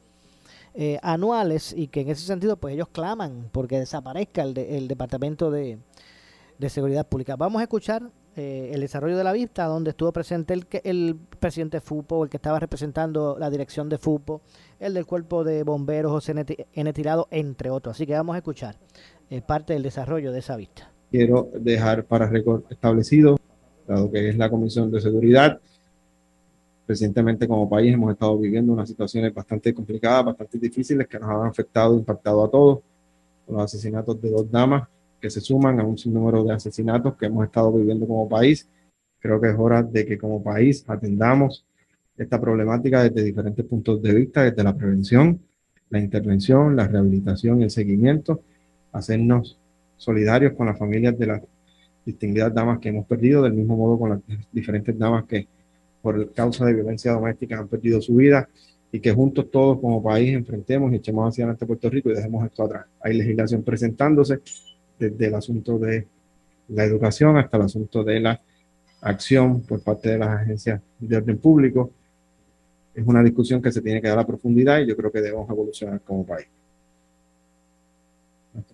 eh, 0.75 0.99
anuales 1.03 1.75
y 1.77 1.89
que 1.89 2.01
en 2.03 2.11
ese 2.11 2.25
sentido 2.27 2.57
pues 2.57 2.75
ellos 2.75 2.89
claman 2.89 3.49
porque 3.53 3.79
desaparezca 3.79 4.43
el, 4.43 4.57
el 4.57 4.89
Departamento 4.89 5.51
de, 5.51 5.79
de, 6.59 6.71
Seguridad 6.71 7.07
Pública. 7.07 7.37
Vamos 7.37 7.61
a 7.61 7.65
escuchar 7.65 8.11
eh, 8.37 8.71
el 8.73 8.81
desarrollo 8.81 9.17
de 9.19 9.25
la 9.25 9.33
vista, 9.33 9.65
donde 9.65 9.91
estuvo 9.91 10.13
presente 10.13 10.55
el, 10.55 10.67
el 10.85 11.17
presidente 11.39 11.79
de 11.79 11.81
FUPO, 11.81 12.25
el 12.25 12.31
que 12.31 12.37
estaba 12.37 12.61
representando 12.61 13.37
la 13.39 13.51
dirección 13.51 13.89
de 13.89 13.99
FUPO, 13.99 14.41
el 14.79 14.95
del 14.95 15.05
cuerpo 15.05 15.45
de 15.45 15.65
bomberos, 15.65 16.13
José 16.13 16.33
N. 16.33 16.45
Ti- 16.45 16.57
N. 16.73 16.93
Tirado, 16.93 17.27
entre 17.31 17.69
otros. 17.71 17.97
Así 17.97 18.07
que 18.07 18.15
vamos 18.15 18.35
a 18.35 18.39
escuchar 18.39 18.77
parte 19.47 19.73
del 19.75 19.83
desarrollo 19.83 20.33
de 20.33 20.39
esa 20.39 20.57
vista. 20.57 20.91
Quiero 21.11 21.51
dejar 21.59 22.05
para 22.05 22.29
récord 22.29 22.63
establecido, 22.71 23.37
dado 23.87 24.11
que 24.11 24.29
es 24.29 24.37
la 24.37 24.49
Comisión 24.49 24.91
de 24.91 25.01
Seguridad. 25.01 25.61
Recientemente 26.87 27.47
como 27.47 27.69
país 27.69 27.93
hemos 27.93 28.13
estado 28.13 28.39
viviendo 28.39 28.73
unas 28.73 28.89
situaciones 28.89 29.33
bastante 29.35 29.75
complicadas, 29.75 30.25
bastante 30.25 30.59
difíciles 30.59 31.07
que 31.07 31.19
nos 31.19 31.31
han 31.31 31.47
afectado, 31.47 31.95
impactado 31.95 32.45
a 32.45 32.51
todos, 32.51 32.81
con 33.47 33.57
los 33.57 33.65
asesinatos 33.65 34.21
de 34.21 34.31
dos 34.31 34.51
damas 34.51 34.89
que 35.21 35.31
se 35.31 35.41
suman 35.41 35.79
a 35.79 35.85
un 35.85 35.99
sinnúmero 35.99 36.43
de 36.45 36.55
asesinatos 36.55 37.15
que 37.17 37.27
hemos 37.27 37.45
estado 37.45 37.73
viviendo 37.73 38.07
como 38.07 38.29
país. 38.29 38.69
Creo 39.19 39.41
que 39.41 39.49
es 39.51 39.55
hora 39.59 39.83
de 39.83 40.07
que 40.07 40.17
como 40.17 40.43
país 40.43 40.85
atendamos 40.89 41.67
esta 42.17 42.41
problemática 42.41 43.03
desde 43.03 43.23
diferentes 43.23 43.65
puntos 43.67 44.01
de 44.03 44.15
vista, 44.15 44.43
desde 44.45 44.65
la 44.65 44.75
prevención, 44.75 45.41
la 45.91 45.99
intervención, 45.99 46.75
la 46.75 46.89
rehabilitación 46.89 47.63
el 47.63 47.71
seguimiento, 47.71 48.43
hacernos 48.93 49.60
solidarios 50.01 50.55
con 50.55 50.67
las 50.67 50.79
familias 50.79 51.19
de 51.19 51.27
las 51.27 51.43
distinguidas 52.07 52.55
damas 52.55 52.79
que 52.79 52.89
hemos 52.89 53.07
perdido, 53.07 53.43
del 53.43 53.53
mismo 53.53 53.77
modo 53.77 53.99
con 53.99 54.11
las 54.11 54.21
diferentes 54.51 54.99
damas 54.99 55.25
que 55.27 55.47
por 56.01 56.33
causa 56.33 56.65
de 56.65 56.73
violencia 56.73 57.13
doméstica 57.13 57.59
han 57.59 57.69
perdido 57.69 58.01
su 58.01 58.15
vida 58.15 58.49
y 58.91 58.99
que 58.99 59.13
juntos 59.13 59.51
todos 59.51 59.79
como 59.79 60.03
país 60.03 60.33
enfrentemos 60.35 60.91
y 60.91 60.97
echemos 60.97 61.29
hacia 61.29 61.45
adelante 61.45 61.67
Puerto 61.67 61.91
Rico 61.91 62.11
y 62.11 62.15
dejemos 62.15 62.47
esto 62.47 62.65
atrás. 62.65 62.87
Hay 63.03 63.15
legislación 63.15 63.63
presentándose 63.63 64.41
desde 64.99 65.27
el 65.27 65.35
asunto 65.35 65.79
de 65.79 66.07
la 66.69 66.85
educación 66.85 67.37
hasta 67.37 67.59
el 67.59 67.65
asunto 67.65 68.03
de 68.03 68.21
la 68.21 68.41
acción 69.03 69.61
por 69.61 69.83
parte 69.83 70.09
de 70.09 70.19
las 70.19 70.41
agencias 70.41 70.81
de 70.99 71.17
orden 71.19 71.37
público. 71.37 71.91
Es 72.95 73.07
una 73.07 73.23
discusión 73.23 73.61
que 73.61 73.71
se 73.71 73.83
tiene 73.83 74.01
que 74.01 74.09
dar 74.09 74.19
a 74.19 74.27
profundidad 74.27 74.81
y 74.81 74.87
yo 74.87 74.97
creo 74.97 75.13
que 75.13 75.21
debemos 75.21 75.49
evolucionar 75.51 76.01
como 76.01 76.25
país. 76.25 76.49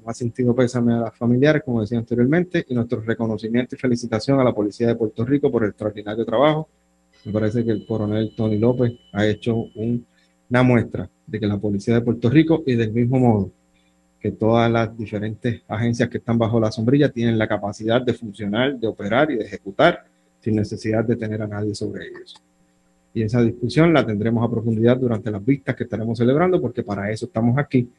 Más 0.07 0.17
sentido 0.19 0.55
pésame 0.55 0.95
a 0.95 0.99
las 0.99 1.17
familiares, 1.17 1.63
como 1.65 1.81
decía 1.81 1.99
anteriormente, 1.99 2.65
y 2.69 2.75
nuestro 2.75 3.01
reconocimiento 3.01 3.75
y 3.75 3.79
felicitación 3.79 4.39
a 4.39 4.45
la 4.45 4.55
Policía 4.55 4.87
de 4.87 4.95
Puerto 4.95 5.25
Rico 5.25 5.51
por 5.51 5.65
el 5.65 5.71
extraordinario 5.71 6.25
trabajo. 6.25 6.69
Me 7.25 7.33
parece 7.33 7.65
que 7.65 7.73
el 7.73 7.85
coronel 7.85 8.33
Tony 8.37 8.57
López 8.57 8.93
ha 9.13 9.27
hecho 9.27 9.57
un- 9.75 10.07
una 10.49 10.63
muestra 10.63 11.11
de 11.27 11.41
que 11.41 11.47
la 11.49 11.59
Policía 11.59 11.95
de 11.95 12.03
Puerto 12.03 12.31
Rico 12.31 12.63
y 12.65 12.77
del 12.77 12.93
mismo 12.93 13.19
modo 13.19 13.51
que 14.21 14.31
todas 14.31 14.71
las 14.71 14.97
diferentes 14.97 15.63
agencias 15.67 16.09
que 16.09 16.19
están 16.19 16.39
bajo 16.39 16.61
la 16.61 16.71
sombrilla 16.71 17.11
tienen 17.11 17.37
la 17.37 17.49
capacidad 17.49 18.01
de 18.01 18.15
funcionar, 18.15 18.79
de 18.79 18.87
operar 18.87 19.33
y 19.33 19.37
de 19.39 19.45
ejecutar 19.45 20.05
sin 20.39 20.55
necesidad 20.55 21.05
de 21.05 21.17
tener 21.17 21.43
a 21.43 21.49
nadie 21.49 21.75
sobre 21.75 22.07
ellos. 22.07 22.37
Y 23.13 23.23
esa 23.23 23.43
discusión 23.43 23.93
la 23.93 24.07
tendremos 24.07 24.47
a 24.47 24.51
profundidad 24.51 24.97
durante 24.99 25.33
las 25.33 25.45
vistas 25.45 25.75
que 25.75 25.83
estaremos 25.83 26.17
celebrando, 26.17 26.61
porque 26.61 26.85
para 26.85 27.11
eso 27.11 27.27
estamos 27.27 27.59
aquí. 27.59 27.91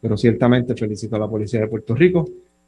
Pero 0.00 0.16
ciertamente 0.16 0.74
felicito 0.74 1.16
a 1.16 1.18
la 1.18 1.28
Policía 1.28 1.60
de 1.60 1.68
Puerto 1.68 1.94
Rico, 1.94 2.24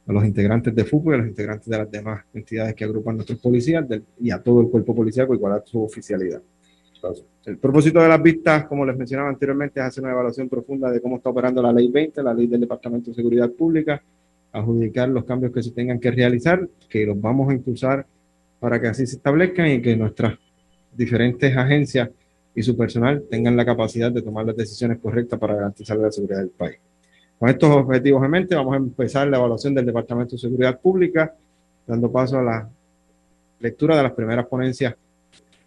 a 0.07 0.13
los 0.13 0.25
integrantes 0.25 0.73
de 0.73 0.83
FUPO 0.83 1.11
y 1.11 1.13
a 1.15 1.17
los 1.17 1.27
integrantes 1.27 1.67
de 1.67 1.77
las 1.77 1.91
demás 1.91 2.23
entidades 2.33 2.73
que 2.73 2.83
agrupan 2.83 3.15
nuestros 3.15 3.39
policías 3.39 3.87
del- 3.87 4.03
y 4.19 4.31
a 4.31 4.41
todo 4.41 4.61
el 4.61 4.69
cuerpo 4.69 4.95
policiaco 4.95 5.33
igual 5.35 5.53
a 5.53 5.63
su 5.65 5.83
oficialidad. 5.83 6.41
El 7.45 7.57
propósito 7.57 8.01
de 8.01 8.09
las 8.09 8.21
vistas, 8.21 8.65
como 8.65 8.85
les 8.85 8.97
mencionaba 8.97 9.29
anteriormente, 9.29 9.79
es 9.79 9.85
hacer 9.85 10.03
una 10.03 10.11
evaluación 10.13 10.49
profunda 10.49 10.91
de 10.91 10.99
cómo 10.99 11.17
está 11.17 11.29
operando 11.29 11.61
la 11.61 11.71
Ley 11.71 11.87
20, 11.89 12.21
la 12.23 12.33
Ley 12.33 12.47
del 12.47 12.61
Departamento 12.61 13.11
de 13.11 13.15
Seguridad 13.15 13.49
Pública, 13.51 14.01
adjudicar 14.51 15.07
los 15.09 15.23
cambios 15.23 15.53
que 15.53 15.63
se 15.63 15.71
tengan 15.71 15.99
que 15.99 16.11
realizar, 16.11 16.67
que 16.89 17.05
los 17.05 17.19
vamos 17.21 17.49
a 17.49 17.53
impulsar 17.53 18.05
para 18.59 18.81
que 18.81 18.87
así 18.87 19.05
se 19.07 19.15
establezcan 19.15 19.67
y 19.69 19.81
que 19.81 19.95
nuestras 19.95 20.37
diferentes 20.95 21.55
agencias 21.55 22.09
y 22.53 22.63
su 22.63 22.75
personal 22.75 23.23
tengan 23.29 23.55
la 23.55 23.63
capacidad 23.63 24.11
de 24.11 24.21
tomar 24.21 24.45
las 24.45 24.57
decisiones 24.57 24.97
correctas 24.99 25.39
para 25.39 25.55
garantizar 25.55 25.97
la 25.97 26.11
seguridad 26.11 26.39
del 26.39 26.49
país. 26.49 26.77
Con 27.39 27.49
estos 27.49 27.69
objetivos 27.69 28.23
en 28.25 28.31
mente, 28.31 28.55
vamos 28.55 28.73
a 28.73 28.77
empezar 28.77 29.27
la 29.29 29.37
evaluación 29.37 29.73
del 29.73 29.85
Departamento 29.85 30.31
de 30.35 30.39
Seguridad 30.39 30.79
Pública, 30.79 31.33
dando 31.87 32.11
paso 32.11 32.37
a 32.37 32.43
la 32.43 32.69
lectura 33.61 33.95
de 33.95 34.03
las 34.03 34.11
primeras 34.11 34.45
ponencias 34.47 34.93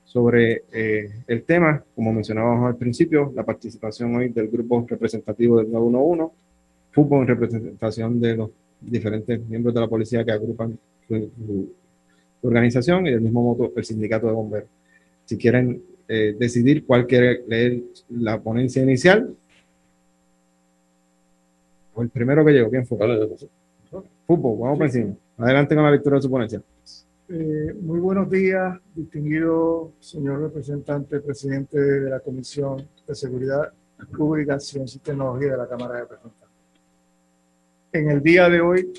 sobre 0.04 0.64
eh, 0.70 1.10
el 1.26 1.42
tema. 1.44 1.82
Como 1.94 2.12
mencionábamos 2.12 2.66
al 2.68 2.76
principio, 2.76 3.32
la 3.34 3.44
participación 3.44 4.14
hoy 4.14 4.28
del 4.28 4.48
grupo 4.48 4.84
representativo 4.86 5.58
del 5.58 5.72
911, 5.72 6.34
fútbol 6.90 7.22
en 7.22 7.28
representación 7.28 8.20
de 8.20 8.36
los 8.36 8.50
diferentes 8.80 9.40
miembros 9.48 9.74
de 9.74 9.80
la 9.80 9.88
policía 9.88 10.24
que 10.24 10.32
agrupan 10.32 10.78
su, 11.08 11.14
su- 11.16 11.72
organización 12.44 13.06
y 13.06 13.12
del 13.12 13.20
mismo 13.20 13.40
modo 13.42 13.72
el 13.76 13.84
sindicato 13.84 14.26
de 14.26 14.32
bomberos. 14.32 14.68
Si 15.24 15.38
quieren 15.38 15.80
eh, 16.08 16.34
decidir 16.36 16.84
cuál 16.84 17.06
quiere 17.06 17.42
leer 17.46 17.80
la 18.10 18.40
ponencia 18.40 18.82
inicial, 18.82 19.34
o 21.94 22.02
el 22.02 22.08
primero 22.08 22.44
que 22.44 22.52
llegó, 22.52 22.70
¿quién 22.70 22.86
fue? 22.86 22.98
Fútbol, 24.26 24.58
vamos 24.58 24.78
por 24.78 24.86
encima. 24.86 25.14
Adelante 25.38 25.74
con 25.74 25.84
la 25.84 25.90
lectura 25.90 26.16
de 26.16 26.22
su 26.22 26.30
ponencia. 26.30 26.62
Eh, 27.28 27.74
muy 27.80 27.98
buenos 28.00 28.28
días, 28.30 28.78
distinguido 28.94 29.92
señor 30.00 30.40
representante, 30.42 31.20
presidente 31.20 31.78
de 31.80 32.10
la 32.10 32.20
Comisión 32.20 32.86
de 33.06 33.14
Seguridad 33.14 33.72
Pública, 34.16 34.58
Ciencia 34.60 34.98
y 34.98 35.00
Tecnología 35.00 35.52
de 35.52 35.56
la 35.58 35.68
Cámara 35.68 35.94
de 35.94 36.00
Representantes. 36.02 36.48
En 37.92 38.10
el 38.10 38.22
día 38.22 38.48
de 38.48 38.60
hoy, 38.60 38.92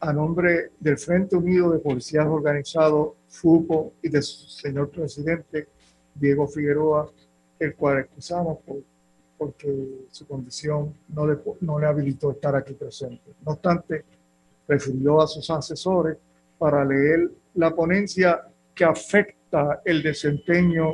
a 0.00 0.12
nombre 0.12 0.70
del 0.78 0.96
Frente 0.96 1.36
Unido 1.36 1.70
de 1.72 1.78
Policías 1.80 2.26
Organizados, 2.26 3.14
FUPO, 3.28 3.92
y 4.02 4.08
de 4.08 4.22
su 4.22 4.48
señor 4.48 4.90
presidente, 4.90 5.68
Diego 6.14 6.46
Figueroa, 6.46 7.10
el 7.58 7.74
cual 7.74 7.98
excusamos 8.00 8.58
por- 8.64 8.82
porque 9.38 10.06
su 10.10 10.26
condición 10.26 10.94
no 11.08 11.26
le, 11.26 11.38
no 11.60 11.78
le 11.78 11.86
habilitó 11.86 12.32
estar 12.32 12.56
aquí 12.56 12.74
presente. 12.74 13.32
No 13.46 13.52
obstante, 13.52 14.04
refirió 14.66 15.22
a 15.22 15.26
sus 15.26 15.48
asesores 15.48 16.18
para 16.58 16.84
leer 16.84 17.30
la 17.54 17.74
ponencia 17.74 18.42
que 18.74 18.84
afecta 18.84 19.80
el 19.84 20.02
desempeño 20.02 20.90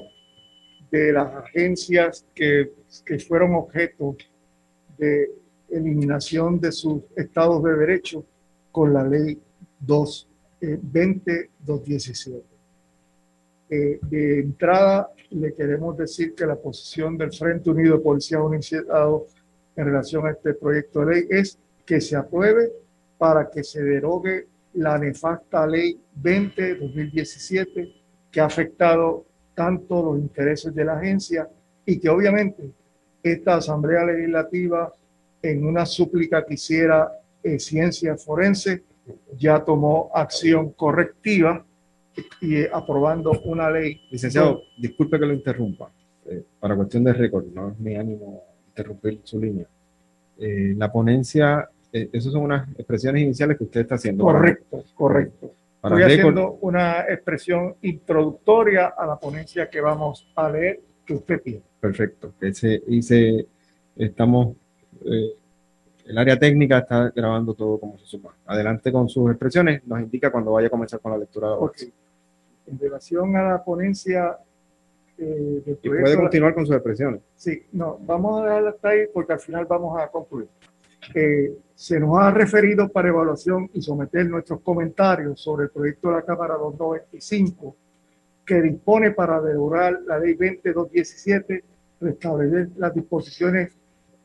de 0.90 1.12
las 1.12 1.34
agencias 1.34 2.26
que, 2.34 2.72
que 3.04 3.18
fueron 3.18 3.54
objeto 3.54 4.16
de 4.96 5.30
eliminación 5.68 6.60
de 6.60 6.70
sus 6.70 7.02
estados 7.16 7.62
de 7.64 7.76
derecho 7.76 8.24
con 8.70 8.92
la 8.92 9.02
ley 9.02 9.40
2, 9.80 10.28
20-217. 13.74 14.00
De 14.08 14.40
entrada, 14.40 15.10
le 15.30 15.52
queremos 15.52 15.96
decir 15.96 16.34
que 16.34 16.46
la 16.46 16.56
posición 16.56 17.18
del 17.18 17.32
Frente 17.32 17.70
Unido 17.70 17.96
de 17.96 18.02
Policías 18.02 18.40
Unificados 18.40 19.34
en 19.76 19.84
relación 19.84 20.26
a 20.26 20.30
este 20.30 20.54
proyecto 20.54 21.00
de 21.00 21.14
ley 21.14 21.24
es 21.30 21.58
que 21.84 22.00
se 22.00 22.16
apruebe 22.16 22.70
para 23.18 23.50
que 23.50 23.64
se 23.64 23.82
derogue 23.82 24.46
la 24.74 24.98
nefasta 24.98 25.66
ley 25.66 26.00
20-2017 26.20 27.92
que 28.30 28.40
ha 28.40 28.46
afectado 28.46 29.24
tanto 29.54 30.02
los 30.02 30.18
intereses 30.18 30.74
de 30.74 30.84
la 30.84 30.98
agencia 30.98 31.48
y 31.86 31.98
que 31.98 32.08
obviamente 32.08 32.70
esta 33.22 33.56
Asamblea 33.56 34.04
Legislativa 34.04 34.92
en 35.42 35.64
una 35.64 35.86
súplica 35.86 36.44
que 36.44 36.54
hiciera 36.54 37.10
eh, 37.42 37.58
ciencia 37.58 38.16
forense 38.16 38.82
ya 39.36 39.62
tomó 39.62 40.10
acción 40.14 40.72
correctiva 40.72 41.64
y 42.40 42.56
eh, 42.56 42.70
aprobando 42.72 43.32
una 43.44 43.70
ley. 43.70 44.00
Licenciado, 44.10 44.62
disculpe 44.78 45.18
que 45.18 45.26
lo 45.26 45.32
interrumpa. 45.32 45.90
eh, 46.26 46.42
para 46.58 46.74
cuestión 46.74 47.04
de 47.04 47.12
récord, 47.12 47.44
no 47.52 47.70
es 47.70 47.78
mi 47.78 47.96
ánimo 47.96 48.42
interrumpir 48.68 49.20
su 49.24 49.38
línea. 49.38 49.66
Eh, 50.38 50.74
la 50.76 50.90
ponencia, 50.90 51.68
eh, 51.92 52.08
esas 52.12 52.32
son 52.32 52.42
unas 52.42 52.68
expresiones 52.78 53.22
iniciales 53.22 53.58
que 53.58 53.64
usted 53.64 53.80
está 53.82 53.96
haciendo. 53.96 54.24
para- 54.24 54.38
Correcto, 54.38 54.84
correcto. 54.94 55.50
Para 55.80 55.96
Estoy 55.98 56.16
récord, 56.16 56.32
haciendo 56.38 56.58
una 56.62 57.00
expresión 57.10 57.74
introductoria 57.82 58.86
a 58.96 59.06
la 59.06 59.16
ponencia 59.16 59.68
que 59.68 59.80
vamos 59.82 60.26
a 60.34 60.48
leer 60.48 60.80
que 61.04 61.12
usted 61.14 61.42
tiene. 61.42 61.62
perfecto. 61.78 62.32
Ese, 62.40 62.82
hice, 62.88 63.46
estamos, 63.94 64.56
el 66.06 66.16
área 66.18 66.38
técnica 66.38 66.78
está 66.78 67.10
grabando 67.14 67.52
todo 67.54 67.78
como 67.78 67.98
se 67.98 68.06
supone. 68.06 68.36
Adelante 68.46 68.90
con 68.90 69.08
sus 69.10 69.30
expresiones, 69.30 69.86
nos 69.86 70.00
indica 70.00 70.30
cuando 70.32 70.52
vaya 70.52 70.68
a 70.68 70.70
comenzar 70.70 71.00
con 71.00 71.12
la 71.12 71.18
lectura 71.18 71.48
de 71.48 71.54
Ok. 71.54 71.76
En 72.66 72.78
relación 72.78 73.36
a 73.36 73.42
la 73.50 73.64
ponencia 73.64 74.38
eh, 75.18 75.62
del 75.64 75.78
Y 75.82 75.88
puede 75.88 76.10
de- 76.10 76.16
continuar 76.16 76.54
con 76.54 76.66
sus 76.66 76.74
expresiones. 76.74 77.20
Sí, 77.36 77.62
no, 77.72 77.98
vamos 78.00 78.40
a 78.40 78.46
dejarla 78.46 78.70
hasta 78.70 78.88
ahí 78.88 79.00
porque 79.12 79.32
al 79.34 79.40
final 79.40 79.66
vamos 79.66 80.00
a 80.00 80.08
concluir. 80.08 80.48
Eh, 81.14 81.56
se 81.74 82.00
nos 82.00 82.18
ha 82.18 82.30
referido 82.30 82.88
para 82.88 83.08
evaluación 83.08 83.68
y 83.74 83.82
someter 83.82 84.26
nuestros 84.26 84.60
comentarios 84.60 85.40
sobre 85.40 85.64
el 85.64 85.70
proyecto 85.70 86.08
de 86.08 86.14
la 86.14 86.22
Cámara 86.22 86.54
295 86.54 87.76
que 88.46 88.60
dispone 88.62 89.10
para 89.10 89.40
derogar 89.40 90.00
la 90.06 90.18
ley 90.18 90.34
20217, 90.34 91.64
restablecer 92.00 92.68
las 92.76 92.94
disposiciones 92.94 93.72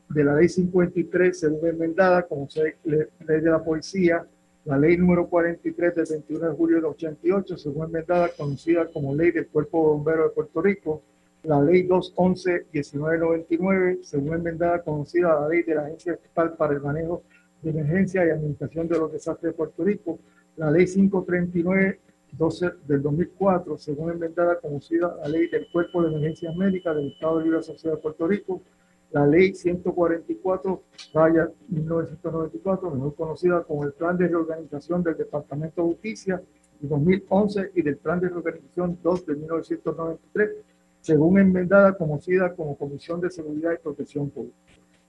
de 0.08 0.24
la 0.24 0.34
ley 0.34 0.48
53 0.48 1.38
según 1.38 1.68
enmendada 1.68 2.22
como 2.26 2.48
ley 2.54 2.72
de 2.84 3.40
la 3.50 3.62
policía 3.62 4.26
la 4.64 4.78
ley 4.78 4.96
número 4.96 5.28
43 5.28 5.94
del 5.94 6.06
21 6.10 6.50
de 6.50 6.54
julio 6.54 6.76
del 6.76 6.84
88, 6.86 7.56
según 7.56 7.86
enmendada, 7.86 8.30
conocida 8.36 8.86
como 8.86 9.14
Ley 9.14 9.30
del 9.30 9.46
Cuerpo 9.48 9.78
de 9.78 9.84
Bomberos 9.88 10.28
de 10.28 10.34
Puerto 10.34 10.60
Rico, 10.62 11.02
la 11.42 11.62
ley 11.62 11.88
211-1999, 11.88 14.02
según 14.02 14.34
enmendada, 14.34 14.82
conocida 14.82 15.40
la 15.40 15.48
ley 15.48 15.62
de 15.62 15.74
la 15.74 15.86
Agencia 15.86 16.12
Estatal 16.12 16.54
para 16.56 16.74
el 16.74 16.82
Manejo 16.82 17.22
de 17.62 17.70
Emergencia 17.70 18.26
y 18.26 18.30
Administración 18.30 18.86
de 18.88 18.98
los 18.98 19.10
Desastres 19.12 19.52
de 19.52 19.56
Puerto 19.56 19.82
Rico, 19.82 20.18
la 20.56 20.70
ley 20.70 20.84
539 20.86 21.98
12 22.32 22.70
del 22.86 23.02
2004, 23.02 23.78
según 23.78 24.10
enmendada, 24.10 24.60
conocida 24.60 25.16
la 25.22 25.28
ley 25.28 25.48
del 25.48 25.68
Cuerpo 25.70 26.02
de 26.02 26.10
Emergencias 26.10 26.54
Médicas 26.54 26.96
del 26.96 27.12
Estado 27.12 27.40
Libre 27.40 27.58
Asociado 27.58 27.96
de 27.96 28.02
Puerto 28.02 28.26
Rico, 28.26 28.62
la 29.12 29.26
ley 29.26 29.54
144, 29.54 30.82
raya 31.12 31.50
1994, 31.68 32.90
mejor 32.90 33.14
conocida 33.14 33.62
como 33.64 33.84
el 33.84 33.92
Plan 33.92 34.16
de 34.16 34.28
Reorganización 34.28 35.02
del 35.02 35.16
Departamento 35.16 35.82
de 35.82 35.88
Justicia 35.88 36.42
de 36.80 36.88
2011 36.88 37.72
y 37.74 37.82
del 37.82 37.96
Plan 37.96 38.20
de 38.20 38.28
Reorganización 38.28 38.98
2 39.02 39.26
de 39.26 39.34
1993, 39.34 40.50
según 41.00 41.38
enmendada, 41.38 41.96
conocida 41.96 42.54
como 42.54 42.76
Comisión 42.76 43.20
de 43.20 43.30
Seguridad 43.30 43.72
y 43.72 43.82
Protección 43.82 44.30
Pública. 44.30 44.56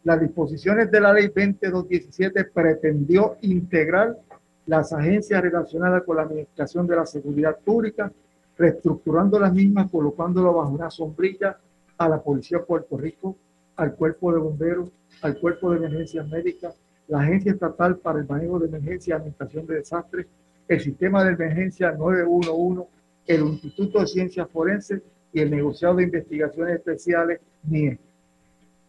Las 0.03 0.19
disposiciones 0.19 0.89
de 0.89 0.99
la 0.99 1.13
ley 1.13 1.27
20217 1.27 2.45
pretendió 2.45 3.37
integrar 3.41 4.17
las 4.65 4.93
agencias 4.93 5.41
relacionadas 5.41 6.03
con 6.03 6.17
la 6.17 6.23
administración 6.23 6.87
de 6.87 6.95
la 6.95 7.05
seguridad 7.05 7.59
pública, 7.59 8.11
reestructurando 8.57 9.39
las 9.39 9.53
mismas, 9.53 9.91
colocándolo 9.91 10.53
bajo 10.53 10.71
una 10.71 10.89
sombrilla 10.89 11.57
a 11.97 12.09
la 12.09 12.21
Policía 12.21 12.59
de 12.59 12.63
Puerto 12.63 12.97
Rico, 12.97 13.37
al 13.75 13.95
Cuerpo 13.95 14.31
de 14.33 14.39
Bomberos, 14.39 14.91
al 15.21 15.37
Cuerpo 15.39 15.71
de 15.71 15.77
Emergencias 15.77 16.27
Médicas, 16.27 16.75
la 17.07 17.21
Agencia 17.21 17.51
Estatal 17.51 17.97
para 17.97 18.19
el 18.19 18.27
Manejo 18.27 18.59
de 18.59 18.67
Emergencia 18.67 19.11
y 19.11 19.17
Administración 19.17 19.65
de 19.67 19.75
Desastres, 19.75 20.27
el 20.67 20.79
Sistema 20.79 21.23
de 21.23 21.33
Emergencia 21.33 21.91
911, 21.91 22.89
el 23.27 23.41
Instituto 23.41 23.99
de 23.99 24.07
Ciencias 24.07 24.49
Forenses 24.49 25.01
y 25.33 25.41
el 25.41 25.51
Negociado 25.51 25.95
de 25.95 26.03
Investigaciones 26.03 26.75
Especiales, 26.75 27.39
NIE. 27.63 27.99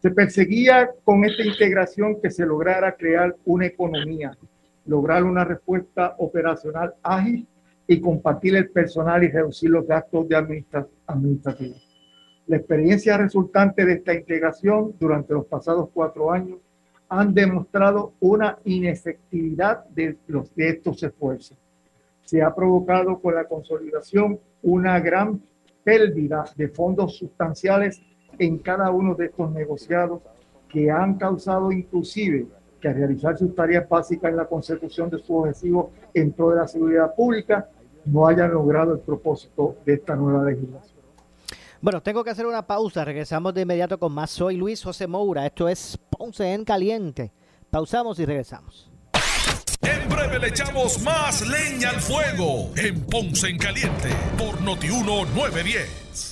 Se 0.01 0.11
perseguía 0.11 0.91
con 1.05 1.25
esta 1.25 1.45
integración 1.45 2.21
que 2.21 2.31
se 2.31 2.45
lograra 2.45 2.97
crear 2.97 3.37
una 3.45 3.67
economía, 3.67 4.37
lograr 4.87 5.23
una 5.25 5.45
respuesta 5.45 6.15
operacional 6.19 6.95
ágil 7.03 7.47
y 7.87 8.01
compartir 8.01 8.57
el 8.57 8.71
personal 8.71 9.23
y 9.23 9.29
reducir 9.29 9.71
los 9.71 9.87
gastos 9.87 10.29
de 10.29 10.37
administra 10.37 10.87
administrativos. 11.07 11.82
La 12.53 12.59
experiencia 12.59 13.17
resultante 13.17 13.87
de 13.87 13.95
esta 13.95 14.13
integración 14.13 14.95
durante 15.01 15.33
los 15.33 15.47
pasados 15.47 15.89
cuatro 15.95 16.31
años 16.31 16.59
han 17.09 17.33
demostrado 17.33 18.13
una 18.21 18.59
inefectividad 18.67 19.87
de, 19.87 20.19
los, 20.27 20.53
estos 20.55 21.03
esfuerzos. 21.03 21.57
Se 22.27 22.43
ha 22.43 22.55
provocado 22.55 23.19
con 23.21 23.37
la 23.37 23.45
consolidación 23.45 24.39
una 24.61 25.01
gran 25.01 25.41
pérdida 25.83 26.45
de 26.55 26.69
fondos 26.69 27.17
sustanciales 27.17 28.03
en 28.39 28.59
cada 28.59 28.91
uno 28.91 29.15
de 29.15 29.29
estos 29.29 29.51
negociados 29.51 30.21
que 30.69 30.91
han 30.91 31.15
causado 31.15 31.73
inclusive 31.73 32.49
que 32.83 32.93
realizar 32.93 33.39
sus 33.39 33.55
tareas 33.55 33.89
básicas 33.89 34.31
en 34.31 34.37
la 34.37 34.45
consecución 34.45 35.09
de 35.09 35.17
sus 35.21 35.31
objetivos 35.31 35.87
en 36.13 36.35
toda 36.35 36.57
la 36.57 36.69
seguridad 36.69 37.15
pública 37.15 37.71
no 38.05 38.27
hayan 38.27 38.53
logrado 38.53 38.93
el 38.93 39.01
propósito 39.01 39.77
de 39.87 39.95
esta 39.95 40.15
nueva 40.15 40.45
legislación. 40.45 40.92
Bueno, 41.83 42.01
tengo 42.01 42.23
que 42.23 42.31
hacer 42.31 42.47
una 42.47 42.65
pausa. 42.65 43.05
Regresamos 43.05 43.53
de 43.55 43.63
inmediato 43.63 43.99
con 43.99 44.13
más. 44.13 44.31
Soy 44.31 44.57
Luis 44.57 44.85
José 44.85 45.09
Moura. 45.09 45.45
Esto 45.45 45.69
es 45.69 45.99
Ponce 46.17 46.55
en 46.55 46.65
Caliente. 46.65 47.33
Pausamos 47.71 48.21
y 48.21 48.25
regresamos. 48.25 48.89
En 49.81 50.09
breve 50.09 50.39
le 50.39 50.47
echamos 50.47 51.03
más 51.03 51.45
leña 51.45 51.91
al 51.91 52.01
fuego 52.01 52.71
en 52.77 53.05
Ponce 53.07 53.49
en 53.49 53.59
Caliente 53.59 54.11
por 54.39 54.61
Notiuno 54.61 55.25
910. 55.35 56.32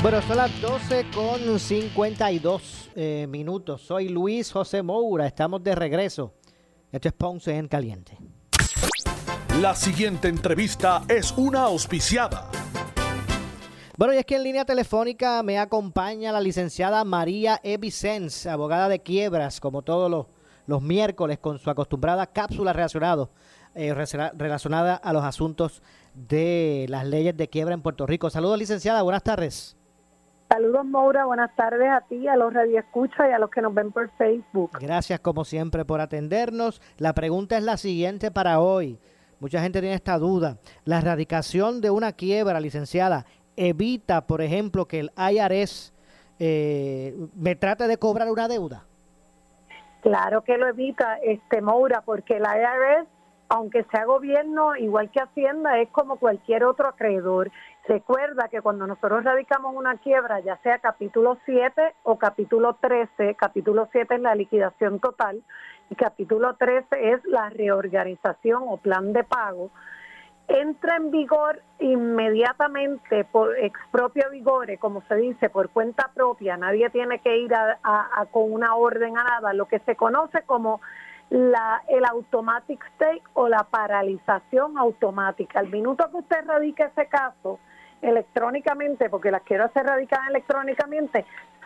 Bueno, 0.00 0.22
son 0.22 0.36
las 0.36 0.60
12 0.60 1.06
con 1.12 1.58
52 1.58 2.90
eh, 2.94 3.26
minutos. 3.28 3.82
Soy 3.82 4.08
Luis 4.08 4.52
José 4.52 4.80
Moura. 4.80 5.26
Estamos 5.26 5.60
de 5.64 5.74
regreso. 5.74 6.34
Esto 6.92 7.08
es 7.08 7.14
Ponce 7.14 7.56
en 7.56 7.66
Caliente. 7.66 8.16
La 9.60 9.74
siguiente 9.74 10.28
entrevista 10.28 11.02
es 11.08 11.32
una 11.36 11.62
auspiciada. 11.62 12.48
Bueno, 13.96 14.14
y 14.14 14.18
es 14.18 14.24
que 14.24 14.36
en 14.36 14.44
línea 14.44 14.64
telefónica 14.64 15.42
me 15.42 15.58
acompaña 15.58 16.30
la 16.30 16.40
licenciada 16.40 17.02
María 17.02 17.58
E. 17.64 17.76
Vicens, 17.76 18.46
abogada 18.46 18.88
de 18.88 19.00
quiebras, 19.00 19.58
como 19.58 19.82
todos 19.82 20.08
los, 20.08 20.26
los 20.66 20.80
miércoles, 20.80 21.40
con 21.40 21.58
su 21.58 21.70
acostumbrada 21.70 22.28
cápsula 22.28 22.72
relacionado, 22.72 23.32
eh, 23.74 23.92
relacionada 23.92 24.94
a 24.94 25.12
los 25.12 25.24
asuntos 25.24 25.82
de 26.14 26.86
las 26.88 27.04
leyes 27.04 27.36
de 27.36 27.48
quiebra 27.48 27.74
en 27.74 27.82
Puerto 27.82 28.06
Rico. 28.06 28.30
Saludos, 28.30 28.60
licenciada. 28.60 29.02
Buenas 29.02 29.24
tardes. 29.24 29.77
Saludos, 30.48 30.86
Maura. 30.86 31.26
Buenas 31.26 31.54
tardes 31.54 31.90
a 31.90 32.00
ti, 32.00 32.26
a 32.26 32.34
los 32.36 32.54
radioescuchas 32.54 33.28
y 33.28 33.32
a 33.32 33.38
los 33.38 33.50
que 33.50 33.60
nos 33.60 33.74
ven 33.74 33.92
por 33.92 34.08
Facebook. 34.16 34.70
Gracias 34.80 35.20
como 35.20 35.44
siempre 35.44 35.84
por 35.84 36.00
atendernos. 36.00 36.80
La 36.96 37.12
pregunta 37.12 37.58
es 37.58 37.64
la 37.64 37.76
siguiente 37.76 38.30
para 38.30 38.58
hoy. 38.58 38.98
Mucha 39.40 39.60
gente 39.60 39.80
tiene 39.80 39.94
esta 39.94 40.18
duda. 40.18 40.56
La 40.84 40.98
erradicación 40.98 41.82
de 41.82 41.90
una 41.90 42.12
quiebra, 42.12 42.60
licenciada, 42.60 43.26
evita, 43.56 44.26
por 44.26 44.40
ejemplo, 44.40 44.86
que 44.86 45.00
el 45.00 45.12
IRS 45.16 45.92
eh, 46.38 47.14
me 47.36 47.54
trate 47.54 47.86
de 47.86 47.98
cobrar 47.98 48.30
una 48.30 48.48
deuda. 48.48 48.84
Claro 50.00 50.42
que 50.42 50.56
lo 50.56 50.68
evita, 50.68 51.18
este 51.18 51.60
Moura, 51.60 52.02
porque 52.04 52.40
la 52.40 52.56
IRS, 52.56 53.08
aunque 53.48 53.84
sea 53.84 54.06
gobierno, 54.06 54.76
igual 54.76 55.10
que 55.10 55.20
Hacienda, 55.20 55.78
es 55.78 55.88
como 55.90 56.16
cualquier 56.16 56.64
otro 56.64 56.88
acreedor. 56.88 57.50
Recuerda 57.88 58.48
que 58.48 58.60
cuando 58.60 58.86
nosotros 58.86 59.24
radicamos 59.24 59.74
una 59.74 59.96
quiebra, 59.96 60.40
ya 60.40 60.58
sea 60.58 60.78
capítulo 60.78 61.38
7 61.46 61.94
o 62.02 62.18
capítulo 62.18 62.74
13, 62.74 63.34
capítulo 63.34 63.88
7 63.90 64.16
es 64.16 64.20
la 64.20 64.34
liquidación 64.34 65.00
total 65.00 65.42
y 65.88 65.94
capítulo 65.94 66.54
13 66.54 67.12
es 67.12 67.24
la 67.24 67.48
reorganización 67.48 68.62
o 68.66 68.76
plan 68.76 69.14
de 69.14 69.24
pago. 69.24 69.70
entra 70.48 70.96
en 70.96 71.10
vigor 71.10 71.60
inmediatamente 71.78 73.24
por 73.24 73.56
expropio 73.58 74.30
vigore, 74.30 74.78
como 74.78 75.02
se 75.02 75.14
dice, 75.16 75.48
por 75.50 75.68
cuenta 75.70 76.10
propia, 76.14 76.56
nadie 76.58 76.88
tiene 76.90 77.18
que 77.20 77.36
ir 77.38 77.54
a, 77.54 77.78
a- 77.82 78.26
con 78.26 78.50
una 78.52 78.74
orden 78.74 79.16
a 79.18 79.24
nada, 79.24 79.52
lo 79.54 79.66
que 79.66 79.78
se 79.80 79.94
conoce 79.96 80.42
como 80.42 80.80
la, 81.30 81.82
el 81.88 82.04
automatic 82.06 82.82
stay 82.94 83.20
o 83.34 83.48
la 83.48 83.64
paralización 83.64 84.78
automática. 84.78 85.58
Al 85.60 85.68
minuto 85.68 86.10
que 86.10 86.16
usted 86.18 86.46
radica 86.46 86.86
ese 86.86 87.06
caso 87.08 87.58
electrónicamente, 88.02 89.08
porque 89.08 89.30
las 89.30 89.42
quiero 89.42 89.64
hacer 89.64 89.86
radicadas 89.86 90.28
electrónicamente, 90.28 91.24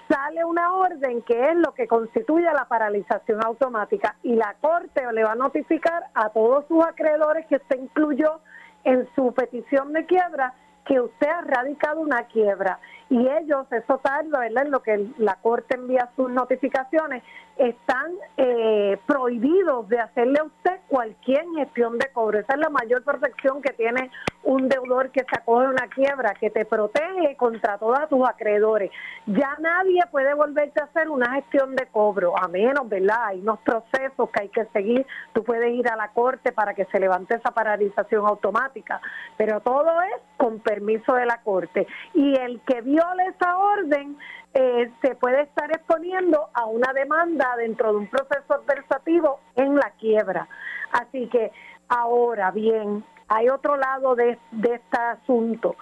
sale 0.09 0.45
una 0.45 0.75
orden 0.75 1.23
que 1.23 1.51
es 1.51 1.57
lo 1.57 1.73
que 1.73 1.87
constituye 1.87 2.45
la 2.53 2.67
paralización 2.67 3.45
automática 3.45 4.17
y 4.23 4.35
la 4.35 4.55
Corte 4.61 5.01
le 5.13 5.25
va 5.25 5.33
a 5.33 5.37
notificar 5.37 6.05
a 6.15 6.29
todos 6.31 6.67
sus 6.67 6.85
acreedores 6.85 7.47
que 7.47 7.57
usted 7.57 7.79
incluyó 7.79 8.41
en 8.85 9.09
su 9.15 9.33
petición 9.33 9.93
de 9.93 10.05
quiebra 10.07 10.55
que 10.85 11.01
usted 11.01 11.29
ha 11.29 11.43
radicado 11.43 12.01
una 12.01 12.25
quiebra 12.25 12.79
y 13.13 13.29
ellos, 13.29 13.71
eso 13.71 13.99
tarda, 13.99 14.41
¿verdad? 14.41 14.65
En 14.65 14.71
lo 14.71 14.83
que 14.83 15.07
la 15.19 15.35
Corte 15.35 15.75
envía 15.75 16.09
sus 16.17 16.31
notificaciones, 16.31 17.23
están 17.59 18.11
eh, 18.39 18.99
prohibidos 19.07 19.87
de 19.91 20.01
hacerle 20.01 20.39
a 20.41 20.45
usted 20.45 20.81
cualquier 20.89 21.45
gestión 21.55 21.99
de 21.99 22.09
cobro. 22.11 22.39
Esa 22.39 22.55
es 22.55 22.59
la 22.59 22.71
mayor 22.71 23.03
protección 23.05 23.61
que 23.61 23.75
tiene 23.75 24.11
un 24.45 24.67
deudor 24.67 25.11
que 25.11 25.21
se 25.21 25.37
acoge 25.37 25.67
a 25.67 25.69
una 25.69 25.89
quiebra, 25.89 26.33
que 26.33 26.49
te 26.49 26.65
protege 26.65 27.37
contra 27.37 27.77
todos 27.77 28.09
tus 28.09 28.27
acreedores. 28.27 28.91
Ya 29.27 29.57
nadie 29.61 30.03
puede 30.11 30.33
volverte 30.33 30.81
a 30.81 30.85
hacer 30.85 31.11
una 31.11 31.35
gestión 31.35 31.77
de 31.77 31.87
cobro, 31.87 32.37
a 32.37 32.49
menos, 32.49 32.89
¿verdad? 32.89 33.27
Hay 33.27 33.41
unos 33.41 33.61
procesos 33.61 34.31
que 34.31 34.41
hay 34.41 34.49
que 34.49 34.65
seguir. 34.73 35.07
Tú 35.35 35.45
puedes 35.45 35.71
ir 35.71 35.87
a 35.89 35.97
la 35.97 36.09
corte 36.09 36.51
para 36.51 36.73
que 36.73 36.87
se 36.87 36.99
levante 36.99 37.35
esa 37.35 37.51
paralización 37.51 38.27
automática, 38.27 39.03
pero 39.37 39.61
todo 39.61 40.01
es 40.01 40.23
con 40.43 40.59
permiso 40.59 41.15
de 41.15 41.25
la 41.25 41.41
corte. 41.43 41.87
Y 42.15 42.35
el 42.35 42.61
que 42.63 42.81
viole 42.81 43.27
esa 43.27 43.57
orden 43.57 44.17
eh, 44.55 44.91
se 45.01 45.15
puede 45.15 45.43
estar 45.43 45.71
exponiendo 45.71 46.49
a 46.53 46.67
una 46.67 46.93
demanda 46.93 47.55
dentro 47.57 47.93
de 47.93 47.99
un 47.99 48.07
proceso 48.09 48.55
adversativo 48.55 49.39
en 49.55 49.77
la 49.77 49.93
quiebra. 50.01 50.49
Así 50.91 51.29
que 51.29 51.53
ahora 51.87 52.51
bien, 52.51 53.05
hay 53.29 53.51
otro 53.51 53.77
lado 53.77 54.17
de, 54.17 54.37
de 54.51 54.75
este 54.75 54.97
asunto. 54.99 55.77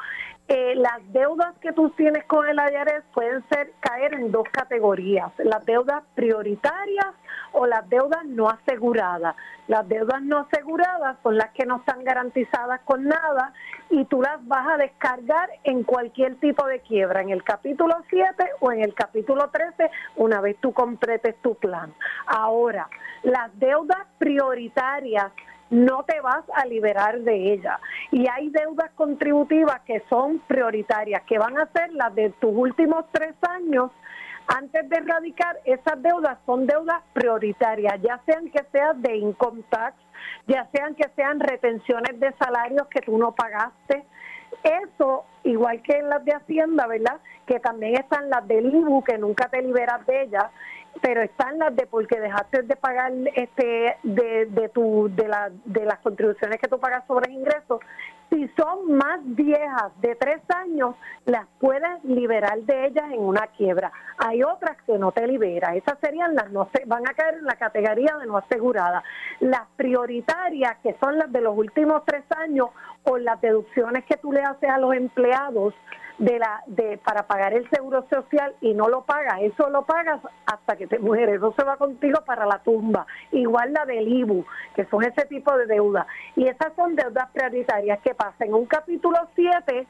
Eh, 0.52 0.74
las 0.74 1.00
deudas 1.12 1.54
que 1.60 1.72
tú 1.72 1.90
tienes 1.90 2.24
con 2.24 2.44
el 2.48 2.56
IRS 2.56 3.04
pueden 3.14 3.40
ser 3.48 3.70
caer 3.78 4.14
en 4.14 4.32
dos 4.32 4.48
categorías, 4.50 5.30
las 5.38 5.64
deudas 5.64 6.02
prioritarias 6.16 7.06
o 7.52 7.68
las 7.68 7.88
deudas 7.88 8.24
no 8.24 8.50
aseguradas. 8.50 9.36
Las 9.68 9.88
deudas 9.88 10.20
no 10.22 10.38
aseguradas 10.38 11.18
son 11.22 11.38
las 11.38 11.52
que 11.52 11.66
no 11.66 11.76
están 11.76 12.02
garantizadas 12.02 12.80
con 12.80 13.04
nada 13.04 13.52
y 13.90 14.04
tú 14.06 14.22
las 14.22 14.44
vas 14.48 14.66
a 14.66 14.76
descargar 14.76 15.50
en 15.62 15.84
cualquier 15.84 16.34
tipo 16.40 16.66
de 16.66 16.80
quiebra, 16.80 17.22
en 17.22 17.30
el 17.30 17.44
capítulo 17.44 17.98
7 18.08 18.44
o 18.58 18.72
en 18.72 18.82
el 18.82 18.92
capítulo 18.92 19.50
13, 19.50 19.88
una 20.16 20.40
vez 20.40 20.56
tú 20.56 20.72
completes 20.72 21.36
tu 21.42 21.54
plan. 21.54 21.94
Ahora, 22.26 22.88
las 23.22 23.56
deudas 23.60 24.04
prioritarias 24.18 25.30
no 25.70 26.02
te 26.02 26.20
vas 26.20 26.44
a 26.54 26.66
liberar 26.66 27.20
de 27.20 27.52
ella. 27.52 27.78
Y 28.10 28.26
hay 28.28 28.50
deudas 28.50 28.90
contributivas 28.94 29.80
que 29.82 30.02
son 30.08 30.40
prioritarias, 30.40 31.22
que 31.22 31.38
van 31.38 31.56
a 31.58 31.66
ser 31.66 31.92
las 31.92 32.14
de 32.14 32.30
tus 32.30 32.54
últimos 32.54 33.04
tres 33.12 33.34
años. 33.48 33.90
Antes 34.48 34.88
de 34.88 34.96
erradicar 34.96 35.58
esas 35.64 36.02
deudas, 36.02 36.38
son 36.44 36.66
deudas 36.66 37.02
prioritarias, 37.12 38.02
ya 38.02 38.20
sean 38.26 38.50
que 38.50 38.64
sean 38.72 39.00
de 39.00 39.16
income 39.16 39.62
tax, 39.70 39.96
ya 40.48 40.68
sean 40.72 40.96
que 40.96 41.08
sean 41.14 41.38
retenciones 41.38 42.18
de 42.18 42.32
salarios 42.32 42.88
que 42.88 43.00
tú 43.00 43.16
no 43.16 43.32
pagaste. 43.32 44.04
Eso, 44.64 45.24
igual 45.44 45.80
que 45.82 45.98
en 45.98 46.08
las 46.08 46.24
de 46.24 46.32
Hacienda, 46.32 46.88
¿verdad? 46.88 47.18
Que 47.46 47.60
también 47.60 47.94
están 47.94 48.28
las 48.28 48.46
del 48.48 48.74
IBU, 48.74 49.04
que 49.04 49.18
nunca 49.18 49.48
te 49.48 49.62
liberas 49.62 50.04
de 50.04 50.22
ellas 50.22 50.46
pero 51.02 51.22
están 51.22 51.58
las 51.58 51.74
de 51.74 51.86
porque 51.86 52.20
dejaste 52.20 52.62
de 52.62 52.76
pagar 52.76 53.12
este 53.34 53.96
de, 54.02 54.46
de 54.46 54.68
tu 54.68 55.08
de 55.14 55.28
la 55.28 55.50
de 55.64 55.84
las 55.84 55.98
contribuciones 56.00 56.60
que 56.60 56.68
tú 56.68 56.78
pagas 56.78 57.06
sobre 57.06 57.32
ingresos 57.32 57.80
si 58.30 58.48
son 58.56 58.92
más 58.92 59.20
viejas 59.24 59.92
de 60.00 60.14
tres 60.14 60.40
años 60.54 60.94
las 61.26 61.46
puedes 61.58 62.04
liberar 62.04 62.60
de 62.60 62.86
ellas 62.86 63.06
en 63.12 63.20
una 63.20 63.48
quiebra. 63.48 63.90
Hay 64.18 64.42
otras 64.42 64.80
que 64.86 64.98
no 64.98 65.10
te 65.10 65.26
libera 65.26 65.74
esas 65.74 65.98
serían 66.00 66.34
las 66.34 66.50
no 66.50 66.68
van 66.86 67.08
a 67.08 67.14
caer 67.14 67.34
en 67.34 67.44
la 67.44 67.56
categoría 67.56 68.16
de 68.18 68.26
no 68.26 68.36
aseguradas 68.36 69.02
las 69.40 69.66
prioritarias 69.76 70.76
que 70.82 70.94
son 71.00 71.18
las 71.18 71.30
de 71.32 71.40
los 71.40 71.56
últimos 71.56 72.04
tres 72.04 72.24
años 72.36 72.68
o 73.04 73.18
las 73.18 73.40
deducciones 73.40 74.04
que 74.04 74.16
tú 74.16 74.32
le 74.32 74.42
haces 74.42 74.70
a 74.70 74.78
los 74.78 74.94
empleados 74.94 75.74
de 76.20 76.38
la 76.38 76.62
de 76.66 76.98
para 76.98 77.26
pagar 77.26 77.54
el 77.54 77.68
seguro 77.70 78.06
social 78.10 78.54
y 78.60 78.74
no 78.74 78.88
lo 78.88 79.02
pagas, 79.02 79.40
eso 79.40 79.70
lo 79.70 79.82
pagas 79.82 80.20
hasta 80.44 80.76
que 80.76 80.86
te 80.86 80.98
mueres, 80.98 81.36
eso 81.36 81.54
se 81.56 81.64
va 81.64 81.78
contigo 81.78 82.20
para 82.26 82.44
la 82.44 82.58
tumba. 82.58 83.06
Igual 83.32 83.72
la 83.72 83.86
del 83.86 84.06
IBU, 84.06 84.44
que 84.74 84.84
son 84.84 85.02
ese 85.02 85.24
tipo 85.24 85.56
de 85.56 85.64
deudas. 85.64 86.06
Y 86.36 86.46
esas 86.46 86.74
son 86.76 86.94
deudas 86.94 87.30
prioritarias 87.30 88.00
que 88.00 88.14
pasan. 88.14 88.48
En 88.48 88.54
un 88.54 88.66
capítulo 88.66 89.18
7 89.34 89.86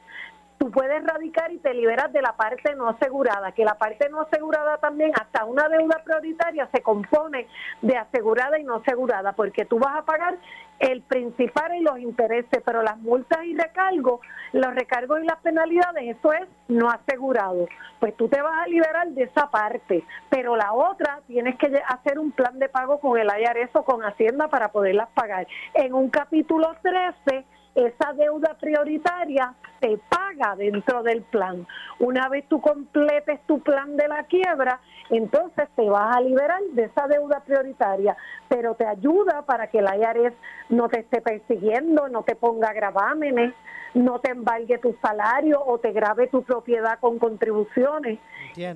tú 0.61 0.69
puedes 0.69 1.03
radicar 1.03 1.51
y 1.51 1.57
te 1.57 1.73
liberas 1.73 2.13
de 2.13 2.21
la 2.21 2.33
parte 2.33 2.75
no 2.75 2.87
asegurada, 2.87 3.51
que 3.51 3.65
la 3.65 3.79
parte 3.79 4.07
no 4.09 4.21
asegurada 4.21 4.77
también, 4.77 5.11
hasta 5.19 5.43
una 5.43 5.67
deuda 5.67 6.03
prioritaria 6.05 6.69
se 6.71 6.83
compone 6.83 7.47
de 7.81 7.97
asegurada 7.97 8.59
y 8.59 8.63
no 8.63 8.75
asegurada, 8.75 9.31
porque 9.31 9.65
tú 9.65 9.79
vas 9.79 9.97
a 9.97 10.05
pagar 10.05 10.35
el 10.77 11.01
principal 11.01 11.73
y 11.75 11.79
los 11.79 11.97
intereses, 11.97 12.61
pero 12.63 12.83
las 12.83 12.99
multas 12.99 13.43
y 13.43 13.55
recargos, 13.55 14.19
los 14.53 14.75
recargos 14.75 15.19
y 15.23 15.25
las 15.25 15.39
penalidades, 15.39 16.15
eso 16.15 16.31
es 16.31 16.47
no 16.67 16.91
asegurado. 16.91 17.67
Pues 17.99 18.15
tú 18.15 18.27
te 18.27 18.39
vas 18.39 18.59
a 18.61 18.67
liberar 18.67 19.07
de 19.07 19.23
esa 19.23 19.49
parte, 19.49 20.03
pero 20.29 20.55
la 20.55 20.73
otra 20.73 21.21
tienes 21.25 21.55
que 21.57 21.81
hacer 21.87 22.19
un 22.19 22.33
plan 22.33 22.59
de 22.59 22.69
pago 22.69 22.99
con 22.99 23.19
el 23.19 23.29
IRS 23.29 23.75
o 23.77 23.83
con 23.83 24.03
Hacienda 24.03 24.47
para 24.47 24.67
poderlas 24.67 25.09
pagar. 25.15 25.47
En 25.73 25.95
un 25.95 26.11
capítulo 26.11 26.75
13 26.83 27.45
esa 27.75 28.13
deuda 28.13 28.55
prioritaria 28.59 29.53
se 29.79 29.99
paga 30.09 30.55
dentro 30.55 31.03
del 31.03 31.21
plan. 31.21 31.65
Una 31.99 32.29
vez 32.29 32.45
tú 32.47 32.61
completes 32.61 33.39
tu 33.47 33.59
plan 33.59 33.95
de 33.95 34.07
la 34.07 34.23
quiebra, 34.23 34.79
entonces 35.09 35.67
te 35.75 35.89
vas 35.89 36.15
a 36.15 36.21
liberar 36.21 36.61
de 36.71 36.83
esa 36.83 37.07
deuda 37.07 37.39
prioritaria, 37.41 38.15
pero 38.47 38.75
te 38.75 38.85
ayuda 38.85 39.43
para 39.43 39.67
que 39.67 39.81
la 39.81 39.97
IARES 39.97 40.33
no 40.69 40.89
te 40.89 40.99
esté 40.99 41.21
persiguiendo, 41.21 42.07
no 42.09 42.23
te 42.23 42.35
ponga 42.35 42.73
gravámenes, 42.73 43.53
no 43.93 44.19
te 44.19 44.31
embargue 44.31 44.77
tu 44.77 44.93
salario 45.01 45.61
o 45.65 45.77
te 45.77 45.91
grave 45.91 46.27
tu 46.27 46.43
propiedad 46.43 46.99
con 46.99 47.19
contribuciones. 47.19 48.19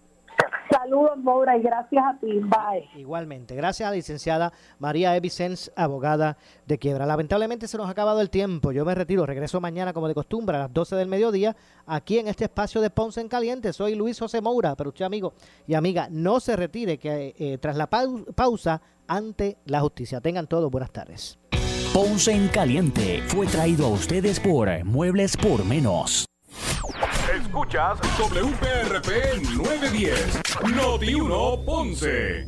Saludos, 0.89 1.17
Maura, 1.23 1.55
y 1.55 1.61
gracias 1.61 2.03
a 2.03 2.17
ti. 2.19 2.39
Bye. 2.39 2.89
Igualmente. 2.99 3.53
Gracias 3.55 3.85
a 3.85 3.91
la 3.91 3.95
licenciada 3.97 4.51
María 4.79 5.15
Evicens, 5.15 5.71
abogada 5.75 6.35
de 6.65 6.79
quiebra. 6.79 7.05
Lamentablemente 7.05 7.67
se 7.67 7.77
nos 7.77 7.87
ha 7.87 7.91
acabado 7.91 8.21
el 8.21 8.31
tiempo. 8.31 8.71
Yo 8.71 8.83
me 8.85 8.95
retiro. 8.95 9.27
Regreso 9.27 9.61
mañana, 9.61 9.93
como 9.93 10.07
de 10.07 10.15
costumbre, 10.15 10.55
a 10.57 10.61
las 10.61 10.73
12 10.73 10.95
del 10.95 11.07
mediodía, 11.07 11.55
aquí 11.85 12.17
en 12.17 12.27
este 12.27 12.45
espacio 12.45 12.81
de 12.81 12.89
Ponce 12.89 13.21
en 13.21 13.27
Caliente. 13.27 13.71
Soy 13.71 13.93
Luis 13.93 14.17
José 14.17 14.41
Moura, 14.41 14.75
pero 14.75 14.89
usted, 14.89 15.05
amigo 15.05 15.33
y 15.67 15.75
amiga, 15.75 16.07
no 16.09 16.39
se 16.39 16.55
retire, 16.55 16.97
que 16.97 17.35
eh, 17.37 17.59
tras 17.59 17.77
la 17.77 17.87
pau- 17.87 18.25
pausa, 18.33 18.81
ante 19.07 19.57
la 19.65 19.81
justicia. 19.81 20.21
Tengan 20.21 20.47
todos 20.47 20.71
buenas 20.71 20.89
tardes. 20.91 21.37
Ponce 21.93 22.31
en 22.31 22.47
Caliente 22.47 23.21
fue 23.27 23.45
traído 23.45 23.85
a 23.85 23.89
ustedes 23.89 24.39
por 24.39 24.69
Muebles 24.85 25.37
por 25.37 25.63
Menos. 25.65 26.25
Escuchas 27.49 27.97
WPRP 28.19 29.41
910, 29.57 30.39
Noti 30.75 31.15
1 31.15 31.65
Ponce. 31.65 32.45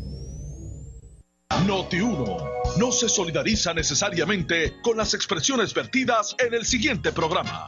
Noti 1.66 2.00
1 2.00 2.38
no 2.78 2.92
se 2.92 3.10
solidariza 3.10 3.74
necesariamente 3.74 4.80
con 4.84 4.98
las 4.98 5.16
expresiones 5.16 5.74
vertidas 5.74 6.36
en 6.38 6.54
el 6.54 6.66
siguiente 6.66 7.12
programa. 7.12 7.68